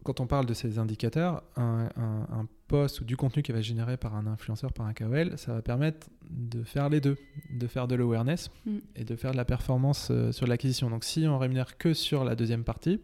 quand 0.03 0.21
on 0.21 0.27
parle 0.27 0.47
de 0.47 0.55
ces 0.55 0.79
indicateurs, 0.79 1.43
un, 1.57 2.47
post 2.69 3.01
ou 3.01 3.05
du 3.05 3.17
contenu 3.17 3.43
qui 3.43 3.51
va 3.51 3.59
être 3.59 3.65
généré 3.65 3.97
par 3.97 4.15
un 4.15 4.29
influenceur, 4.29 4.73
par 4.73 4.87
un 4.87 4.95
KOL, 4.95 5.37
ça 5.37 5.55
va 5.55 5.61
permettre 5.61 6.09
de 6.31 6.63
faire 6.63 6.89
les 6.89 7.01
deux, 7.01 7.19
de 7.51 7.67
faire 7.67 7.89
de 7.89 7.97
l'awareness 7.97 8.49
mm. 8.65 8.79
et 8.95 9.05
de 9.05 9.17
faire 9.17 9.33
de 9.33 9.37
la 9.37 9.45
performance 9.45 10.09
euh, 10.13 10.31
sur 10.31 10.47
l'acquisition. 10.47 10.89
Donc 10.89 11.03
si 11.03 11.27
on 11.27 11.37
rémunère 11.37 11.77
que 11.79 11.95
sur 11.95 12.23
la 12.23 12.37
deuxième 12.37 12.63
partie, 12.63 13.01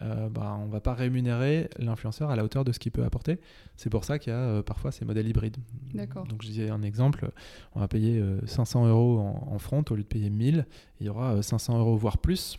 euh, 0.00 0.30
bah, 0.30 0.56
on 0.58 0.66
ne 0.66 0.72
va 0.72 0.80
pas 0.80 0.94
rémunérer 0.94 1.68
l'influenceur 1.78 2.30
à 2.30 2.36
la 2.36 2.44
hauteur 2.44 2.64
de 2.64 2.72
ce 2.72 2.78
qu'il 2.78 2.90
peut 2.90 3.04
apporter. 3.04 3.38
C'est 3.76 3.90
pour 3.90 4.04
ça 4.04 4.18
qu'il 4.18 4.32
y 4.32 4.36
a 4.36 4.38
euh, 4.38 4.62
parfois 4.62 4.90
ces 4.90 5.04
modèles 5.04 5.28
hybrides. 5.28 5.58
D'accord. 5.92 6.26
Donc 6.26 6.40
je 6.42 6.48
disais 6.48 6.70
un 6.70 6.80
exemple, 6.80 7.30
on 7.74 7.80
va 7.80 7.88
payer 7.88 8.24
500 8.46 8.86
euros 8.86 9.18
en, 9.18 9.52
en, 9.52 9.58
front 9.58 9.84
au 9.90 9.94
lieu 9.94 10.02
de 10.02 10.08
payer 10.08 10.30
1000. 10.30 10.66
Il 11.00 11.06
y 11.06 11.10
aura 11.10 11.42
500 11.42 11.78
euros 11.78 11.96
voire 11.96 12.16
plus 12.16 12.58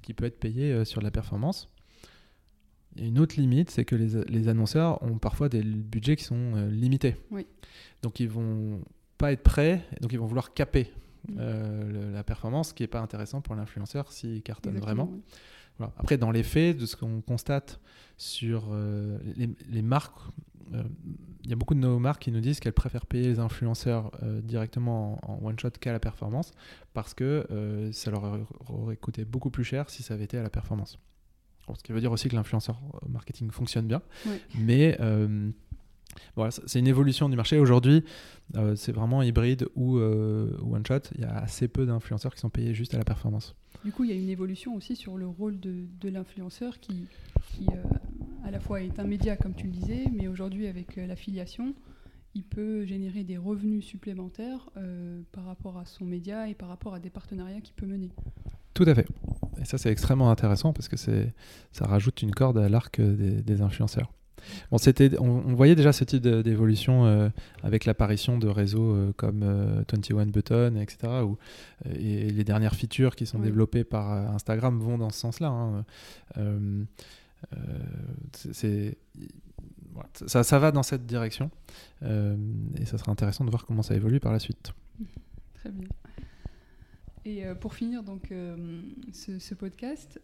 qui 0.00 0.14
peut 0.14 0.24
être 0.24 0.40
payé 0.40 0.86
sur 0.86 1.02
la 1.02 1.10
performance. 1.10 1.68
Une 2.98 3.18
autre 3.18 3.36
limite, 3.38 3.70
c'est 3.70 3.84
que 3.84 3.94
les, 3.94 4.48
annonceurs 4.48 5.02
ont 5.02 5.18
parfois 5.18 5.48
des 5.48 5.62
budgets 5.62 6.16
qui 6.16 6.24
sont 6.24 6.52
euh, 6.54 6.70
limités. 6.70 7.16
Donc 8.02 8.20
ils 8.20 8.28
vont 8.28 8.80
pas 9.18 9.32
être 9.32 9.42
prêts, 9.42 9.84
donc 10.00 10.12
ils 10.12 10.18
vont 10.18 10.26
vouloir 10.26 10.54
caper 10.54 10.92
euh, 11.38 12.12
la 12.12 12.22
performance, 12.22 12.68
ce 12.68 12.74
qui 12.74 12.82
n'est 12.82 12.88
pas 12.88 13.00
intéressant 13.00 13.40
pour 13.40 13.54
l'influenceur 13.54 14.12
s'il 14.12 14.42
cartonne 14.42 14.78
vraiment. 14.78 15.10
Après, 15.98 16.16
dans 16.16 16.30
les 16.30 16.42
faits, 16.42 16.78
de 16.78 16.86
ce 16.86 16.96
qu'on 16.96 17.20
constate 17.20 17.80
sur 18.16 18.68
euh, 18.70 19.18
les, 19.68 19.82
marques, 19.82 20.18
il 20.72 21.50
y 21.50 21.52
a 21.52 21.56
beaucoup 21.56 21.74
de 21.74 21.80
nos 21.80 21.98
marques 21.98 22.22
qui 22.22 22.32
nous 22.32 22.40
disent 22.40 22.60
qu'elles 22.60 22.72
préfèrent 22.72 23.04
payer 23.04 23.28
les 23.28 23.38
influenceurs 23.40 24.10
directement 24.42 25.18
en, 25.28 25.44
en 25.44 25.46
one-shot 25.46 25.70
qu'à 25.78 25.92
la 25.92 26.00
performance, 26.00 26.52
parce 26.94 27.12
que 27.12 27.90
ça 27.92 28.10
leur 28.10 28.38
aurait 28.68 28.96
coûté 28.96 29.26
beaucoup 29.26 29.50
plus 29.50 29.64
cher 29.64 29.90
si 29.90 30.02
ça 30.02 30.14
avait 30.14 30.24
été 30.24 30.38
à 30.38 30.42
la 30.42 30.50
performance 30.50 30.98
ce 31.74 31.82
qui 31.82 31.92
veut 31.92 32.00
dire 32.00 32.12
aussi 32.12 32.28
que 32.28 32.36
l'influenceur 32.36 32.80
marketing 33.08 33.50
fonctionne 33.50 33.86
bien. 33.86 34.02
Mais 34.58 34.96
euh, 35.00 35.50
voilà, 36.34 36.50
c'est 36.50 36.78
une 36.78 36.86
évolution 36.86 37.28
du 37.28 37.36
marché. 37.36 37.58
Aujourd'hui, 37.58 38.04
euh, 38.54 38.76
c'est 38.76 38.92
vraiment 38.92 39.22
hybride 39.22 39.66
ou 39.74 39.98
euh, 39.98 40.56
one 40.62 40.84
shot. 40.86 41.00
Il 41.16 41.22
y 41.22 41.24
a 41.24 41.36
assez 41.36 41.68
peu 41.68 41.86
d'influenceurs 41.86 42.34
qui 42.34 42.40
sont 42.40 42.50
payés 42.50 42.74
juste 42.74 42.94
à 42.94 42.98
la 42.98 43.04
performance. 43.04 43.54
Du 43.84 43.92
coup, 43.92 44.04
il 44.04 44.10
y 44.10 44.12
a 44.12 44.16
une 44.16 44.28
évolution 44.28 44.74
aussi 44.74 44.96
sur 44.96 45.16
le 45.16 45.26
rôle 45.26 45.60
de, 45.60 45.86
de 46.00 46.08
l'influenceur 46.08 46.80
qui, 46.80 47.06
qui 47.52 47.66
à 48.44 48.50
la 48.50 48.58
fois 48.58 48.82
est 48.82 48.98
un 48.98 49.04
média, 49.04 49.36
comme 49.36 49.54
tu 49.54 49.66
le 49.66 49.72
disais, 49.72 50.06
mais 50.12 50.26
aujourd'hui, 50.26 50.66
avec 50.66 50.96
l'affiliation, 50.96 51.74
il 52.34 52.42
peut 52.42 52.84
générer 52.84 53.22
des 53.22 53.36
revenus 53.36 53.84
supplémentaires 53.84 54.70
par 55.30 55.44
rapport 55.44 55.78
à 55.78 55.84
son 55.84 56.04
média 56.04 56.48
et 56.48 56.54
par 56.54 56.68
rapport 56.68 56.94
à 56.94 57.00
des 57.00 57.10
partenariats 57.10 57.60
qu'il 57.60 57.74
peut 57.74 57.86
mener. 57.86 58.10
Tout 58.76 58.84
à 58.86 58.94
fait. 58.94 59.06
et 59.60 59.64
ça, 59.64 59.78
c'est 59.78 59.90
extrêmement 59.90 60.30
intéressant 60.30 60.72
parce 60.72 60.88
que 60.88 60.96
ça 60.96 61.86
rajoute 61.86 62.22
une 62.22 62.32
corde 62.32 62.58
à 62.58 62.68
l'arc 62.68 63.00
des, 63.00 63.62
influenceurs. 63.62 64.12
Bon, 64.70 64.78
c'était, 64.78 65.18
on, 65.18 65.54
voyait 65.54 65.74
déjà 65.74 65.92
ce 65.92 66.04
type 66.04 66.22
d'évolution 66.22 67.30
avec 67.64 67.84
l'apparition 67.84 68.38
de 68.38 68.46
réseaux 68.46 69.12
comme 69.16 69.44
21 69.90 70.26
Button, 70.26 70.76
etc. 70.76 71.24
Où, 71.24 71.36
et 71.88 72.30
les 72.30 72.44
dernières 72.44 72.74
features 72.74 73.16
qui 73.16 73.26
sont 73.26 73.40
développées 73.40 73.82
par 73.82 74.12
Instagram 74.34 74.78
vont 74.78 74.98
dans 74.98 75.10
ce 75.10 75.18
sens-là. 75.18 75.48
Hein. 75.48 75.84
c'est 78.32 78.98
ça, 80.26 80.42
ça, 80.42 80.58
va 80.58 80.72
dans 80.72 80.82
cette 80.82 81.06
direction. 81.06 81.50
Euh, 82.02 82.36
et 82.80 82.84
ça 82.84 82.98
sera 82.98 83.12
intéressant 83.12 83.44
de 83.44 83.50
voir 83.50 83.64
comment 83.66 83.82
ça 83.82 83.94
évolue 83.94 84.20
par 84.20 84.32
la 84.32 84.38
suite. 84.38 84.72
Très 85.54 85.70
bien. 85.70 85.88
Et 87.26 87.44
euh, 87.44 87.56
pour 87.56 87.74
finir 87.74 88.04
donc 88.04 88.30
euh, 88.30 88.56
ce, 89.12 89.54
podcast, 89.54 90.20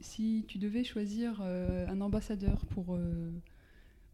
si 0.00 0.44
tu 0.48 0.56
devais 0.56 0.82
choisir 0.82 1.42
un 1.42 2.00
ambassadeur 2.00 2.64
pour, 2.70 2.98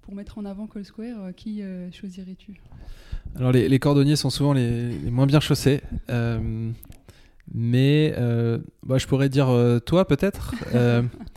pour 0.01 0.14
mettre 0.14 0.39
en 0.39 0.45
avant 0.45 0.66
Call 0.66 0.85
Square, 0.85 1.35
qui 1.37 1.62
choisirais-tu? 1.93 2.61
Alors 3.37 3.53
les, 3.53 3.68
les, 3.68 3.79
cordonniers 3.79 4.16
sont 4.16 4.31
souvent 4.31 4.53
les, 4.53 4.91
les 4.91 5.11
moins 5.11 5.27
bien 5.27 5.41
chaussés. 5.41 5.83
mais 7.53 8.14
bah, 8.83 8.99
je 8.99 9.07
pourrais 9.07 9.29
dire 9.29 9.49
toi 9.85 10.07
peut-être. 10.07 10.55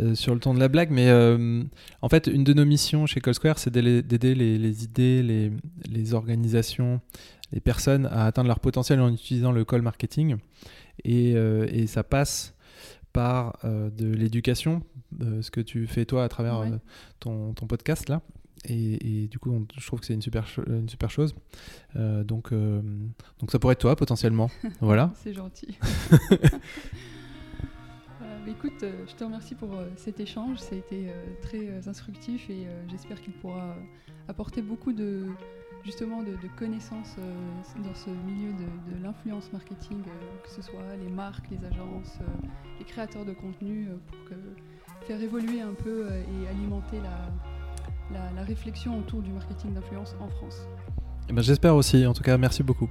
Euh, 0.00 0.14
sur 0.14 0.32
le 0.32 0.40
ton 0.40 0.54
de 0.54 0.58
la 0.58 0.68
blague, 0.68 0.90
mais 0.90 1.10
euh, 1.10 1.62
en 2.00 2.08
fait, 2.08 2.26
une 2.26 2.44
de 2.44 2.54
nos 2.54 2.64
missions 2.64 3.04
chez 3.04 3.20
Call 3.20 3.34
Square, 3.34 3.58
c'est 3.58 3.70
d'aider 3.70 4.34
les, 4.34 4.84
idées, 4.84 5.50
les, 5.90 6.14
organisations, 6.14 7.02
les 7.52 7.60
personnes 7.60 8.06
à 8.06 8.26
atteindre 8.26 8.48
leur 8.48 8.60
potentiel 8.60 9.00
en 9.00 9.12
utilisant 9.12 9.52
le 9.52 9.64
call 9.64 9.82
marketing. 9.82 10.36
Et, 11.04 11.34
euh, 11.36 11.66
et 11.70 11.86
ça 11.86 12.02
passe 12.02 12.54
par 13.12 13.58
de 13.62 14.06
l'éducation, 14.06 14.82
ce 15.20 15.50
que 15.50 15.60
tu 15.60 15.86
fais 15.86 16.06
toi 16.06 16.24
à 16.24 16.30
travers 16.30 16.64
ton, 17.20 17.52
ton, 17.52 17.66
podcast 17.66 18.08
là. 18.08 18.22
Et, 18.64 19.24
et, 19.24 19.28
du 19.28 19.38
coup, 19.38 19.66
je 19.76 19.86
trouve 19.86 20.00
que 20.00 20.06
c'est 20.06 20.14
une 20.14 20.22
super, 20.22 20.46
une 20.66 20.88
super 20.88 21.10
chose. 21.10 21.34
donc, 21.94 22.54
donc 22.54 23.50
ça 23.50 23.58
pourrait 23.58 23.74
être 23.74 23.80
toi 23.80 23.96
potentiellement. 23.96 24.50
voilà. 24.80 25.12
C'est 25.22 25.34
gentil. 25.34 25.76
écoute, 28.52 28.82
euh, 28.82 29.04
je 29.08 29.14
te 29.14 29.24
remercie 29.24 29.54
pour 29.54 29.74
euh, 29.74 29.88
cet 29.96 30.20
échange. 30.20 30.58
Ça 30.58 30.74
a 30.74 30.78
été 30.78 31.08
euh, 31.08 31.12
très 31.42 31.88
instructif 31.88 32.48
et 32.50 32.66
j'espère 32.88 33.20
qu'il 33.20 33.32
pourra 33.32 33.76
apporter 34.28 34.62
beaucoup 34.62 34.92
de 34.92 35.26
justement 35.84 36.22
de, 36.22 36.36
connaissances 36.56 37.16
dans 37.84 37.94
ce 37.94 38.10
milieu 38.10 38.52
de, 38.52 39.02
l'influence 39.02 39.52
marketing, 39.52 40.02
que 40.44 40.50
ce 40.50 40.62
soit 40.62 40.96
les 41.00 41.10
marques, 41.10 41.48
les 41.50 41.64
agences, 41.66 42.18
les 42.78 42.84
créateurs 42.84 43.24
de 43.24 43.32
contenu, 43.32 43.88
pour 44.06 44.36
faire 45.06 45.20
évoluer 45.20 45.60
un 45.60 45.74
peu 45.74 46.08
et 46.10 46.48
alimenter 46.48 46.98
la, 47.00 48.42
réflexion 48.42 48.98
autour 48.98 49.22
du 49.22 49.30
marketing 49.30 49.72
d'influence 49.72 50.14
en 50.20 50.28
France. 50.28 50.66
Eh 51.28 51.32
ben, 51.32 51.42
j'espère 51.42 51.76
aussi. 51.76 52.04
En 52.06 52.12
tout 52.12 52.22
cas, 52.22 52.36
merci 52.36 52.62
beaucoup. 52.62 52.90